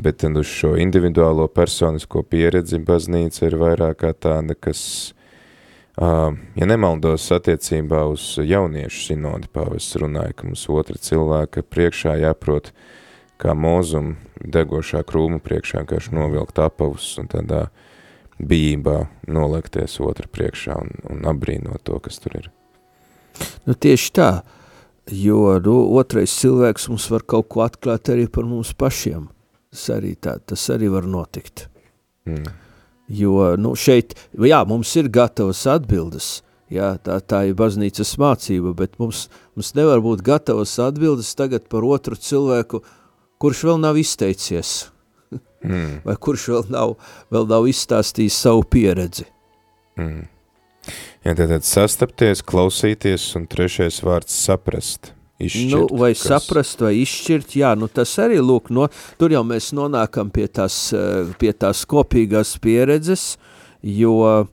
bet 0.00 0.24
uz 0.24 0.46
šo 0.48 0.74
individuālo 0.80 1.46
personisko 1.52 2.22
pieredzi 2.22 2.80
baznīca 2.82 3.46
ir 3.46 3.58
vairāk 3.60 4.00
kā 4.02 4.12
tāda, 4.16 4.56
kas, 4.58 5.12
uh, 6.00 6.32
ja 6.56 6.66
nemaldos 6.66 7.28
attiecībā 7.36 8.06
uz 8.10 8.32
jauniešu 8.40 9.04
sinodi 9.10 9.52
pāvests 9.52 10.00
runāja, 10.00 10.34
ka 10.34 10.48
mums 10.48 10.66
otra 10.72 10.96
cilvēka 10.98 11.62
priekšā 11.62 12.16
jāprot 12.24 12.72
kā 13.40 13.54
mūzum 13.56 14.16
degošā 14.40 15.04
krūma 15.08 15.40
priekšā, 15.44 15.84
kā 15.88 16.00
novilkt 16.12 16.58
apavus 16.60 17.12
un 17.20 17.28
tādā 17.30 17.68
bijībā 18.48 18.96
nolekties 19.28 19.98
otra 20.04 20.28
priekšā 20.30 20.76
un, 20.80 20.94
un 21.12 21.28
apbrīnot 21.30 21.84
to, 21.84 21.98
kas 22.02 22.20
tur 22.22 22.38
ir. 22.38 22.48
Nu, 23.66 23.74
tieši 23.74 24.12
tā, 24.16 24.30
jo 25.10 25.58
nu, 25.64 25.76
otrais 26.00 26.32
cilvēks 26.40 26.88
mums 26.90 27.08
var 27.12 27.24
kaut 27.28 27.50
ko 27.52 27.64
atklāt 27.66 28.12
arī 28.12 28.26
par 28.32 28.48
mums 28.48 28.72
pašiem. 28.76 29.28
Tas 29.70 29.86
arī, 29.94 30.16
tā, 30.18 30.36
tas 30.42 30.62
arī 30.74 30.90
var 30.90 31.06
notikt. 31.06 31.68
Mm. 32.26 32.46
Jo 33.10 33.54
nu, 33.58 33.74
šeit, 33.78 34.14
jā, 34.34 34.60
mums 34.66 34.90
ir 34.98 35.10
gatavas 35.10 35.62
atbildes, 35.70 36.40
jā, 36.70 36.92
tā, 37.02 37.18
tā 37.22 37.44
ir 37.48 37.56
baznīcas 37.58 38.16
mācība, 38.22 38.74
bet 38.78 38.98
mums, 39.02 39.26
mums 39.58 39.72
nevar 39.78 40.02
būt 40.04 40.22
gatavas 40.26 40.76
atbildes 40.82 41.32
tagad 41.38 41.66
par 41.70 41.86
otru 41.86 42.18
cilvēku, 42.18 42.82
kurš 43.42 43.64
vēl 43.66 43.80
nav 43.82 43.98
izteicies, 43.98 44.90
Mm. 45.62 46.00
vai 46.04 46.14
kurš 46.16 46.46
vēl 46.54 46.68
nav, 46.72 46.94
vēl 47.30 47.46
nav 47.50 47.66
izstāstījis 47.68 48.36
savu 48.46 48.62
pieredzi. 48.64 49.26
Mm. 50.00 50.22
Jā, 51.26 51.34
tātad 51.36 51.66
sastapties, 51.68 52.40
klausīties 52.48 53.26
un 53.36 53.44
trešais 53.46 53.98
vārds 54.06 54.32
saprast. 54.46 55.10
Izšķirt, 55.40 55.70
Nu, 55.72 55.98
vai 56.00 56.12
kas- 56.14 56.22
saprast, 56.28 56.80
vai 56.80 56.94
izšķirt, 57.02 57.52
jā, 57.60 57.74
nu 57.76 57.88
tas 57.88 58.12
arī, 58.20 58.38
lūk, 58.40 58.70
no, 58.72 58.88
tur 59.18 59.30
jau 59.32 59.42
mēs 59.44 59.70
nonākam 59.76 60.32
pie 60.32 60.46
tās, 60.48 60.92
eh, 60.96 61.32
pie 61.38 61.52
tās 61.52 61.84
kopīgās 61.88 62.58
pieredzes, 62.60 63.36
jo, 63.82 64.48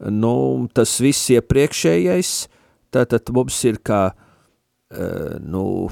nu, 0.00 0.68
tas 0.74 0.98
viss 1.02 1.30
iepriekšējais, 1.30 2.48
tātad 2.92 3.30
mums 3.34 3.64
ir 3.64 3.78
kā, 3.78 4.12
eh, 4.90 5.38
nu, 5.40 5.90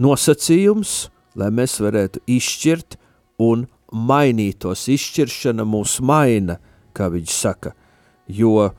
nosacījums, 0.00 1.08
lai 1.36 1.50
mēs 1.50 1.78
varētu 1.82 2.20
izšķirt 2.26 2.96
un 3.38 3.66
mainītos. 3.92 4.86
Izšķiršana 4.90 5.66
mūs 5.66 6.00
maina, 6.04 6.58
kā 6.94 7.08
viņš 7.12 7.34
saka, 7.34 7.74
jo 8.26 8.70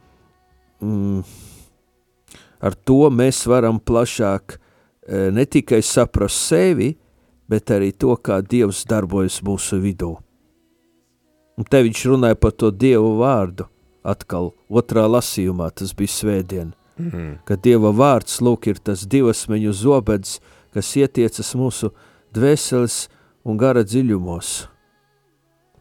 mm, 0.82 1.24
ar 2.66 2.78
to 2.88 3.10
mēs 3.12 3.46
varam 3.50 3.80
plašāk 3.80 4.56
e, 4.56 4.60
ne 5.36 5.46
tikai 5.46 5.82
saprast 5.84 6.48
sevi, 6.50 6.94
bet 7.48 7.72
arī 7.72 7.92
to, 7.94 8.16
kā 8.18 8.42
Dievs 8.42 8.86
darbojas 8.90 9.42
mūsu 9.46 9.80
vidū. 9.84 10.16
Un 11.56 11.68
te 11.70 11.80
viņš 11.86 12.06
runāja 12.12 12.38
par 12.40 12.56
to 12.58 12.72
Dievu 12.72 13.16
vārdu, 13.22 13.68
atkal 14.06 14.52
otrā 14.70 15.06
lasījumā, 15.10 15.70
tas 15.72 15.94
bija 15.98 16.12
svētdien, 16.12 16.74
mm 16.98 17.10
-hmm. 17.10 17.38
ka 17.46 17.56
Dieva 17.56 17.92
vārds, 17.92 18.42
lūk, 18.42 18.68
ir 18.68 18.78
tas 18.78 19.06
divasmeņu 19.08 19.72
zobeds, 19.74 20.40
kas 20.74 20.96
ietiecas 20.96 21.56
mūsu 21.56 21.92
dvēseles 22.34 23.08
un 23.46 23.60
gara 23.62 23.86
dziļumos 23.86 24.54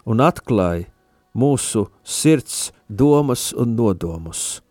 un 0.04 0.20
atklāja 0.20 0.90
mūsu 1.34 1.88
sirds 2.04 2.70
domas 2.88 3.50
un 3.58 3.74
nodomus. 3.78 4.62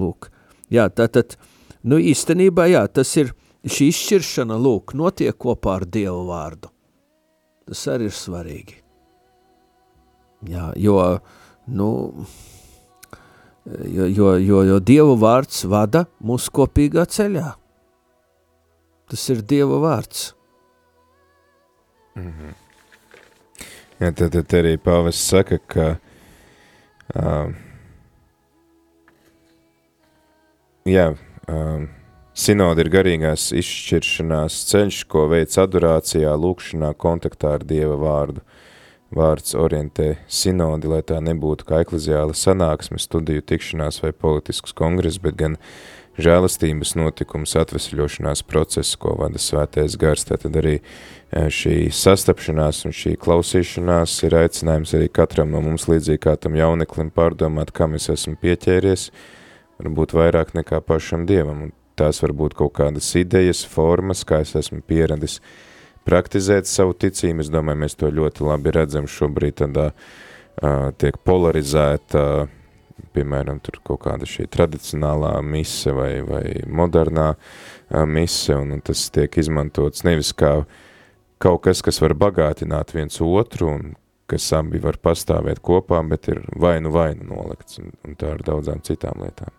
Lūk, 0.00 0.30
jā, 0.72 0.88
tātad, 0.90 1.36
nu 1.84 2.00
īstenībā, 2.00 2.66
jā, 2.72 2.86
tas 2.88 3.12
ir 3.20 3.34
šī 3.62 3.90
izšķiršana, 3.92 4.56
lūk, 4.58 4.96
notiek 4.98 5.36
kopā 5.36 5.78
ar 5.80 5.86
Dievu 5.86 6.24
vārdu. 6.30 6.72
Tas 7.68 7.84
arī 7.92 8.08
ir 8.10 8.16
svarīgi. 8.16 8.78
Jā, 10.50 10.72
jo, 10.74 10.96
nu, 11.70 11.88
jo, 13.86 14.08
jo, 14.10 14.32
jo, 14.42 14.62
jo 14.66 14.78
Dieva 14.82 15.14
vārds 15.14 15.62
vada 15.70 16.08
mūsu 16.18 16.50
kopīgā 16.58 17.04
ceļā. 17.06 17.52
Tas 19.12 19.28
ir 19.30 19.44
Dieva 19.46 19.78
vārds. 19.84 20.32
Mm 22.14 22.32
-hmm. 22.32 22.54
Jā, 24.00 24.12
tad, 24.12 24.32
tad 24.32 24.54
arī 24.58 24.76
pāvis 24.82 25.14
saka, 25.14 25.58
ka 25.58 25.84
uh, 27.14 27.52
jā, 30.84 31.04
uh, 31.48 31.84
sinodi 32.34 32.82
ir 32.82 32.90
garīgās 32.90 33.52
izšķiršanās 33.52 34.56
ceļš, 34.72 35.04
ko 35.12 35.28
veic 35.30 35.54
adorācijā, 35.54 36.32
lūkšanā, 36.34 36.90
kontaktā 36.98 37.54
ar 37.58 37.66
Dieva 37.68 37.96
vārdu. 38.00 38.42
Vārds 39.12 39.54
orientē 39.54 40.16
sinodi, 40.26 40.88
lai 40.88 41.02
tā 41.04 41.20
nebūtu 41.20 41.66
kā 41.68 41.82
ekleziāla 41.84 42.32
sanāksme, 42.32 42.98
studiju 42.98 43.44
tikšanās 43.44 44.00
vai 44.02 44.12
politisks 44.16 44.72
kongress, 44.72 45.20
bet 45.20 45.36
gan 45.36 45.58
žēlastības 46.20 46.94
notikums, 46.98 47.54
atvesļošanās 47.56 48.44
process, 48.48 48.96
ko 49.00 49.14
vada 49.20 49.40
svētais 49.40 49.96
gars. 50.00 50.26
Tātad 50.28 50.56
arī 50.60 50.78
šī 51.32 51.86
sastapšanās 51.96 52.82
un 52.88 52.96
šī 52.96 53.14
klausīšanās 53.20 54.18
ir 54.26 54.36
aicinājums 54.42 54.92
arī 54.98 55.08
katram 55.08 55.52
no 55.54 55.62
mums 55.64 55.88
līdzīgi 55.88 56.22
kā 56.26 56.36
tam 56.36 56.58
jauneklim 56.58 57.12
pārdomāt, 57.14 57.72
kam 57.72 57.96
es 57.96 58.10
esmu 58.12 58.36
pieķēries, 58.42 59.08
varbūt 59.80 60.16
vairāk 60.18 60.52
nekā 60.58 60.82
pašam 60.84 61.26
Dievam. 61.28 61.68
Un 61.68 61.76
tās 61.96 62.20
var 62.24 62.36
būt 62.36 62.56
kaut 62.60 62.76
kādas 62.76 63.08
idejas, 63.16 63.64
formas, 63.68 64.26
kā 64.28 64.42
es 64.44 64.54
esmu 64.58 64.82
pieradis 64.84 65.40
praktizēt 66.08 66.68
savu 66.68 66.96
ticību. 66.98 67.44
Es 67.44 67.52
domāju, 67.52 67.84
mēs 67.84 67.96
to 67.96 68.10
ļoti 68.12 68.44
labi 68.48 68.74
redzam 68.74 69.08
šobrīd 69.08 69.60
tādā 69.62 69.92
uh, 69.92 70.90
tiek 71.00 71.16
polarizēta 71.24 72.26
uh, 72.42 72.58
piemēram, 73.14 73.60
tur 73.64 73.78
kaut 73.84 74.02
kāda 74.06 74.26
šī 74.28 74.46
tradicionālā 74.52 75.34
mise 75.44 75.92
vai, 75.94 76.12
vai 76.26 76.44
modernā 76.66 77.32
mise, 78.08 78.56
un 78.56 78.80
tas 78.84 79.04
tiek 79.12 79.36
izmantots 79.40 80.04
nevis 80.06 80.32
kā 80.36 80.62
kaut 81.42 81.64
kas, 81.66 81.82
kas 81.84 82.00
var 82.02 82.14
bagātināt 82.18 82.94
viens 82.94 83.18
otru, 83.24 83.72
un 83.74 83.94
kas 84.30 84.46
abi 84.56 84.80
var 84.80 84.96
pastāvēt 85.02 85.60
kopā, 85.64 86.00
bet 86.08 86.30
ir 86.32 86.40
vainu 86.56 86.92
vainu 86.94 87.26
nolikts, 87.32 87.80
un, 87.82 87.90
un 88.06 88.16
tā 88.16 88.32
ar 88.36 88.44
daudzām 88.46 88.80
citām 88.86 89.20
lietām. 89.24 89.52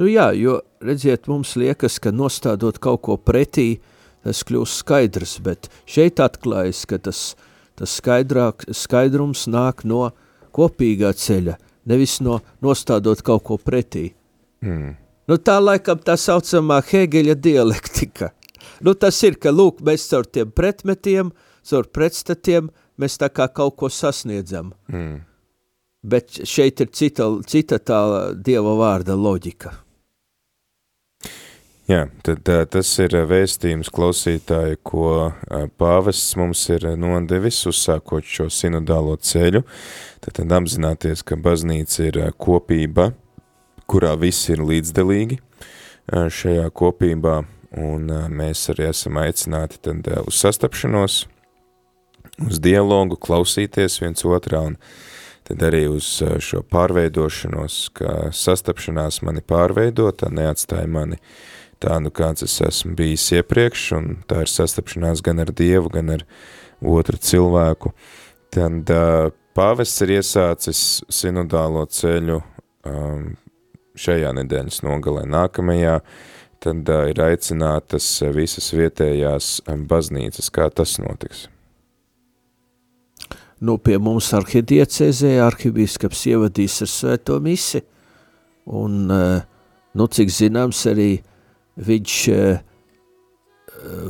Nu 0.00 0.08
jā, 0.08 0.30
jo, 0.36 0.60
redziet, 0.84 1.28
mums 1.28 1.54
liekas, 1.60 1.98
ka 2.02 2.12
nostādot 2.12 2.80
kaut 2.82 3.02
ko 3.06 3.16
pretī, 3.20 3.80
tas 4.24 4.42
kļūst 4.48 4.82
skaidrs, 4.82 5.38
bet 5.44 5.68
šeit 5.88 6.20
atklājas, 6.20 6.82
ka 6.88 6.98
tas, 7.00 7.34
tas 7.78 7.94
skaidrāk, 8.00 8.66
skaidrums 8.76 9.46
nāk 9.48 9.84
no 9.88 10.06
uh, 10.08 10.18
kopīgā 10.60 11.12
ceļa, 11.16 11.56
nevis 11.88 12.18
no 12.24 12.40
nostādot 12.64 13.22
kaut 13.24 13.46
ko 13.48 13.56
pretī. 13.60 14.10
Mm. 14.64 14.96
Nu, 15.30 15.38
tā 15.38 15.56
laikam 15.62 16.00
tā 16.04 16.16
saucamā 16.18 16.80
Hegeļa 16.84 17.36
dialektika. 17.38 18.32
Nu, 18.84 18.94
tas 18.98 19.16
ir, 19.24 19.38
ka 19.40 19.52
lūk, 19.54 19.80
mēs 19.86 20.08
caur 20.10 20.26
tiem 20.26 20.50
pretmetiem, 20.52 21.30
caur 21.70 21.88
pretstatiem, 21.94 22.70
mēs 23.00 23.16
tā 23.20 23.30
kā 23.32 23.46
kaut 23.54 23.76
ko 23.80 23.88
sasniedzam. 23.92 24.72
Mm. 24.90 25.20
Bet 26.10 26.40
šeit 26.48 26.80
ir 26.80 26.90
cita, 26.96 27.28
cita 27.46 27.78
tā 27.78 28.00
Dieva 28.36 28.74
vārda 28.78 29.16
loģika. 29.16 29.74
Jā, 31.90 32.04
tad 32.22 32.46
tas 32.70 32.90
ir 33.02 33.16
vēstījums 33.26 33.88
klausītāji, 33.90 34.76
ko 34.86 35.32
pāvests 35.80 36.36
mums 36.38 36.60
ir 36.70 36.84
nodevis, 36.94 37.58
uzsākot 37.66 38.28
šo 38.30 38.46
sinodālo 38.52 39.16
ceļu. 39.18 39.64
Tad, 40.22 40.36
tad 40.38 40.54
apzināties, 40.54 41.24
ka 41.26 41.40
baznīca 41.40 42.06
ir 42.06 42.20
kopība, 42.38 43.08
kurā 43.90 44.14
visi 44.22 44.52
ir 44.54 44.62
līdzdelīgi 44.70 45.40
šajā 46.38 46.70
kopībā, 46.78 47.36
un 47.82 48.08
mēs 48.38 48.68
arī 48.70 48.92
esam 48.92 49.18
aicināti 49.24 49.82
tad 49.82 50.06
uz 50.22 50.38
sastapšanos, 50.44 51.20
uz 52.46 52.62
dialogu, 52.62 53.18
klausīties 53.18 53.98
viens 54.04 54.22
otrā, 54.22 54.62
un 54.70 54.78
tad 55.42 55.66
arī 55.66 55.88
uz 55.90 56.20
šo 56.22 56.62
pārveidošanos, 56.70 57.86
ka 57.98 58.18
sastapšanās 58.30 59.24
mani 59.26 59.42
pārveido, 59.42 60.12
tā 60.14 60.30
neatstāja 60.30 60.86
mani 60.86 61.18
uh, 61.18 61.48
tādu, 61.80 62.12
kāds 62.14 62.44
es 62.46 62.56
esmu 62.64 62.94
bijis 62.98 63.26
iepriekš, 63.38 63.84
un 63.98 64.08
tā 64.30 64.44
ir 64.44 64.50
sastapšanās 64.52 65.22
gan 65.24 65.42
ar 65.42 65.52
Dievu, 65.56 65.90
gan 65.92 66.12
ar 66.16 66.24
otru 66.80 67.20
cilvēku. 67.20 67.92
Tad 68.54 68.90
uh, 68.94 69.30
pāvests 69.56 70.02
ir 70.04 70.16
iesācis 70.18 70.82
sinodālo 71.12 71.84
ceļu 71.86 72.40
um, 72.40 73.30
šajā 74.00 74.34
nedēļas 74.40 74.82
nogalē 74.86 75.24
nākamajā, 75.30 76.00
tad 76.60 76.90
uh, 76.90 77.06
ir 77.10 77.22
aicinātas 77.24 78.08
visas 78.34 78.72
vietējās 78.76 79.60
baznīcas. 79.90 80.50
Kā 80.52 80.68
tas 80.72 80.98
notiks? 81.02 81.48
Nu, 83.60 83.76
pie 83.76 83.98
mums 84.00 84.30
arhidiecēzē 84.32 85.34
arhibīskaps 85.44 86.22
ievadīs 86.30 86.78
ar 86.80 86.88
svēto 86.88 87.36
misi, 87.44 87.82
un, 88.64 89.02
uh, 89.12 89.42
nu, 89.92 90.06
cik 90.08 90.32
zināms, 90.32 90.80
arī 90.88 91.10
viņš 91.80 92.16
eh, 92.34 92.62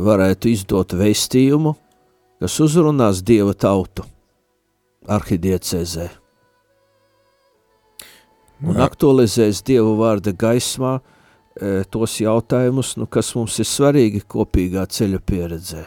varētu 0.00 0.50
izdot 0.50 0.96
vēstījumu, 0.98 1.74
kas 2.40 2.56
uzrunās 2.64 3.22
Dieva 3.26 3.54
tautu 3.54 4.06
arhidiecēzē 5.10 6.08
un 8.66 8.76
Jā. 8.76 8.88
aktualizēs 8.88 9.62
Dieva 9.66 9.92
vārda 9.98 10.34
gaismā 10.36 10.98
eh, 11.00 11.82
tos 11.90 12.18
jautājumus, 12.20 12.96
nu, 13.00 13.08
kas 13.10 13.32
mums 13.36 13.58
ir 13.62 13.68
svarīgi 13.68 14.24
kopīgā 14.28 14.84
ceļa 14.90 15.22
pieredzē. 15.26 15.86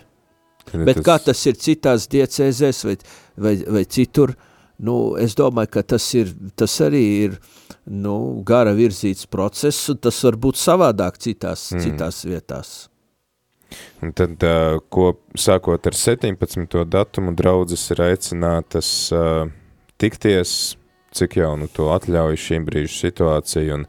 Bet 0.73 0.99
tas... 0.99 1.05
kā 1.05 1.17
tas 1.27 1.43
ir 1.49 1.59
citās 1.59 2.07
diecēzēs 2.11 2.83
vai, 2.87 2.95
vai, 3.37 3.55
vai 3.77 3.83
citur, 3.85 4.33
nu, 4.83 5.15
es 5.21 5.35
domāju, 5.37 5.73
ka 5.75 5.85
tas, 5.93 6.07
ir, 6.17 6.31
tas 6.57 6.79
arī 6.85 7.03
ir 7.27 7.37
nu, 7.85 8.15
gara 8.45 8.73
virzīts 8.75 9.27
process, 9.29 9.89
un 9.91 9.99
tas 10.03 10.19
var 10.23 10.37
būt 10.39 10.59
savādāk 10.59 11.19
citās, 11.21 11.69
mm. 11.73 11.83
citās 11.83 12.23
vietās. 12.27 12.73
Un 14.05 14.13
tad, 14.13 14.43
ko 14.93 15.07
sākot 15.39 15.87
ar 15.89 15.97
17. 15.97 16.83
datumu, 16.85 17.33
draudzes 17.33 17.87
ir 17.95 18.03
aicinātas 18.05 18.89
tikties, 20.01 20.75
cik 21.13 21.39
jau 21.39 21.55
nu 21.57 21.69
to 21.73 21.89
atļauj 21.93 22.37
šī 22.43 22.59
brīža 22.67 22.99
situācija, 23.07 23.79
un 23.79 23.87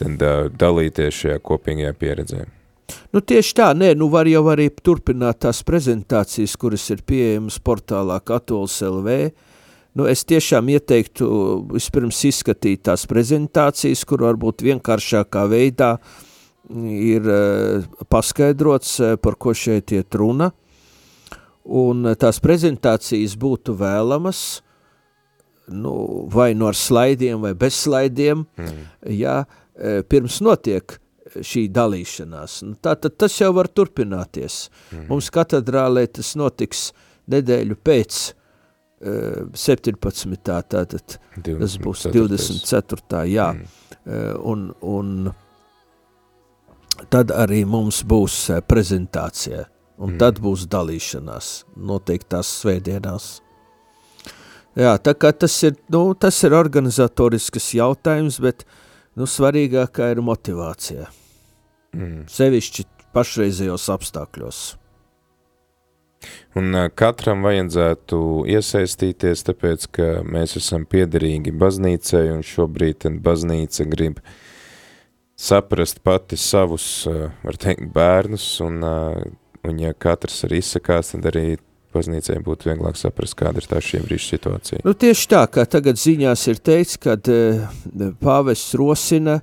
tad 0.00 0.24
dalīties 0.56 1.20
šajā 1.24 1.42
kopīgajā 1.44 1.92
pieredzē. 2.00 2.46
Nu 3.14 3.20
tieši 3.22 3.52
tā, 3.54 3.68
nē, 3.76 3.92
nu 3.94 4.08
var 4.10 4.26
jau 4.26 4.42
arī 4.50 4.66
turpināt 4.82 5.44
tās 5.44 5.60
prezentācijas, 5.66 6.56
kuras 6.58 6.88
ir 6.90 7.04
pieejamas 7.06 7.60
portālā 7.62 8.16
Katols 8.26 8.80
LV, 8.82 9.18
uh, 9.28 9.49
Nu, 9.98 10.06
es 10.06 10.22
tiešām 10.28 10.68
ieteiktu 10.70 11.26
vispirms 11.72 12.20
izskatīt 12.28 12.84
tās 12.86 13.08
prezentācijas, 13.10 14.04
kur 14.06 14.22
varbūt 14.22 14.62
vienkāršākā 14.62 15.42
veidā 15.50 15.96
ir 16.70 17.26
uh, 17.26 17.88
paskaidrots, 18.12 18.92
uh, 19.02 19.16
par 19.18 19.34
ko 19.34 19.54
šeit 19.56 19.90
iet 19.96 20.14
runa. 20.14 20.52
Un 21.66 22.06
uh, 22.06 22.14
tās 22.14 22.38
prezentācijas 22.42 23.34
būtu 23.40 23.74
vēlamas, 23.80 24.44
nu, 25.74 25.94
vai 26.30 26.52
no 26.54 26.68
nu 26.68 26.70
ar 26.70 26.78
slaidiem 26.78 27.42
vai 27.42 27.54
bez 27.58 27.82
slaidiem, 27.82 28.46
mm. 28.58 28.80
ja 29.14 29.42
pirms 30.10 30.40
notiek 30.42 30.96
šī 31.30 31.68
dalīšanās. 31.72 32.56
Nu, 32.66 32.74
tā 32.82 32.96
tad 32.98 33.14
tas 33.22 33.36
jau 33.38 33.52
var 33.56 33.70
turpināties. 33.70 34.64
Mm. 34.90 35.04
Mums 35.12 35.30
katedrālē 35.34 36.08
tas 36.10 36.34
notiks 36.38 36.88
nedēļu 37.30 37.78
pēc 37.86 38.18
uh, 38.32 38.39
17. 39.00 39.96
tātad 40.44 41.16
20, 41.36 41.60
tas 41.60 41.76
būs 41.80 42.06
24. 42.12 43.22
jā. 43.30 43.52
Mm. 43.56 43.76
Uh, 44.00 44.34
un, 44.48 44.66
un 44.80 45.30
tad 47.12 47.32
arī 47.32 47.62
mums 47.68 48.02
būs 48.04 48.36
uh, 48.50 48.60
prezentācija, 48.64 49.66
un 50.00 50.14
mm. 50.14 50.18
tad 50.20 50.40
būs 50.44 50.66
dalīšanās 50.72 51.52
noteiktās 51.76 52.50
svētdienās. 52.60 53.30
Jā, 54.78 54.94
tā 55.02 55.16
kā 55.18 55.32
tas 55.34 55.56
ir, 55.66 55.74
nu, 55.90 56.12
tas 56.14 56.36
ir 56.46 56.54
organizatorisks 56.56 57.72
jautājums, 57.74 58.38
bet 58.40 58.64
nu, 59.18 59.26
svarīgākā 59.26 60.12
ir 60.14 60.22
motivācija. 60.24 61.08
Mm. 61.96 62.28
Sevišķi 62.30 62.86
pašreizējos 63.16 63.88
apstākļos. 63.96 64.60
Un 66.58 66.74
katram 66.98 67.44
vajadzētu 67.46 68.20
iesaistīties, 68.50 69.44
tāpēc, 69.46 69.86
ka 69.94 70.08
mēs 70.26 70.56
esam 70.60 70.84
piederīgi 70.90 71.54
baznīcai, 71.56 72.26
un 72.34 72.44
šobrīd 72.44 73.06
baznīca 73.22 73.86
grib 73.88 74.20
saprast 75.40 76.02
pati 76.04 76.36
savus, 76.36 77.06
var 77.06 77.58
teikt, 77.60 77.86
bērnus, 77.94 78.48
un, 78.66 78.82
un 78.84 79.80
ja 79.80 79.94
katrs 79.96 80.42
arī 80.48 80.60
izsakās, 80.60 81.14
tad 81.14 81.30
arī 81.30 81.44
baznīcai 81.94 82.38
būtu 82.44 82.68
vieglāk 82.68 82.98
saprast, 82.98 83.36
kāda 83.38 83.62
ir 83.62 83.68
tā 83.70 83.80
šī 83.82 84.02
brīža 84.04 84.34
situācija. 84.34 84.82
Nu, 84.86 84.94
tieši 84.94 85.30
tā, 85.32 85.44
kā 85.50 85.64
tagad 85.70 85.98
ziņās 85.98 86.46
ir 86.52 86.60
teikts, 86.62 86.98
kad 87.00 87.30
pāvests 88.20 88.76
rosina 88.78 89.40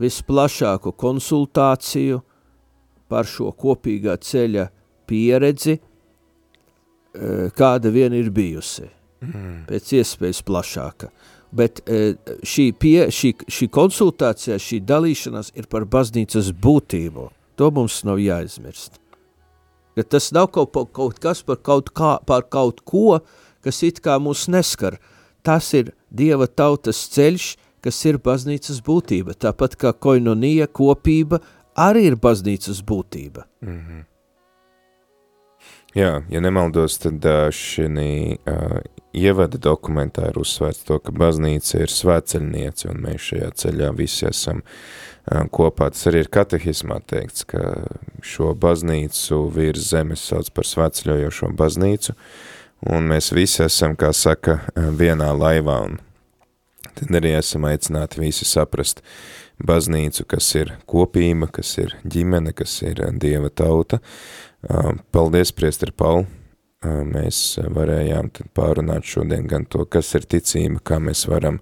visplašāku 0.00 0.92
konsultāciju 0.98 2.20
par 3.08 3.28
šo 3.28 3.52
kopīgā 3.56 4.16
ceļa 4.20 4.66
pieredzi, 5.08 5.78
kāda 7.56 7.92
vien 7.94 8.12
ir 8.12 8.30
bijusi, 8.34 8.88
mm. 9.24 9.64
pēc 9.70 9.94
iespējas 10.00 10.42
plašāka. 10.46 11.10
Bet 11.56 11.80
uh, 11.86 12.12
šī, 12.44 12.70
pie, 12.76 13.08
šī, 13.14 13.32
šī 13.48 13.70
konsultācija, 13.72 14.58
šī 14.60 14.82
dalīšanās 14.84 15.54
ir 15.56 15.70
par 15.72 15.86
baznīcas 15.88 16.52
būtību. 16.52 17.30
To 17.56 17.72
mums 17.72 18.02
nav 18.04 18.20
jāizmirst 18.20 19.00
ka 19.96 20.02
tas 20.02 20.28
nav 20.32 20.50
kaut, 20.52 20.76
kaut 20.92 21.18
kas 21.20 21.42
par 21.42 21.56
kaut, 21.64 21.90
kā, 21.96 22.16
par 22.28 22.44
kaut 22.52 22.82
ko, 22.84 23.20
kas 23.64 23.80
it 23.86 24.02
kā 24.04 24.18
mūs 24.20 24.44
neskar. 24.52 25.00
Tas 25.46 25.72
ir 25.78 25.94
Dieva 26.16 26.46
tautas 26.46 27.00
ceļš, 27.14 27.54
kas 27.84 27.98
ir 28.08 28.18
baznīcas 28.22 28.82
būtība, 28.84 29.34
tāpat 29.36 29.76
kā 29.80 29.92
koinonija 29.92 30.68
kopība 30.68 31.40
arī 31.76 32.06
ir 32.10 32.16
baznīcas 32.20 32.82
būtība. 32.84 33.46
Mm 33.64 33.78
-hmm. 33.78 34.04
Jā, 35.96 36.20
ja 36.28 36.40
nemaldos, 36.44 36.98
tad 37.00 37.24
šī 37.56 37.86
uh, 37.88 38.80
ievada 39.16 39.56
dokumentā 39.56 40.28
ir 40.28 40.36
uzsvērts 40.36 40.84
to, 40.84 40.98
ka 41.00 41.14
baznīca 41.16 41.80
ir 41.80 41.92
svētceļniece, 41.92 42.90
un 42.90 43.00
mēs 43.06 43.30
šajā 43.30 43.48
ceļā 43.62 43.88
visi 43.96 44.26
esam 44.28 44.60
kopā. 45.26 45.88
Tas 45.94 46.06
arī 46.10 46.22
ir 46.24 46.30
katehismā 46.32 47.00
teikts, 47.08 47.46
ka 47.48 47.62
šo 48.20 48.52
baznīcu 48.60 49.46
virs 49.54 49.88
zemes 49.94 50.26
sauc 50.28 50.52
par 50.54 50.68
svētceļojošo 50.68 51.50
baznīcu, 51.56 52.14
un 52.92 53.08
mēs 53.10 53.32
visi 53.34 53.64
esam, 53.64 53.96
kā 53.96 54.12
saka, 54.12 54.60
vienā 54.76 55.32
laivā, 55.32 55.80
un 55.88 55.98
tad 56.92 57.18
arī 57.18 57.34
esam 57.40 57.66
aicināti 57.68 58.20
visi 58.20 58.46
saprast 58.48 59.02
baznīcu, 59.64 60.26
kas 60.28 60.52
ir 60.60 60.74
kopība, 60.88 61.48
kas 61.48 61.72
ir 61.80 61.96
ģimene, 62.04 62.52
kas 62.56 62.82
ir 62.84 63.00
Dieva 63.16 63.48
tauta. 63.48 64.02
Paldies, 65.12 65.52
priesteri 65.54 65.94
Pauli! 65.94 66.26
mēs 66.86 67.58
varējām 67.72 68.30
pārunāt 68.54 69.06
šodien 69.08 69.46
gan 69.48 69.64
to, 69.66 69.84
kas 69.88 70.12
ir 70.14 70.26
ticība, 70.28 70.80
kā 70.84 70.98
mēs 71.02 71.26
varam 71.26 71.60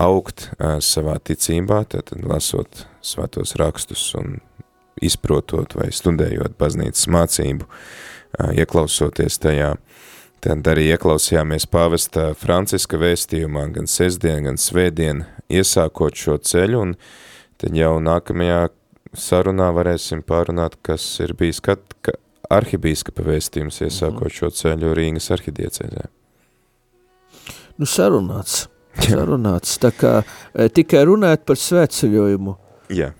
augt 0.00 0.50
savā 0.84 1.18
ticībā, 1.22 1.84
tad 1.88 2.12
lasot 2.22 2.84
svētos 3.02 3.54
rakstus 3.60 4.14
un 4.18 4.40
izprotot 5.02 5.74
vai 5.74 5.90
studējot 5.94 6.56
baznīcas 6.58 7.08
mācību, 7.10 7.66
ieklausoties 8.54 9.38
tajā, 9.42 9.74
tad 10.44 10.66
arī 10.70 10.88
ieklausījāmies 10.94 11.66
pāvesta 11.70 12.32
Franciska 12.38 12.98
vēstījumā 13.00 13.68
gan 13.74 13.90
sestdien, 13.90 14.44
gan 14.48 14.58
svētdien, 14.60 15.24
iesākot 15.48 16.18
šo 16.18 16.38
ceļu, 16.42 16.80
un 16.80 16.96
tad 17.58 17.78
jau 17.78 17.96
nākamajā 18.02 18.66
sarunā 19.18 19.70
varēsim 19.74 20.22
pārunāt, 20.26 20.76
kas 20.82 21.04
ir 21.24 21.34
bijis, 21.38 21.60
kad, 21.64 21.82
ka, 22.04 22.16
arhibīskapa 22.52 23.24
vēstījums 23.26 23.80
iesākot 23.86 24.32
šo 24.32 24.50
ceļu 24.54 24.92
Rīgas 24.96 25.30
arhidiecēzē? 25.34 26.06
Nu, 27.80 27.88
sarunāts. 27.90 28.68
Sarunāts. 29.02 29.78
Tā 29.82 29.90
kā 29.96 30.12
e, 30.22 30.68
tikai 30.70 31.02
runāt 31.08 31.42
par 31.48 31.58
svētceļojumu. 31.58 32.54
Jā. 32.94 33.10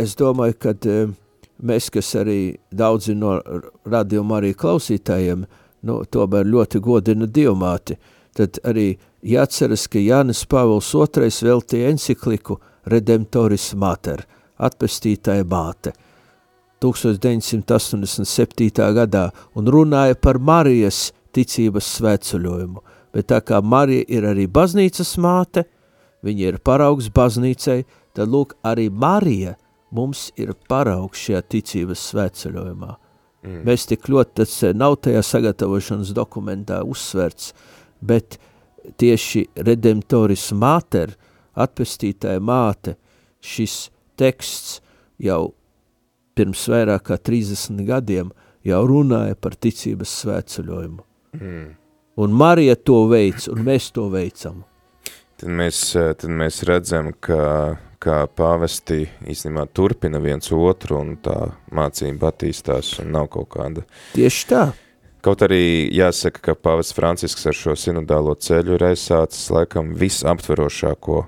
Es 0.00 0.16
domāju, 0.18 0.56
ka 0.58 0.74
e, 0.74 0.96
mēs, 1.62 1.90
kas 1.94 2.14
arī 2.18 2.56
daudzi 2.74 3.14
no 3.18 3.36
radījuma 3.86 4.40
arī 4.40 4.54
klausītājiem, 4.58 5.46
nu, 5.86 6.00
tomēr 6.10 6.48
ļoti 6.50 6.82
godina 6.82 7.28
dievmāti, 7.30 7.98
tad 8.34 8.58
arī 8.66 8.94
jāatceras, 9.22 9.86
ka 9.86 10.02
Jānis 10.02 10.42
Pāvils 10.50 10.90
II 10.96 11.30
veltīja 11.46 11.92
encikliku 11.92 12.58
Redemptoris 12.90 13.70
Mater, 13.78 14.24
atpestītāja 14.58 15.46
māte– 15.48 15.94
1987. 16.84 18.94
gadā 18.94 19.30
un 19.56 19.68
runāja 19.72 20.14
par 20.20 20.38
Marijas 20.38 21.12
ticības 21.34 21.86
svētceļojumu, 21.98 22.82
bet 23.14 23.24
tā 23.32 23.40
kā 23.40 23.62
Marija 23.62 24.04
ir 24.08 24.24
arī 24.28 24.46
baznīcas 24.50 25.16
māte, 25.22 25.64
viņa 26.24 26.42
ir 26.50 26.58
paraugs 26.64 27.08
baznīcai, 27.14 27.84
tad 28.14 28.28
lūk, 28.28 28.54
arī 28.64 28.90
Marija 28.90 29.56
mums 29.94 30.32
ir 30.40 30.54
paraugs 30.68 31.18
šajā 31.24 31.42
ticības 31.54 32.00
svētceļojumā. 32.10 32.92
Mm. 33.44 33.60
Mēs 33.68 33.86
tik 33.88 34.08
ļoti, 34.08 34.30
tas 34.40 34.52
nav 34.74 34.96
tajā 35.04 35.22
sagatavošanas 35.24 36.14
dokumentā 36.16 36.82
uzsverts, 36.84 37.52
bet 38.00 38.38
tieši 39.00 39.46
Redemptoris 39.56 40.52
Mater, 40.56 41.08
atpestītāja 41.54 42.40
māte, 42.42 42.96
šis 43.44 43.90
teksts 44.20 44.80
jau 45.22 45.54
pirms 46.34 46.66
vairāk 46.70 47.08
kā 47.10 47.18
30 47.30 47.84
gadiem 47.86 48.32
jau 48.66 48.82
runāja 48.88 49.36
par 49.38 49.56
ticības 49.60 50.12
svētceļojumu. 50.22 51.02
Mm. 51.38 51.72
Un 52.24 52.36
Marija 52.38 52.76
to 52.78 53.04
veic, 53.10 53.48
un 53.50 53.64
mēs 53.66 53.90
to 53.94 54.06
veicam. 54.12 54.62
Tad 55.40 55.50
mēs, 55.50 55.80
tad 55.94 56.30
mēs 56.30 56.60
redzam, 56.66 57.10
ka, 57.18 57.74
ka 58.02 58.20
pāvesti 58.30 59.02
īstenībā 59.26 59.66
turpina 59.74 60.20
viens 60.22 60.52
otru, 60.54 61.00
un 61.02 61.16
tā 61.22 61.36
mācība 61.74 62.30
attīstās, 62.30 62.94
un 63.02 63.10
nav 63.16 63.28
kaut 63.34 63.50
kāda... 63.56 63.82
Tieši 64.14 64.46
tā. 64.52 64.64
Kaut 65.24 65.42
arī 65.42 65.88
jāsaka, 65.96 66.42
ka 66.50 66.54
pāvests 66.54 66.94
Francisks 66.94 67.48
ar 67.50 67.56
šo 67.56 67.74
sinodālo 67.80 68.36
ceļu 68.36 68.76
ir 68.76 68.86
aizsācis 68.92 69.48
laikam 69.50 69.94
visaptverošāko 69.98 71.24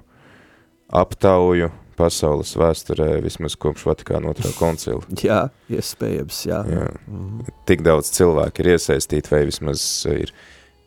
aptauju 1.02 1.72
pasaules 1.96 2.54
vēsturē 2.58 3.20
vismaz 3.24 3.56
kopš 3.60 3.86
Vatikāna 3.88 4.32
otrā 4.32 4.52
koncila. 4.58 5.02
jā, 5.28 5.46
iespējams, 5.72 6.42
jā. 6.48 6.60
jā. 6.70 6.84
Mm 7.06 7.24
-hmm. 7.24 7.56
Tik 7.66 7.82
daudz 7.86 8.10
cilvēku 8.10 8.62
ir 8.62 8.76
iesaistīti 8.76 9.32
vai 9.32 9.44
vismaz 9.48 10.06
ir 10.10 10.32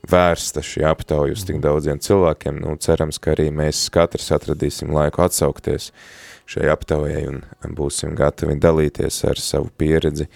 vērsta 0.09 0.61
šī 0.63 0.85
aptauja 0.87 1.33
uz 1.33 1.45
tik 1.45 1.55
mhm. 1.55 1.63
daudziem 1.63 1.99
cilvēkiem. 1.99 2.61
Nu, 2.61 2.75
cerams, 2.77 3.19
ka 3.19 3.31
arī 3.31 3.49
mēs 3.51 3.89
katrs 3.89 4.31
atradīsim 4.31 4.93
laiku 4.93 5.21
atsaukties 5.21 5.91
šai 6.49 6.69
aptaujai 6.69 7.27
un 7.27 7.43
būsim 7.77 8.15
gatavi 8.15 8.55
dalīties 8.55 9.23
ar 9.29 9.37
savu 9.37 9.69
pieredzi. 9.77 10.27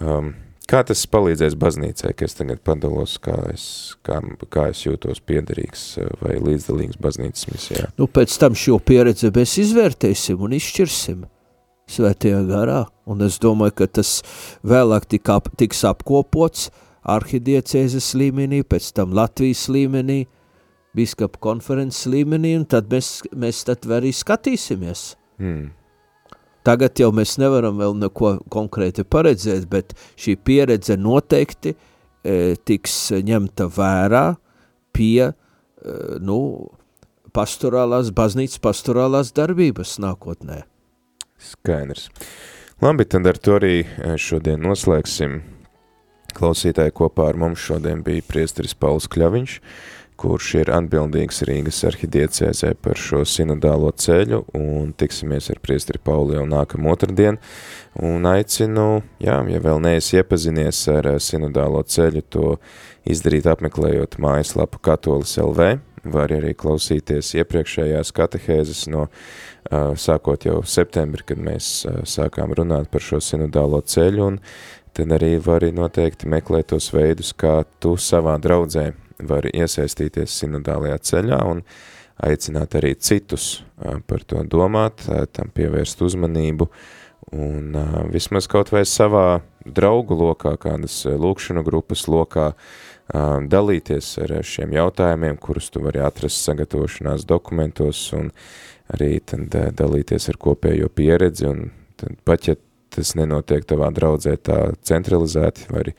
Um, 0.00 0.34
Kā 0.72 0.80
tas 0.88 1.02
palīdzēs 1.12 1.52
baznīcai, 1.60 2.14
ka 2.16 2.24
es 2.24 2.32
tagad 2.38 2.62
padalos, 2.64 3.18
kā 3.20 3.34
es, 3.50 3.64
kā, 4.06 4.22
kā 4.48 4.70
es 4.72 4.86
jūtos 4.86 5.18
piederīgs 5.20 5.82
eh, 6.00 6.08
vai 6.22 6.38
līdzdalīgs 6.40 6.96
baznīcas 7.02 7.48
misijā? 7.50 7.90
Nu, 8.00 8.06
pēc 8.08 8.32
tam 8.40 8.56
šo 8.56 8.78
pieredzi 8.80 9.28
mēs 9.36 9.58
izvērtēsim 9.60 10.40
un 10.40 10.54
izšķirsim 10.56 11.26
svētajā 11.92 12.40
garā, 12.48 12.86
un 13.04 13.20
es 13.26 13.36
domāju, 13.42 13.76
ka 13.82 13.90
tas 14.00 14.14
vēlāk 14.64 15.10
tik 15.12 15.28
ap, 15.34 15.52
tiks 15.60 15.84
apkopots 15.90 16.70
arhidiecēzes 17.04 18.14
līmenī, 18.16 18.62
pēc 18.64 18.88
tam 18.96 19.12
Latvijas 19.18 19.66
līmenī, 19.68 20.22
biskapa 20.96 21.36
konferences 21.50 22.08
līmenī, 22.08 22.56
un 22.62 22.64
tad 22.64 22.88
mēs, 22.92 23.18
mēs 23.36 23.60
tad 23.68 23.84
arī 23.92 24.14
skatīsimies. 24.16 25.04
Hmm. 25.36 25.68
Tagad 26.66 27.00
jau 27.00 27.10
mēs 27.14 27.36
nevaram 27.42 27.80
vēl 27.80 27.96
neko 28.04 28.36
konkrēti 28.52 29.04
paredzēt, 29.08 29.66
bet 29.70 29.96
šī 30.20 30.36
pieredze 30.38 30.96
noteikti 31.00 31.74
e, 31.74 32.54
tiks 32.62 32.96
ņemta 33.18 33.66
vērā 33.72 34.26
pie 34.94 35.26
e, 35.26 35.32
nu, 36.22 36.38
pastorālās, 37.34 38.12
baznīcas 38.14 38.62
pastorālās 38.62 39.32
darbības 39.34 39.96
nākotnē. 40.02 40.62
Skaidrs. 41.42 42.08
Labi, 42.82 43.06
tad 43.06 43.26
ar 43.30 43.38
to 43.38 43.58
arī 43.58 43.82
šodien 44.18 44.62
noslēgsim. 44.62 45.40
Klausītāji 46.32 46.94
kopā 46.96 47.28
ar 47.30 47.38
mums 47.38 47.60
šodien 47.60 48.00
bija 48.06 48.24
priesteris 48.24 48.74
Pauls 48.78 49.08
Kļaviņš, 49.12 49.58
kurš 50.22 50.52
ir 50.60 50.70
atbildīgs 50.70 51.42
Rīgas 51.48 51.80
arhidiecēzē 51.88 52.76
par 52.82 52.98
šo 53.00 53.24
sinodālo 53.26 53.90
ceļu, 53.90 54.44
un 54.54 54.92
tiksimies 54.98 55.50
ar 55.50 55.58
priesteri 55.64 55.98
Pauli 56.02 56.36
jau 56.36 56.44
nākam 56.46 56.86
otrdien, 56.92 57.40
un 57.98 58.28
aicinu, 58.30 59.02
jā, 59.22 59.40
ja 59.50 59.62
vēl 59.64 59.82
neesi 59.82 60.20
iepazinies 60.20 60.84
ar 60.92 61.10
sinodālo 61.22 61.82
ceļu, 61.82 62.22
to 62.30 62.52
izdarīt 63.02 63.50
apmeklējot 63.50 64.20
mājaslapu 64.22 64.78
katolis 64.86 65.34
LV, 65.42 65.72
var 66.12 66.34
arī 66.34 66.54
klausīties 66.58 67.34
iepriekšējās 67.42 68.14
katehēzes 68.14 68.86
no 68.94 69.08
sākot 69.98 70.46
jau 70.46 70.60
septembri, 70.66 71.26
kad 71.26 71.42
mēs 71.42 71.74
sākām 72.14 72.54
runāt 72.58 72.90
par 72.94 73.02
šo 73.02 73.18
sinodālo 73.22 73.82
ceļu, 73.82 74.32
un 74.32 74.40
tad 74.94 75.14
arī 75.18 75.34
vari 75.42 75.74
noteikti 75.74 76.30
meklēt 76.30 76.70
tos 76.70 76.92
veidus, 76.94 77.34
kā 77.34 77.62
tu 77.82 77.96
savā 77.98 78.38
draudzē 78.42 78.92
vari 79.28 79.52
iesaistīties 79.54 80.38
sinodālajā 80.42 80.98
ceļā 81.10 81.40
un 81.50 81.62
aicināt 82.22 82.76
arī 82.78 82.94
citus 83.00 83.62
par 84.06 84.24
to 84.28 84.42
domāt, 84.46 85.06
tam 85.32 85.50
pievērst 85.54 86.02
uzmanību. 86.04 86.68
Un 87.32 87.76
vismaz 88.12 88.48
kaut 88.50 88.72
vai 88.74 88.82
savā 88.88 89.40
draugu 89.64 90.16
lokā, 90.18 90.56
kādas 90.60 91.04
lūkšanu 91.06 91.62
grupas 91.64 92.04
lokā, 92.10 92.50
dalīties 93.52 94.10
ar 94.24 94.34
šiem 94.46 94.74
jautājumiem, 94.76 95.38
kurus 95.40 95.70
tu 95.72 95.82
vari 95.84 96.02
atrast 96.04 96.42
sagatavošanās 96.44 97.24
dokumentos 97.28 98.04
un 98.18 98.30
arī 98.92 99.14
tad 99.24 99.54
dalīties 99.78 100.28
ar 100.32 100.38
kopējo 100.42 100.90
pieredzi. 100.92 101.48
Un 101.48 101.70
tad 102.00 102.18
pat, 102.26 102.50
ja 102.50 102.58
tas 102.92 103.14
nenotiek 103.16 103.64
tavā 103.64 103.88
draudzē 103.94 104.36
tā 104.44 104.58
centralizēti, 104.84 105.70
vai 105.72 105.94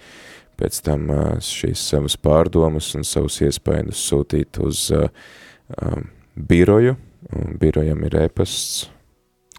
pēc 0.64 0.80
tam 0.86 1.10
šīs 1.44 1.84
savas 1.92 2.16
pārdomas 2.16 2.94
un 2.96 3.04
savus 3.04 3.42
iespējas 3.44 4.00
sūtīt 4.08 4.62
uz 4.64 4.88
biroju, 6.36 6.96
un 7.36 7.58
birojam 7.60 8.08
ir 8.08 8.16
e-pasts. 8.24 8.88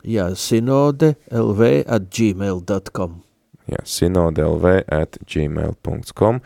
Jā, 0.04 0.30
sinode 0.36 1.14
lv 1.32 1.84
at 1.84 2.08
gmail.com. 2.12 3.20
Jā, 3.72 3.80
sinode 3.88 4.44
lv 4.44 4.82
at 4.92 5.16
gmail.com, 5.24 6.40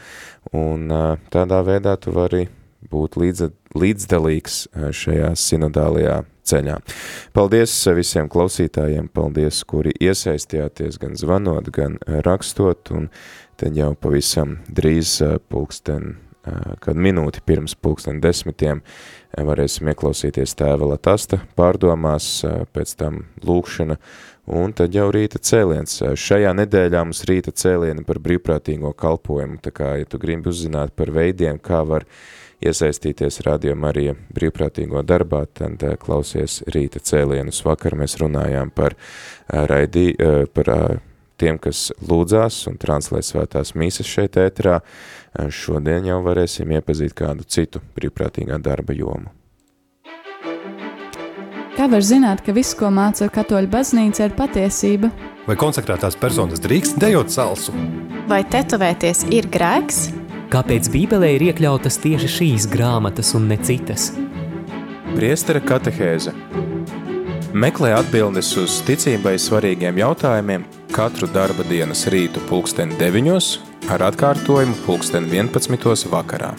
un 0.54 0.92
tādā 1.34 1.62
veidā 1.66 1.96
tu 1.98 2.14
vari 2.14 2.44
būt 2.88 3.18
līdz, 3.18 3.48
līdzdalīgs 3.74 4.60
šajā 4.94 5.32
sinodālajā 5.34 6.20
ceļā. 6.48 6.78
Paldies 7.34 7.74
visiem 7.98 8.30
klausītājiem, 8.30 9.10
paldies, 9.10 9.64
kuri 9.68 9.92
iesaistījāties 9.98 11.00
gan 11.02 11.18
zvanot, 11.18 11.72
gan 11.74 11.98
rakstot, 12.06 12.94
un 12.94 13.10
tad 13.58 13.76
jau 13.76 13.92
pavisam 13.98 14.56
drīz 14.70 15.18
pulksten, 15.50 16.16
kad 16.80 16.96
minūti 16.96 17.42
pirms 17.44 17.74
pulksten 17.76 18.22
desmitiem 18.24 18.80
varēsim 19.36 19.90
ieklausīties 19.92 20.54
tēva 20.56 20.94
Latasta 20.94 21.42
pārdomās, 21.58 22.30
pēc 22.72 22.94
tam 23.02 23.20
lūkšana, 23.44 23.98
un 24.48 24.72
tad 24.72 24.96
jau 24.96 25.10
rīta 25.12 25.42
cēliens. 25.42 26.00
Šajā 26.16 26.54
nedēļā 26.56 27.04
mums 27.04 27.24
rīta 27.28 27.52
cēlieni 27.52 28.06
par 28.08 28.22
brīvprātīgo 28.24 28.94
kalpojumu, 28.96 29.60
tā 29.64 29.74
kā, 29.74 29.96
ja 30.00 30.08
tu 30.08 30.22
gribi 30.22 30.48
uzzināt 30.48 30.94
par 30.96 31.12
veidiem, 31.12 31.60
kā 31.60 31.82
var 31.84 32.08
iesaistīties 32.64 33.42
Radio 33.46 33.74
Marija 33.78 34.14
brīvprātīgo 34.34 35.02
darbā, 35.06 35.44
tad 35.54 35.82
eh, 35.86 35.94
klausies 36.00 36.62
rīta 36.74 37.02
cēlienus. 37.02 37.62
Vakar 37.66 37.96
mēs 37.98 38.18
runājām 38.22 38.72
par, 38.74 38.96
eh, 38.98 39.66
raidī, 39.70 40.08
eh, 40.18 40.46
par 40.46 40.72
tiem, 41.38 41.58
kas 41.62 41.88
lūdzās 42.04 42.60
un 42.70 42.78
translē 42.80 43.22
svētās 43.24 43.74
mīsas 43.78 44.08
šeit 44.08 44.38
ēterā. 44.40 44.80
Šodien 45.54 46.08
jau 46.08 46.20
varēsim 46.26 46.70
iepazīt 46.78 47.14
kādu 47.18 47.46
citu 47.46 47.82
brīvprātīgā 47.96 48.58
darba 48.62 48.96
jomu. 48.96 49.32
Kā 51.78 51.86
var 51.86 52.02
zināt, 52.02 52.42
ka 52.42 52.50
viss, 52.50 52.74
ko 52.74 52.88
māca 52.90 53.28
katoļu 53.30 53.70
baznīca, 53.70 54.26
ir 54.26 54.32
patiesība? 54.34 55.12
Vai 55.46 55.54
konsekrētās 55.56 56.18
personas 56.18 56.58
drīkst 56.64 56.98
dejot 56.98 57.30
salsu? 57.30 57.74
Vai 58.28 58.42
tetovēties 58.50 59.28
ir 59.30 59.46
grēks? 59.46 60.08
Kāpēc 60.50 60.88
Bībelē 60.90 61.36
ir 61.36 61.44
iekļautas 61.52 62.00
tieši 62.02 62.32
šīs 62.34 62.66
grāmatas 62.72 63.30
un 63.38 63.46
ne 63.52 63.60
citas? 63.62 64.10
Priestera 65.14 65.62
katehēze 65.62 66.34
Meklē 67.58 67.94
atbildes 67.96 68.50
uz 68.60 68.80
ticībai 68.84 69.38
svarīgiem 69.40 70.02
jautājumiem 70.02 70.66
katru 70.92 71.28
darba 71.32 71.64
dienas 71.68 72.06
rītu 72.12 72.40
pulksteni 72.48 72.96
9 73.00 73.90
ar 73.92 74.04
atkārtojumu 74.08 74.76
pulksteni 74.86 75.30
11 75.38 76.08
vakarā. 76.12 76.52